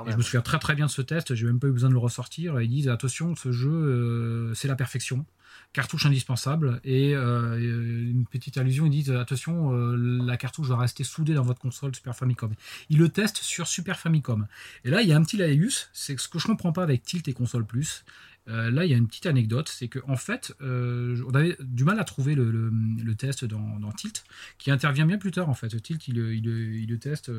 [0.05, 1.89] Et je me souviens très très bien de ce test, j'ai même pas eu besoin
[1.89, 2.59] de le ressortir.
[2.61, 5.25] Ils disent attention, ce jeu euh, c'est la perfection,
[5.73, 6.81] cartouche indispensable.
[6.83, 11.43] Et euh, une petite allusion, ils disent attention, euh, la cartouche va rester soudée dans
[11.43, 12.53] votre console Super Famicom.
[12.89, 14.47] Ils le testent sur Super Famicom.
[14.83, 16.83] Et là, il y a un petit laïus, c'est que ce que je comprends pas
[16.83, 18.03] avec Tilt et console plus.
[18.47, 21.55] Euh, là, il y a une petite anecdote, c'est que en fait, euh, on avait
[21.59, 22.71] du mal à trouver le, le-
[23.03, 24.23] le test dans, dans Tilt,
[24.57, 25.69] qui intervient bien plus tard en fait.
[25.81, 27.31] Tilt, il, le- il, le- il le teste,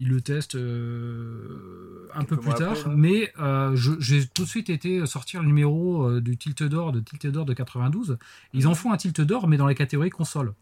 [0.00, 3.32] il le teste euh, un peu plus tard, après, mais
[3.74, 7.52] j'ai tout de suite été sortir le numéro du Tilt d'or de Tilt d'or de
[7.52, 8.16] 92.
[8.54, 10.54] Ils en font un Tilt d'or, mais dans la catégorie console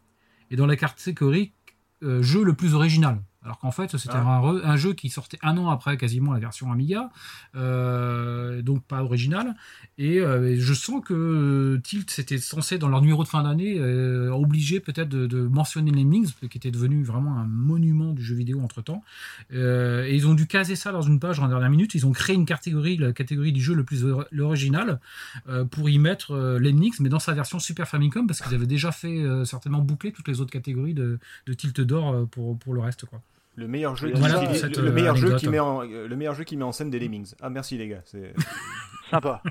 [0.51, 1.53] et dans la catégorie
[2.01, 3.21] jeu le plus original.
[3.43, 4.41] Alors qu'en fait, c'était Ah.
[4.63, 7.09] un, jeu qui sortait un an après quasiment la version Amiga,
[7.55, 9.55] euh, donc pas original.
[9.97, 13.77] Et euh, je sens que euh, Tilt c'était censé dans leur numéro de fin d'année
[13.79, 18.35] euh, obliger peut-être de, de mentionner Lemmings, qui était devenu vraiment un monument du jeu
[18.35, 19.03] vidéo entre temps.
[19.51, 21.95] et ils ont dû caser ça dans une page en dernière minute.
[21.95, 24.99] Ils ont créé une catégorie, la catégorie du jeu le plus or- l'original,
[25.47, 28.91] euh, pour y mettre Lemmings, mais dans sa version Super Famicom, parce qu'ils avaient déjà
[28.91, 33.05] fait certainement boucler toutes les autres catégories de, de Tilt d'or pour, pour le reste.
[33.05, 33.21] Quoi.
[33.59, 36.07] Le meilleur jeu, Voilà qui, le- cette, le, euh, meilleur jeu qui met en, euh,
[36.07, 37.33] le meilleur jeu qui met en scène des Lemmings.
[37.41, 38.01] Ah merci les gars.
[38.05, 38.33] c'est-
[39.11, 39.41] Sympa.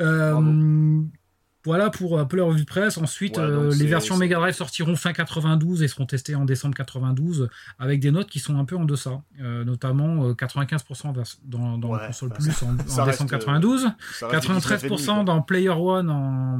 [0.00, 1.00] Euh,
[1.64, 2.96] voilà pour un peu la revue de presse.
[2.96, 6.74] Ensuite, Ouais, euh, les versions Mega Drive sortiront fin 92 et seront testées en décembre
[6.74, 11.24] 92 avec des notes qui sont un peu en deçà, Euh, notamment euh, 95% vers-
[11.44, 13.88] dans, dans Ouais, console bah, plus ça- en, en décembre euh, 92.
[14.12, 16.58] ça reste du 93% 19,5, dans Player One en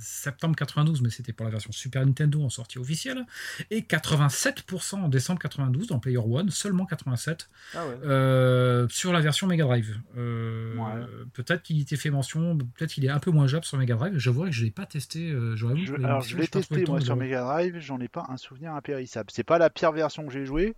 [0.00, 3.24] septembre 92, mais c'était pour la version Super Nintendo en sortie officielle.
[3.70, 7.80] Et 87% en décembre 92 dans Player One, seulement 87 quoi.
[7.80, 7.94] Ah ouais.
[8.04, 9.98] euh, sur la version Mega Drive.
[10.16, 11.06] Euh, Ouais.
[11.32, 13.94] Peut-être qu'il y était fait mention, peut-être qu'il est un peu moins jouable sur Mega
[13.94, 14.16] Drive.
[14.18, 15.30] Je vois que je l'ai pas testé.
[15.30, 18.26] euh, j'aurais voulu Je- alors je l'ai testé moi sur Mega Drive, j'en ai pas
[18.28, 19.30] un souvenir impérissable.
[19.32, 20.74] C'est pas la pire version que j'ai jouée,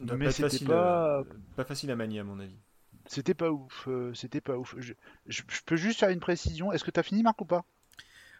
[0.00, 1.24] Doit mais c'était facile, pas-
[1.56, 2.56] pas facile à manier à mon avis.
[3.06, 3.86] c'était pas ouf.
[3.88, 4.74] euh, c'était pas ouf.
[4.78, 4.92] Je,
[5.26, 6.72] je- je peux juste faire une précision.
[6.72, 7.64] Est-ce que t'as fini Marc ou pas?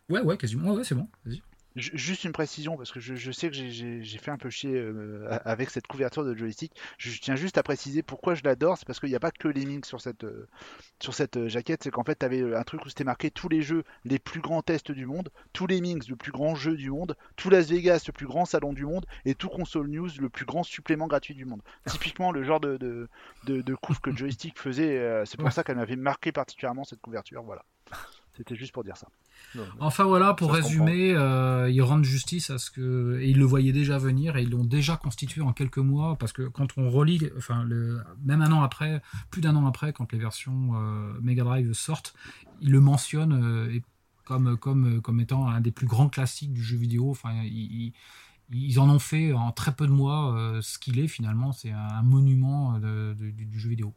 [0.08, 0.70] Ouais, ouais, quasiment.
[0.70, 1.08] Ouais, ouais, c'est bon.
[1.24, 1.42] Vas-y.
[1.76, 4.74] Ju- Juste une précision, parce que je, je sais que j'ai- fait un peu chier
[4.74, 6.72] euh, avec cette couverture de joystick.
[6.96, 8.78] Je, tiens juste à préciser pourquoi je l'adore.
[8.78, 10.48] C'est parce qu'il n'y a pas que les links sur cette, euh,
[10.98, 11.84] sur cette euh, jaquette.
[11.84, 14.40] C'est qu'en fait, tu avais un truc où c'était marqué tous les jeux les plus
[14.40, 17.68] grands tests du monde, tous les Minx le plus grand jeu du monde, tout Las
[17.68, 21.06] Vegas le plus grand salon du monde, et tout Console News le plus grand supplément
[21.06, 21.62] gratuit du monde.
[21.86, 23.08] Typiquement le genre de, de,
[23.44, 25.22] de, de couve que joystick faisait.
[25.26, 25.52] c'est pour Ouais.
[25.52, 27.42] ça qu'elle m'avait marqué particulièrement cette couverture.
[27.44, 27.62] Voilà.
[28.36, 29.06] C'était juste pour dire ça.
[29.54, 33.18] Non, Enfin voilà, pour Ça résumer, euh, ils rendent justice à ce que.
[33.20, 36.32] Et ils le voyaient déjà venir et ils l'ont déjà constitué en quelques mois parce
[36.32, 40.12] que quand on relit, enfin, le, même un an après, plus d'un an après, quand
[40.12, 42.14] les versions euh, Mega Drive sortent,
[42.60, 43.80] ils le mentionnent euh,
[44.24, 47.10] comme, comme, comme étant un des plus grands classiques du jeu vidéo.
[47.10, 47.92] Enfin, ils,
[48.50, 51.52] ils- en ont fait en très peu de mois ce qu'il est finalement.
[51.52, 53.94] C'est un monument de- de- du, du jeu vidéo.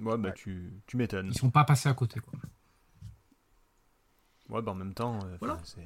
[0.00, 1.28] Ouais, bah tu, tu m'étonnes.
[1.32, 2.18] Ils sont pas passés à côté.
[2.20, 2.32] Quoi.
[4.48, 5.58] Ouais, bah en même temps, euh, Voilà.
[5.64, 5.80] c'est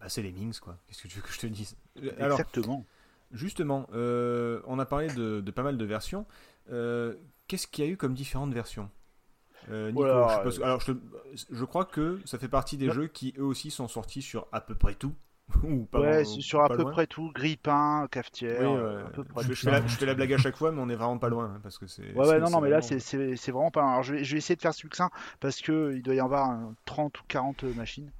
[0.00, 0.76] bah, c'est les Minx quoi.
[0.86, 1.76] Qu'est-ce que tu veux que je te dise?
[2.02, 2.84] Euh, Alors, Exactement.
[3.30, 6.26] justement, euh, on a parlé de, de pas mal de versions.
[6.70, 7.14] Euh,
[7.48, 8.90] Qu'est-ce qu'il y a eu comme différentes versions?
[9.68, 10.80] Nico, Voilà, je, sais pas ce- alors,
[11.50, 12.94] je, crois que ça fait partie des Ouais.
[12.94, 15.14] jeux qui eux aussi sont sortis sur à peu près tout.
[15.64, 16.90] Ou pas ouais, sur à peu loin.
[16.92, 19.02] près tout, grille-pain, cafetière, Oui, euh, ouais.
[19.06, 19.86] à peu près je, fais la, ça.
[19.86, 21.78] je fais la blague à chaque fois, mais on est vraiment pas loin hein, parce
[21.78, 22.02] que c'est.
[22.12, 23.82] Ouais, ouais, c'est- non, c'est non, mais là, vraiment- c'est- c'est c'est vraiment pas.
[23.82, 26.24] Alors, je vais, je vais essayer de faire succinct parce que il doit y en
[26.26, 28.10] avoir un 30 ou 40 machines.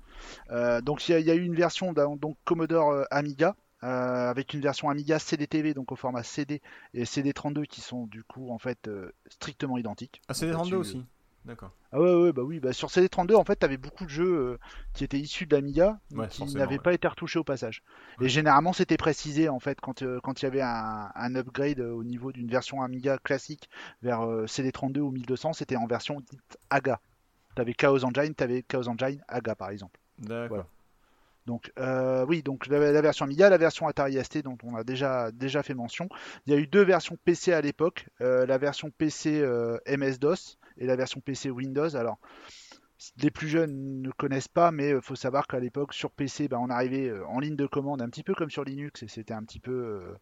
[0.50, 3.04] Euh, donc, il y, a- il y a eu une version d'un donc Commodore euh,
[3.10, 3.56] Amiga.
[3.84, 6.62] euh, avec une version Amiga CD-TV, donc au format CD
[6.94, 10.22] et CD32 qui sont du coup en fait euh, strictement identiques.
[10.28, 11.06] Ah, c'est Donc des 32 là-dessus, aussi.
[11.44, 11.72] D'accord.
[11.90, 14.58] Ah ouais, ouais, bah oui, bah sur CD32 en fait t'avais beaucoup de jeux euh,
[14.94, 16.78] qui étaient issus de l'Amiga Ouais, qui n'avaient ouais.
[16.78, 17.82] pas été retouchés au passage.
[18.20, 21.80] Et généralement c'était précisé en fait quand euh, quand il y avait un, un upgrade
[21.80, 23.68] euh, au niveau d'une version Amiga classique
[24.02, 27.00] vers euh, CD32 ou 1200, c'était en version dite AGA.
[27.56, 29.98] T'avais Chaos Engine, t'avais Chaos Engine AGA par exemple.
[30.18, 30.48] D'accord.
[30.48, 30.66] Voilà.
[31.46, 34.84] Donc euh, oui, donc la, la version Amiga, la version Atari ST dont on a
[34.84, 36.08] déjà déjà fait mention.
[36.46, 40.56] Il y a eu deux versions PC à l'époque, euh, la version PC euh, MS-DOS
[40.78, 41.94] et la version PC Windows.
[41.96, 42.18] Alors
[43.20, 46.58] les plus jeunes ne connaissent pas, mais il faut savoir qu'à l'époque sur PC, ben,
[46.58, 49.34] on arrivait euh, en ligne de commande un petit peu comme sur Linux et c'était
[49.34, 50.14] un petit peu euh,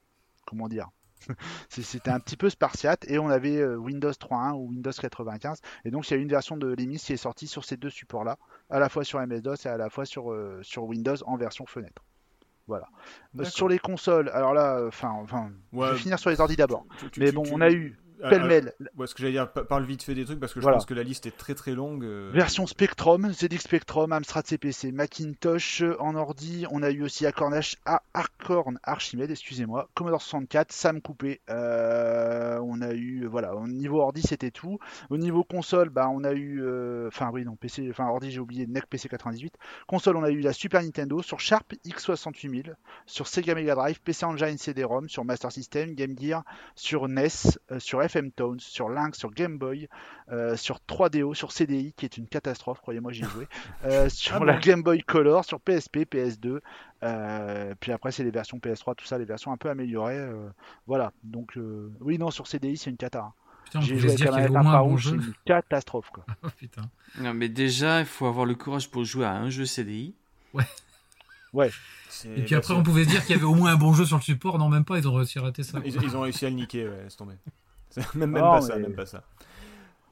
[0.46, 0.88] comment dire?
[1.68, 5.90] C'était un petit peu spartiate et on avait euh, Windows 3.1 ou Windows 95 et
[5.90, 8.24] donc il y a une version de l'EMIS qui est sortie sur ces deux supports
[8.24, 8.38] là,
[8.70, 11.66] à la fois sur MS-DOS et à la fois sur, euh, sur Windows en version
[11.66, 12.02] fenêtre.
[12.66, 12.86] Voilà.
[13.38, 16.56] Euh, sur les consoles, alors là, enfin, enfin, Ouais, je vais finir sur les ordi
[16.56, 16.86] d'abord.
[17.18, 17.98] Mais bon, tu- on a eu
[18.28, 20.60] pêle-mêle ah, ouais, ce que j'allais dire, pa- parle vite fait des trucs parce que
[20.60, 20.76] je Voilà.
[20.76, 22.04] pense que la liste est très très longue.
[22.04, 26.66] euh, Version Spectrum, ZX Spectrum, Amstrad CPC, Macintosh euh, en ordi.
[26.70, 31.40] On a eu aussi Acorn, Arch- A- Acorn Archimède, excusez-moi, Commodore 64, Sam Coupé.
[31.50, 34.78] Euh, on a eu, voilà, au niveau ordi c'était tout.
[35.10, 38.40] Au niveau console, bah on a eu, euh, enfin oui non PC, enfin ordi j'ai
[38.40, 39.54] oublié, NEC PC 98.
[39.86, 42.74] Console, on a eu la Super Nintendo sur Sharp X68000,
[43.06, 46.44] sur Sega Mega Drive, PC Engine CD-ROM, sur Master System, Game Gear,
[46.74, 47.28] sur NES,
[47.70, 49.88] euh, sur FM Tones, sur Lynx, sur Game Boy,
[50.32, 53.46] euh, sur 3DO, sur CDI, qui est une catastrophe, croyez-moi, j'y ai joué,
[53.84, 56.60] euh, sur Ah la bon Game Boy Color, sur PSP, PS2,
[57.02, 60.48] euh, puis après c'est les versions PS3, tout ça, les versions un peu améliorées, euh,
[60.86, 61.12] voilà.
[61.22, 63.20] Donc euh, oui, non, sur CDI, c'est une cata.
[63.20, 63.32] hein.
[63.80, 65.14] J'ai joué avec un bon c'est jeu.
[65.14, 66.24] une catastrophe, quoi.
[66.42, 66.82] Oh, putain.
[67.20, 70.14] Non, mais déjà, il faut avoir le courage pour jouer à un jeu CDI.
[72.08, 73.92] C'est- Et puis après, on pouvait se dire qu'il y avait au moins un bon
[73.92, 74.58] jeu sur le support.
[74.58, 75.78] Non, même pas, ils ont réussi à rater ça.
[75.84, 77.34] Ils, ils ont réussi à le niquer, ouais, laisse tomber.
[78.14, 79.22] Même, même Non, pas ça, même pas ça.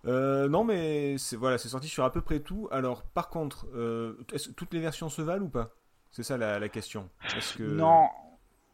[0.07, 2.69] Euh, non, mais c'est voilà, c'est sorti sur à peu près tout.
[2.71, 5.71] Alors, par contre, euh, est-ce que toutes les versions se valent ou pas?
[6.11, 7.09] C'est ça la, la question.
[7.57, 8.09] Que Non,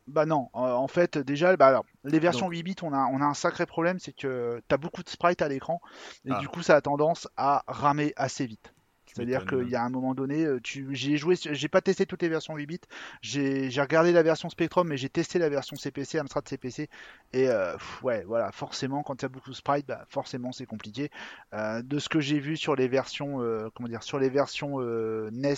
[0.07, 0.51] bah non.
[0.55, 3.25] Euh, en fait, déjà, bah alors, les versions Donc- 8 bits, on a, on a
[3.25, 5.81] un sacré problème, c'est que tu as beaucoup de sprites à l'écran,
[6.27, 6.39] et Ah.
[6.41, 8.74] du coup, ça a tendance à ramer assez vite.
[9.15, 12.23] C'est-à-dire qu'il y a un moment donné, euh, tu, j'ai joué, j'ai pas testé toutes
[12.23, 12.81] les versions 8 bits,
[13.23, 16.89] j'ai, j'ai regardé la version Spectrum, mais j'ai testé la version CPC, Amstrad CPC,
[17.33, 20.67] et euh, ouais, voilà, forcément, quand il y a beaucoup de sprites, bah, forcément, c'est
[20.67, 21.13] compliqué.
[21.53, 24.81] Euh, de ce que j'ai vu sur les versions, euh, comment dire, sur les versions
[24.81, 25.55] NES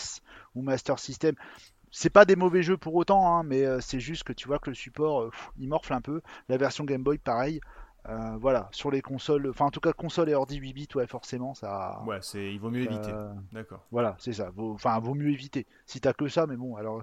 [0.55, 1.35] ou Master System,
[1.91, 4.69] c'est pas des mauvais jeux pour autant, hein, mais c'est juste que tu vois que
[4.69, 6.21] le support, pff, il morfle un peu.
[6.51, 7.61] La version Game Boy, pareil.
[8.09, 11.07] Euh, voilà, sur les consoles, enfin en tout cas console et ordi 8 bits, ouais,
[11.09, 12.03] forcément, ça.
[12.07, 13.11] Ouais, c'est il vaut mieux éviter.
[13.13, 13.85] euh, D'accord.
[13.91, 14.51] voilà, c'est ça.
[14.55, 15.67] Vaut- Enfin, vaut mieux éviter.
[15.87, 17.03] Si t'as que ça, mais bon, alors,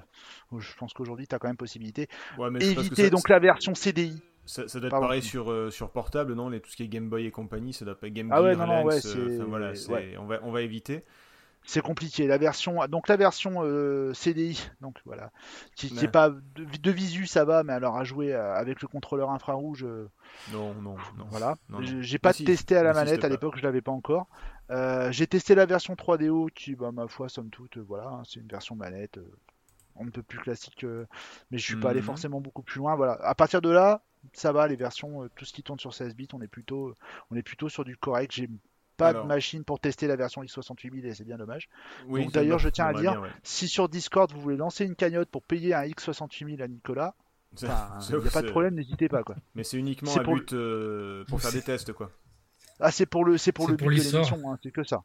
[0.57, 2.07] je pense qu'aujourd'hui, t'as quand même possibilité.
[2.37, 4.21] Ouais, mais Éviter ça, donc la version CDI.
[4.45, 5.07] ça, ça doit être Pardon.
[5.07, 7.73] pareil sur, euh, sur portable, non les, Tout ce qui est Game Boy et compagnie,
[7.73, 10.15] ça doit pas Game Ah ouais, Gear, non, non, ouais, euh, enfin, voilà, ouais.
[10.17, 11.03] on, va, on va éviter.
[11.65, 12.27] C'est compliqué.
[12.27, 15.31] La version, donc la version euh, CDI, donc voilà,
[15.75, 16.03] qui, qui Ouais.
[16.05, 19.31] est pas de, de visu, ça va, mais alors à jouer euh, avec le contrôleur
[19.31, 19.83] infrarouge.
[19.85, 20.09] euh,
[20.51, 21.25] Non, non, non.
[21.29, 21.57] Voilà.
[22.01, 24.27] J'ai- pas N'insiste- testé à la manette à l'époque, je l'avais pas encore.
[24.71, 28.39] Euh, j'ai testé la version 3DO qui, bah, ma foi, somme toute, voilà, hein, c'est
[28.39, 29.19] une version manette.
[29.99, 30.83] un peu plus classique,
[31.51, 32.05] mais je suis pas allé Mhm.
[32.07, 32.95] forcément beaucoup plus loin.
[32.95, 33.13] Voilà.
[33.21, 34.01] À partir de là,
[34.33, 36.95] ça va, les versions, tout ce qui tourne sur 16 bits, on est plutôt,
[37.29, 38.31] on est plutôt sur du correct.
[38.33, 38.49] J'ai
[38.97, 39.23] pas Alors.
[39.23, 41.69] de machine pour tester la version x68 bits et c'est bien dommage.
[42.07, 43.29] Oui, Donc, d'ailleurs, je tiens à dire- bien, ouais.
[43.43, 47.15] Si sur Discord vous voulez lancer une cagnotte pour payer un x68 000 à Nicolas,
[47.55, 49.35] C'est- il n'y a pas de problème, n'hésitez pas quoi.
[49.55, 52.11] Mais c'est uniquement à pour but euh, pour faire des tests, quoi.
[52.79, 54.83] Ah, c'est pour le, c'est pour C'est le pour but de l'émission, hein, c'est que
[54.83, 55.03] ça.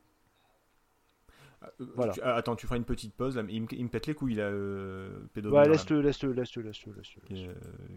[1.81, 2.13] Euh, Voilà.
[2.13, 3.37] tu- ah, attends, tu feras une petite pause.
[3.37, 6.93] Là, il, me, il me pète les couilles, là, euh, Ouais, laisse-le, laisse-le, laisse-le, laisse-le,
[6.95, 7.37] laisse-le.
[7.37, 7.55] Et, euh,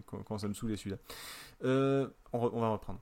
[0.07, 0.97] quand, quand ça me saoule, celui-là.
[1.63, 2.99] Euh, on, re- on va reprendre.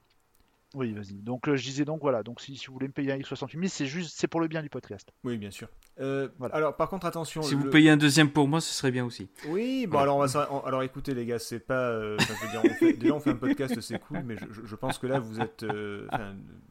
[0.75, 1.15] Oui, vas-y.
[1.15, 3.51] Donc euh, je disais donc voilà, donc si, si vous voulez me payer un X68
[3.53, 5.09] 000, c'est juste c'est pour le bien du podcast.
[5.23, 5.67] Oui, bien sûr.
[5.99, 6.55] Euh, Voilà.
[6.55, 7.41] Alors, par contre, attention.
[7.41, 9.29] Si le- vous payez un deuxième pour moi, ce serait bien aussi.
[9.47, 10.03] Oui, bon, Ouais.
[10.03, 11.89] alors, on va, alors écoutez, les gars, c'est pas.
[11.89, 14.75] euh, je veux dire, on fait- déjà, on fait un podcast, c'est cool, mais je,
[14.75, 15.63] pense que là, vous êtes.
[15.63, 16.07] euh,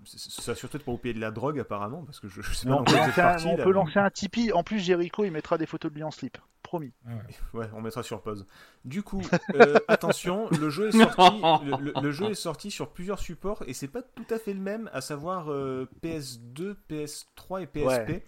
[0.05, 2.69] ça surtout être pour vous payer de la drogue, apparemment, parce que je, je sais
[2.69, 3.65] pas on peut, lancer un, on là.
[3.65, 4.53] peut lancer un Tipeee.
[4.53, 6.39] En plus, Jericho il mettra des photos de lui en slip.
[6.69, 6.93] Promis.
[7.55, 8.47] Ouais, on mettra sur pause.
[8.85, 9.23] Du coup,
[9.55, 11.41] euh, attention, le jeu est sorti.
[11.65, 14.53] le, le- le jeu est sorti sur plusieurs supports et c'est pas tout à fait
[14.53, 17.87] le même, à savoir euh, PS2, PS3 et PSP.
[17.87, 18.23] Ouais.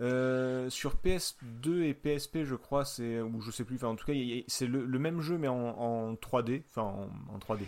[0.00, 3.76] Euh, sur PS2 et PSP, je crois, c'est ou je sais plus.
[3.76, 4.14] Enfin, en tout cas,
[4.48, 7.60] c'est le, le même jeu mais en, en 3D, enfin en, en 3D.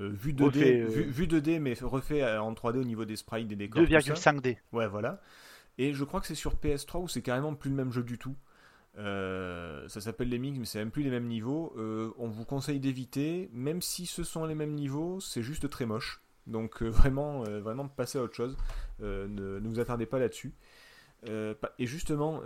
[0.00, 3.04] Euh, vu 2D, Refait, euh, vu, vu 2D, mais refait euh, en 3D au niveau
[3.04, 3.82] des sprites, des décors.
[3.84, 4.32] tout ça.
[4.32, 4.56] 2,5D.
[4.72, 5.20] Ouais, voilà.
[5.78, 8.18] Et je crois que c'est sur PS3 où c'est carrément plus le même jeu du
[8.18, 8.34] tout.
[8.98, 11.72] Euh, ça s'appelle les mix, mais c'est même plus les mêmes niveaux.
[11.76, 15.86] Euh, on vous conseille d'éviter, même si ce sont les mêmes niveaux, c'est juste très
[15.86, 16.20] moche.
[16.46, 18.56] Donc euh, vraiment, vraiment passez à autre chose.
[19.00, 20.52] Ne, vous attardez pas là-dessus.
[21.24, 22.42] Et justement,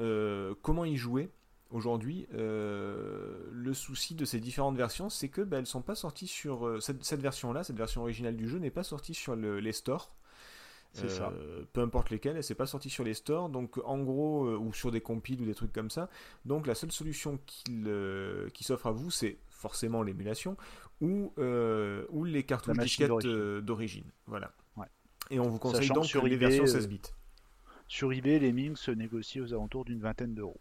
[0.62, 1.30] comment y jouer
[1.70, 6.82] aujourd'hui Le souci de ces différentes versions, c'est que bah, elles sont pas sorties sur
[6.82, 10.14] cette, version-là, cette version originale du jeu n'est pas sortie sur le- les stores.
[10.92, 11.32] C'est ça.
[11.34, 14.56] Euh, peu importe lesquels, elle s'est pas sortie sur les stores, donc en gros, euh,
[14.58, 16.10] ou sur des compiles ou des trucs comme ça.
[16.44, 20.56] Donc la seule solution qu'il, euh, qui s'offre à vous, c'est forcément l'émulation
[21.00, 23.08] ou, euh, ou les cartouches disquettes
[23.64, 24.04] d'origine.
[24.06, 24.22] euh.
[24.26, 24.52] Voilà.
[24.76, 24.86] Ouais.
[25.30, 27.00] Et on vous conseille Sachant donc que sur les eBay, versions euh, 16 bits.
[27.88, 30.60] Sur eBay, les mix se négocient aux alentours d'une vingtaine d'euros.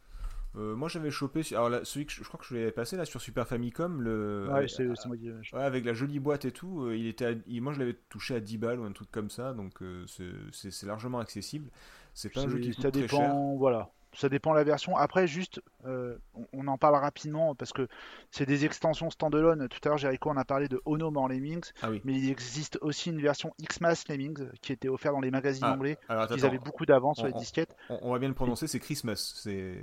[0.57, 2.97] Euh, moi j'avais chopé, alors là, celui que je, je crois que je l'avais passé
[2.97, 5.29] là sur Super Famicom, le, avec, c'est moi qui.
[5.31, 7.97] ouais, avec la jolie boîte et tout, euh, il était à- il- moi je l'avais
[8.09, 11.69] touché à 10 balles ou un truc comme ça, donc euh, c'est- largement accessible.
[12.13, 13.19] C'est pas un jeu qui coûte Ça très cher.
[13.19, 13.91] dépend, voilà.
[14.13, 14.97] Ça dépend la version.
[14.97, 17.87] Après, juste, euh, on, on en parle rapidement parce que
[18.29, 19.67] c'est des extensions standalone.
[19.69, 22.01] Tout à l'heure, Jericho en a parlé de Ono en Lemmings, Ah oui.
[22.03, 25.73] mais il existe aussi une version Xmas Lemmings qui était offerte dans les magazines Ah,
[25.73, 25.97] anglais.
[26.09, 27.75] Alors attends, Ils avaient beaucoup d'avance sur les on- disquettes.
[27.89, 29.33] on, on va bien le prononcer, c'est Christmas,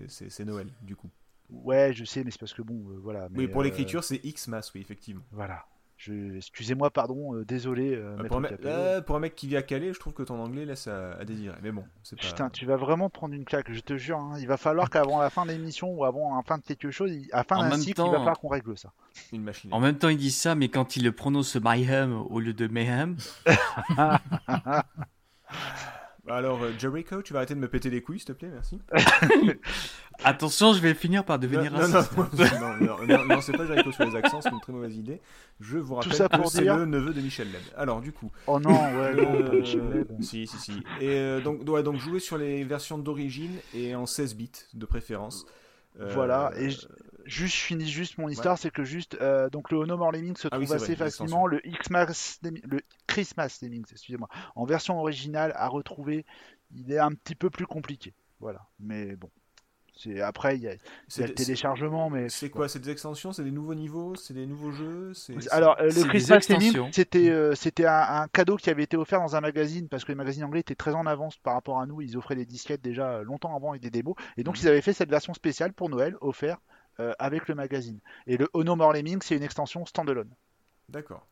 [0.08, 1.10] c'est Noël du coup.
[1.50, 3.28] Ouais, je sais, mais c'est parce que bon, euh, voilà.
[3.30, 5.22] oui, mais, pour euh, l'écriture, c'est Xmas, oui, effectivement.
[5.32, 5.64] Voilà.
[6.00, 6.36] Je...
[6.36, 7.92] Excusez-moi, pardon, euh, désolé.
[7.94, 8.68] euh, Euh, maître pour, un mec, Capello.
[8.70, 11.14] euh, pour un mec qui vit à Calais, je trouve que ton anglais laisse à,
[11.14, 11.56] à désirer.
[11.60, 12.24] Mais bon, c'est pas.
[12.24, 14.16] Putain, tu vas vraiment prendre une claque, je te jure.
[14.18, 14.36] hein.
[14.38, 17.10] Il va falloir qu'avant la fin de l'émission ou avant la fin de quelque chose,
[17.12, 18.92] il- à la fin En d'un même cycle, temps- il va falloir qu'on règle ça.
[19.32, 19.74] Une machine.
[19.74, 22.68] En même temps, il dit ça, mais quand il le prononce Mayhem au lieu de
[22.68, 23.16] Mayhem,
[26.30, 28.78] Alors, euh, Jericho, tu vas arrêter de me péter les couilles, s'il te plaît, merci.
[30.24, 32.16] attention, je vais finir par devenir non, non, raciste.
[32.16, 32.26] non,
[32.80, 35.20] non, non, non, non, c'est pas Jericho sur les accents, c'est une très mauvaise idée.
[35.60, 37.60] Je vous rappelle ça que pour c'est dire- le neveu de Michel Leb.
[37.76, 38.30] Alors, du coup.
[38.46, 40.22] Oh non, ouais, euh, Michel Leb.
[40.22, 40.72] si, si, si.
[41.00, 44.86] Et euh, donc, ouais, donc, jouer sur les versions d'origine et en 16 bits de
[44.86, 45.46] préférence.
[46.00, 46.86] Euh, Voilà, et je-
[47.28, 50.36] Juste, je finis juste mon histoire, c'est que juste, euh, donc le Ono More Lemmings
[50.36, 51.46] se Ah trouve oui, assez vrai, facilement.
[51.46, 56.24] Le Xmas, Lemmings- le Christmas Lemmings, excusez-moi, en version originale à retrouver,
[56.74, 58.14] il est un petit peu plus compliqué.
[58.40, 58.66] Voilà.
[58.80, 59.30] Mais bon,
[59.94, 62.66] c'est après il y a, il y a le téléchargement, mais c'est quoi?
[62.66, 63.32] C'est des extensions?
[63.32, 64.14] C'est des nouveaux niveaux?
[64.14, 65.12] C'est des nouveaux jeux?
[65.50, 66.46] Alors, euh, le Christmas.
[66.48, 70.04] Lemmings, c'était euh, c'était un, un cadeau qui avait été offert dans un magazine parce
[70.04, 72.00] que les magazines anglais étaient très en avance par rapport à nous.
[72.00, 74.14] Ils offraient des disquettes déjà euh, longtemps avant avec des démos.
[74.38, 74.62] Et donc, Mhm.
[74.62, 76.58] ils avaient fait cette version spéciale pour Noël offert
[77.00, 77.98] euh, avec le magazine.
[78.26, 80.30] Et le Ono More c'est une extension standalone
[80.88, 81.26] D'accord.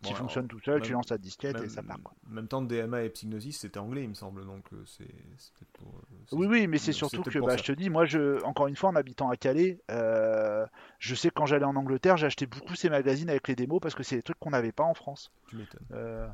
[0.00, 0.80] qui Bon, alors, fonctionne tout seul.
[0.82, 1.98] Tu lances ta disquette même, et ça part.
[2.02, 2.14] quoi.
[2.28, 5.04] même temps, DMA et Psygnosis, c'était anglais, il me semble, donc euh, c'est
[5.38, 5.88] c'est peut-être pour.
[5.88, 8.66] euh, c'est- Oui, oui, mais c'est surtout que, bah, je te dis, moi, je, encore
[8.68, 10.66] une fois, en habitant à Calais, euh,
[10.98, 13.94] je sais que quand j'allais en Angleterre, j'achetais beaucoup ces magazines avec les démos parce
[13.94, 15.30] que c'est des trucs qu'on n'avait pas en France.
[15.48, 15.86] Tu m'étonnes.
[15.92, 16.28] Euh,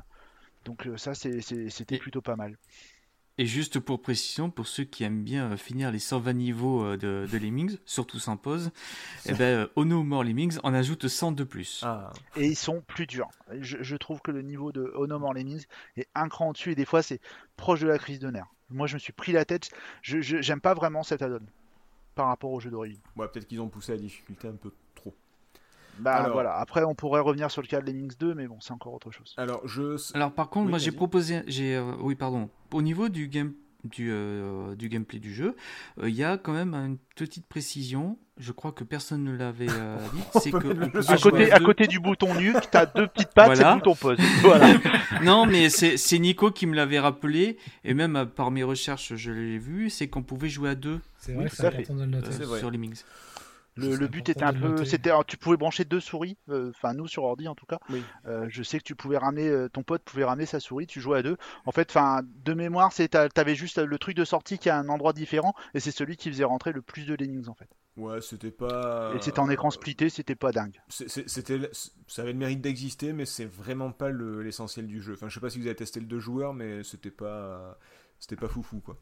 [0.65, 2.57] donc ça, c'est- c'est- c'était Et- plutôt pas mal.
[3.41, 6.97] Et juste pour précision, pour ceux qui aiment bien euh, finir les 120 niveaux euh,
[6.97, 8.69] de, de Lemmings, surtout sans pause,
[9.25, 11.81] eh ben, euh, Ono More Lemmings en ajoute 100 de plus.
[11.85, 13.29] Ah, et ils sont plus durs.
[13.61, 16.75] Je, je trouve que le niveau de Ono More Lemmings est un cran au-dessus et
[16.75, 17.21] des fois c'est
[17.55, 18.51] proche de la crise de nerfs.
[18.69, 19.69] Moi je me suis pris la tête,
[20.01, 21.39] je je- j'aime pas vraiment cette add-on
[22.15, 22.99] par rapport au jeu d'origine.
[23.15, 24.73] ouais, peut-être qu'ils ont poussé la difficulté un peu.
[25.99, 28.57] Bah Alors- voilà, après on pourrait revenir sur le cas de Lemmings 2 mais bon
[28.59, 29.33] c'est encore autre chose.
[29.37, 29.95] Alors, je.
[30.15, 33.53] Alors par contre, Oui, moi j'ai proposé, j'ai, euh, oui pardon, au niveau du game,
[33.83, 35.55] du, euh, du gameplay du jeu,
[36.01, 38.17] euh, il y a quand même une petite précision.
[38.37, 42.33] Je crois que personne ne l'avait euh, dit, c'est que À côté, à du bouton
[42.35, 43.55] nuque, t'as deux petites pattes, Voilà.
[43.61, 44.17] c'est le bouton pause.
[44.41, 44.67] Voilà.
[45.23, 49.15] Non, mais c'est c'est Nico qui me l'avait rappelé, et même euh, par mes recherches,
[49.15, 51.95] je l'ai vu, c'est qu'on pouvait jouer à deux C'est Oui, vrai que c'est important
[51.95, 52.31] de le noter.
[52.31, 52.59] C'est vrai.
[52.59, 53.01] sur Lemmings.
[53.79, 57.23] Le, but était un peu, c'était, tu pouvais brancher deux souris, euh, enfin nous sur
[57.23, 57.79] ordi en tout cas.
[57.89, 58.03] Oui.
[58.25, 61.01] Euh, je sais que tu pouvais ramener, euh, ton pote pouvait ramener sa souris, tu
[61.01, 61.37] jouais à deux.
[61.65, 64.89] En fait, enfin de mémoire, c'est, t'avais juste le truc de sortie qui a un
[64.89, 67.69] endroit différent et c'est celui qui faisait rentrer le plus de Lemmings en fait.
[67.97, 69.13] Ouais, c'était pas.
[69.15, 70.79] Et c'était en écran splitté, c'était pas dingue.
[70.87, 71.59] C'était,
[72.07, 75.13] ça avait le mérite d'exister, mais c'est vraiment pas le- l'essentiel du jeu.
[75.13, 77.77] Enfin, je sais pas si vous avez testé le deux joueurs, mais c'était pas,
[78.19, 78.97] c'était pas foufou quoi.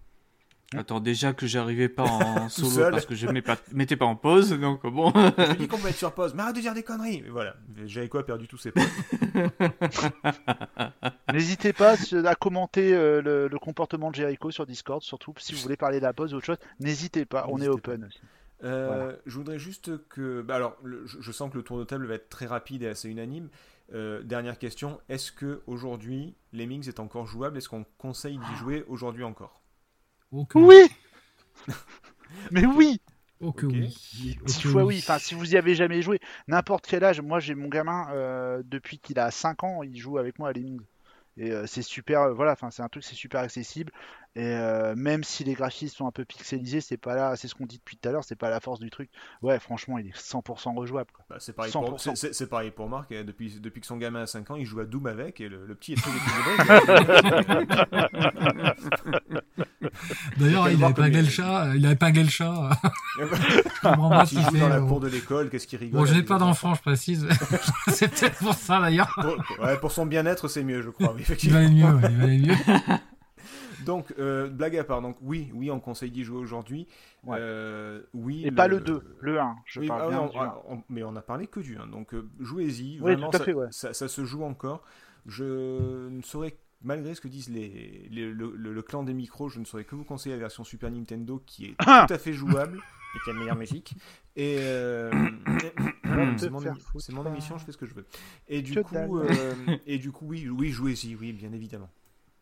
[0.76, 2.92] Attends, déjà que j'arrivais pas en solo seul.
[2.92, 3.42] parce que je ne
[3.72, 5.14] mettais pas en pause, donc bon.
[5.16, 7.22] Je dis qu'on peut être sur pause, mais arrête de dire des conneries.
[7.24, 8.84] Mais voilà, j'avais quoi perdu tous ses potes.
[11.34, 11.96] N'hésitez pas
[12.26, 16.00] à commenter euh, le, le comportement de Jericho sur Discord, surtout si vous voulez parler
[16.00, 16.58] de la pause ou autre chose.
[16.80, 18.20] N'hésitez pas, on est open aussi.
[18.64, 19.14] Euh, Voilà.
[19.26, 20.42] Je voudrais juste que.
[20.42, 22.84] bah alors, le- je, je sens que le tour de table va être très rapide
[22.84, 23.50] et assez unanime.
[23.94, 27.58] Euh, dernière question est-ce que aujourd'hui Lemmings est encore jouable?
[27.58, 29.62] Est-ce qu'on conseille d'y jouer aujourd'hui encore?
[30.32, 30.90] Oh que Oui
[32.52, 33.02] Mais oui
[33.40, 33.74] Oh que Ok.
[33.74, 34.38] oui.
[34.42, 37.40] Oh que fois oui, enfin si vous y avez jamais joué, n'importe quel âge, moi
[37.40, 40.82] j'ai mon gamin euh, depuis qu'il a 5 ans, il joue avec moi à Lemmings.
[41.38, 43.92] Et euh, c'est super, euh, voilà, enfin c'est un truc, c'est super accessible.
[44.40, 47.56] Et euh, même si les graphismes sont un peu pixelisés, c'est pas là, c'est ce
[47.56, 49.10] qu'on dit depuis tout à l'heure, c'est pas la force du truc.
[49.42, 51.10] Ouais, franchement, il est 100% rejouable.
[51.28, 51.98] Bah, c'est pareil, pour, 100%.
[51.98, 53.12] c'est- c'est- c'est pareil pour Marc.
[53.12, 55.50] et Depuis, depuis que son gamin a 5 ans, il joue à Doom avec et
[55.50, 57.68] le, le petit est très équilibré.
[60.38, 61.72] D'ailleurs, il voir avait pas comme le il- chat.
[61.76, 62.70] Il avait pas le chat.
[63.20, 64.60] Je comprends pas joue fait.
[64.60, 64.86] dans la euh.
[64.88, 67.28] cour de l'école, qu'est-ce qu'il rigole Bon, je n'ai pas d'enfant, je précise.
[67.88, 69.12] c'est peut-être pour ça d'ailleurs.
[69.20, 71.16] Pour, ouais, pour son bien-être, c'est mieux, je crois.
[71.44, 71.86] Il valait mieux.
[71.86, 72.56] ouais, Il valait mieux.
[73.88, 76.88] Donc, euh, blague à part, donc oui, oui, on conseille d'y jouer aujourd'hui.
[77.24, 77.38] Ouais.
[77.40, 78.46] Euh, oui.
[78.46, 80.42] Et pas le 2, le 1, je Oui, parle ah bien du 1.
[80.44, 83.00] ah, on- mais on a parlé que du 1, donc euh, jouez-y.
[83.02, 83.68] Oui, tout à ça, fait, ouais.
[83.72, 84.84] ça, ça se joue encore.
[85.26, 89.50] Je ne saurais, malgré ce que disent les, les- le, le- le clan des micros,
[89.50, 92.18] je ne saurais que vous conseiller la version Super Nintendo qui est Ah tout à
[92.18, 92.78] fait jouable
[93.16, 93.96] et qui a la meilleure musique.
[94.36, 95.12] Et euh,
[96.38, 98.06] c'est mon, mon émission, je fais ce que je veux.
[98.48, 99.54] Et du coup, euh,
[99.86, 101.90] et du coup, oui, oui, jouez-y, oui, bien évidemment.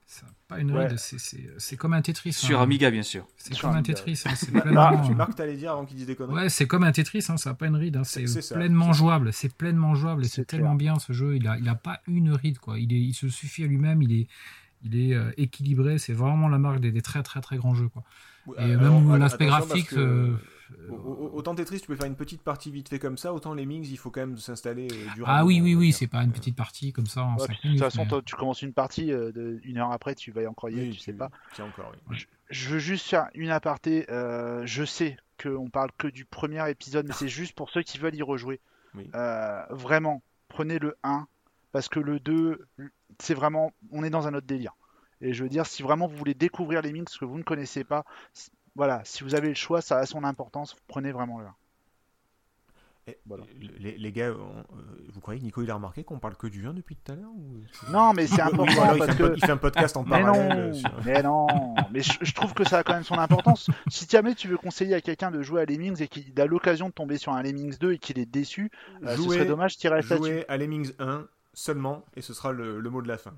[0.08, 0.88] C'est pas une Ouais.
[0.88, 2.32] ride, c'est- comme un Tetris.
[2.34, 2.64] Sur hein.
[2.64, 3.28] Amiga, bien sûr.
[3.38, 4.22] C'est comme un Amiga, Tetris.
[4.26, 5.06] hein, pleinement.
[5.06, 6.36] tu Marc, t'allais dire avant qu'il dise des conneries.
[6.44, 9.34] Ouais, c'est comme un Tetris, hein, ça n'a pas une ride, hein, c'est pleinement jouable,
[9.34, 12.32] c'est pleinement jouable et C'est tellement bien ce jeu, il a, il a pas une
[12.34, 14.28] ride quoi, il, est, il se suffit à lui-même, il est,
[14.84, 17.90] il est euh, équilibré, c'est vraiment la marque des, des très très très grands jeux
[17.90, 18.04] quoi.
[18.46, 20.36] Ouais, Et alors, même l'aspect graphique, parce que, euh,
[20.90, 23.88] Autant Tetris, tu peux faire une petite partie vite fait comme ça, autant les Mings,
[23.90, 25.26] il faut quand même s'installer euh, durablement.
[25.28, 27.70] Ah oui oui oui, c'est pas une Euh, petite partie comme ça en Ouais, de
[27.72, 30.42] toute façon, mais- toi, tu commences une partie, euh, de, une heure après, tu vas
[30.44, 31.30] y encore y oui, tu sais pas.
[31.54, 32.26] Tiens encore, oui.
[32.50, 34.06] Je veux juste faire une aparté.
[34.12, 37.98] euh, je sais qu'on parle que du premier épisode, mais c'est juste pour ceux qui
[37.98, 38.60] veulent y rejouer.
[38.96, 39.10] Oui.
[39.16, 41.28] Euh, vraiment, prenez le 1,
[41.72, 42.66] parce que le 2,
[43.20, 43.72] c'est vraiment.
[43.92, 44.74] On est dans un autre délire.
[45.22, 47.84] Et je veux dire, si vraiment vous voulez découvrir les mix que vous ne connaissez
[47.84, 48.06] pas,
[48.76, 51.56] voilà, si vous avez le choix, ça a son importance, prenez vraiment le 1.
[53.08, 53.44] Eh, Voilà.
[53.78, 54.82] les, les gars, on- euh,
[55.14, 57.16] vous croyez que Nico il a remarqué qu'on parle que du vin depuis tout à
[57.16, 57.62] l'heure ou-
[57.92, 59.34] Non, mais c'est Oui, important ou alors il, parce fait que.
[59.36, 60.50] il fait un podcast en Mais parallèle.
[60.50, 61.46] non, euh, sur- mais non,
[61.92, 63.70] mais je, je trouve que ça a quand même son importance.
[63.90, 66.88] Si jamais tu veux conseiller à quelqu'un de jouer à Lemmings et qu'il a l'occasion
[66.90, 68.72] de tomber sur un Lemmings 2 et qu'il est déçu,
[69.04, 70.16] euh, ce Jouez- serait dommage reste là-dessus.
[70.18, 73.36] Jouer à Lemmings 1 seulement, et ce sera le, le mot de la fin.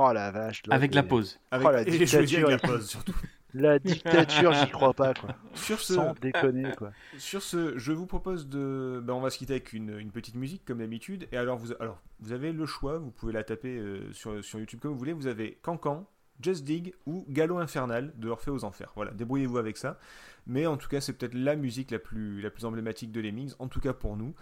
[0.00, 0.62] Oh la vache.
[0.66, 1.38] là, Avec la pause.
[1.52, 3.14] Avec, Oh, la et je le dis avec la pause surtout.
[3.58, 5.30] La dictature, j'y crois pas, quoi.
[5.54, 6.90] Sur ce, Sans déconner, quoi.
[7.16, 9.00] sur ce, je vous propose de.
[9.02, 11.26] ben, on va se quitter avec une, une petite musique comme d'habitude.
[11.32, 14.58] Et alors vous, alors, vous avez le choix, vous pouvez la taper euh, sur, sur
[14.58, 15.12] YouTube comme vous voulez.
[15.14, 16.06] Vous avez Cancan,
[16.40, 18.92] Just Dig ou Gallo Infernal de Orphée aux Enfers.
[18.94, 19.98] Voilà, débrouillez-vous avec ça.
[20.46, 23.54] Mais en tout cas, c'est peut-être la musique la plus, la plus emblématique de Lemmings,
[23.58, 24.34] en tout cas pour nous.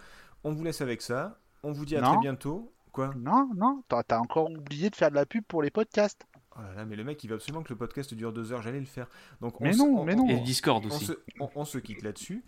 [0.43, 1.39] On vous laisse avec ça.
[1.63, 2.11] On vous dit à Non.
[2.11, 2.71] très bientôt.
[2.91, 3.13] Quoi?
[3.17, 6.25] Non, non, t'as encore oublié de faire de la pub pour les podcasts.
[6.57, 8.61] Oh là là, mais le mec, il veut absolument que le podcast dure deux heures.
[8.61, 9.07] J'allais le faire.
[9.41, 10.27] Donc, on Mais non, on- mais on- non.
[10.29, 11.05] Et le Discord On aussi.
[11.05, 11.11] se,
[11.41, 12.43] on- on se quitte là-dessus.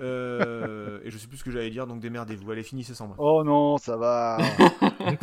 [0.00, 2.50] Euh, et je sais plus ce que j'allais dire, donc démerdez-vous.
[2.50, 3.16] Allez, finissez sans moi.
[3.18, 4.38] Oh non, ça va.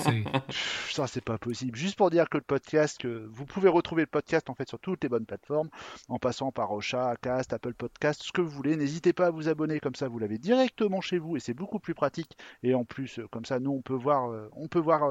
[0.92, 1.76] Ça, c'est pas possible.
[1.78, 4.80] Juste pour dire que le podcast, que vous pouvez retrouver le podcast en fait sur
[4.80, 5.70] toutes les bonnes plateformes,
[6.10, 8.76] en passant par Ocha, Cast, Apple Podcast, ce que vous voulez.
[8.76, 11.80] N'hésitez pas à vous abonner, comme ça vous l'avez directement chez vous et c'est beaucoup
[11.80, 12.38] plus pratique.
[12.64, 15.04] Et en plus, euh, comme ça, nous on peut voir, euh, on peut voir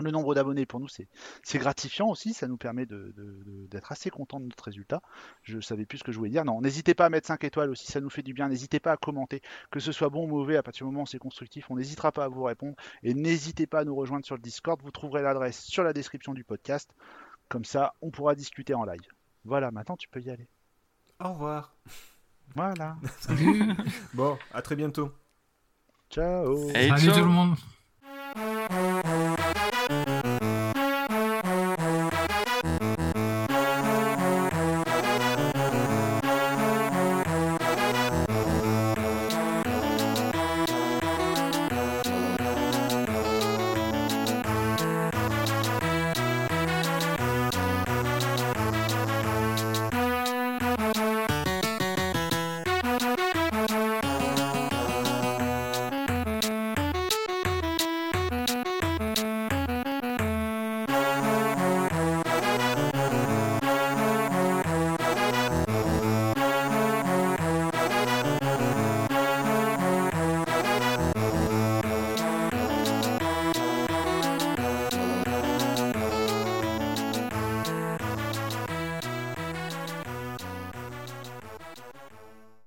[0.00, 0.66] le nombre d'abonnés.
[0.66, 1.08] Pour nous, c'est
[1.42, 2.34] c'est gratifiant aussi.
[2.34, 5.00] Ça nous permet de- de- de- d'être assez content de notre résultat.
[5.42, 6.44] Je savais plus ce que je voulais dire.
[6.44, 8.48] Non, n'hésitez pas à mettre 5 étoiles aussi, ça nous fait du bien.
[8.48, 9.40] N'hésitez pas à commenter,
[9.70, 10.56] que ce soit bon ou mauvais.
[10.56, 12.74] À partir du moment où c'est constructif, on n'hésitera pas à vous répondre.
[13.02, 16.34] Et n'hésitez pas à nous rejoindre sur le Discord, vous trouverez l'adresse sur la description
[16.34, 16.90] du podcast.
[17.48, 19.00] Comme ça, on pourra discuter en live.
[19.44, 20.48] Voilà, maintenant tu peux y aller.
[21.20, 21.74] Au revoir.
[22.56, 22.96] Voilà.
[23.20, 23.72] Salut.
[24.14, 25.12] Bon, à très bientôt.
[26.10, 26.68] Ciao.
[26.70, 27.12] Et Salut ciao.
[27.14, 27.54] tout le monde.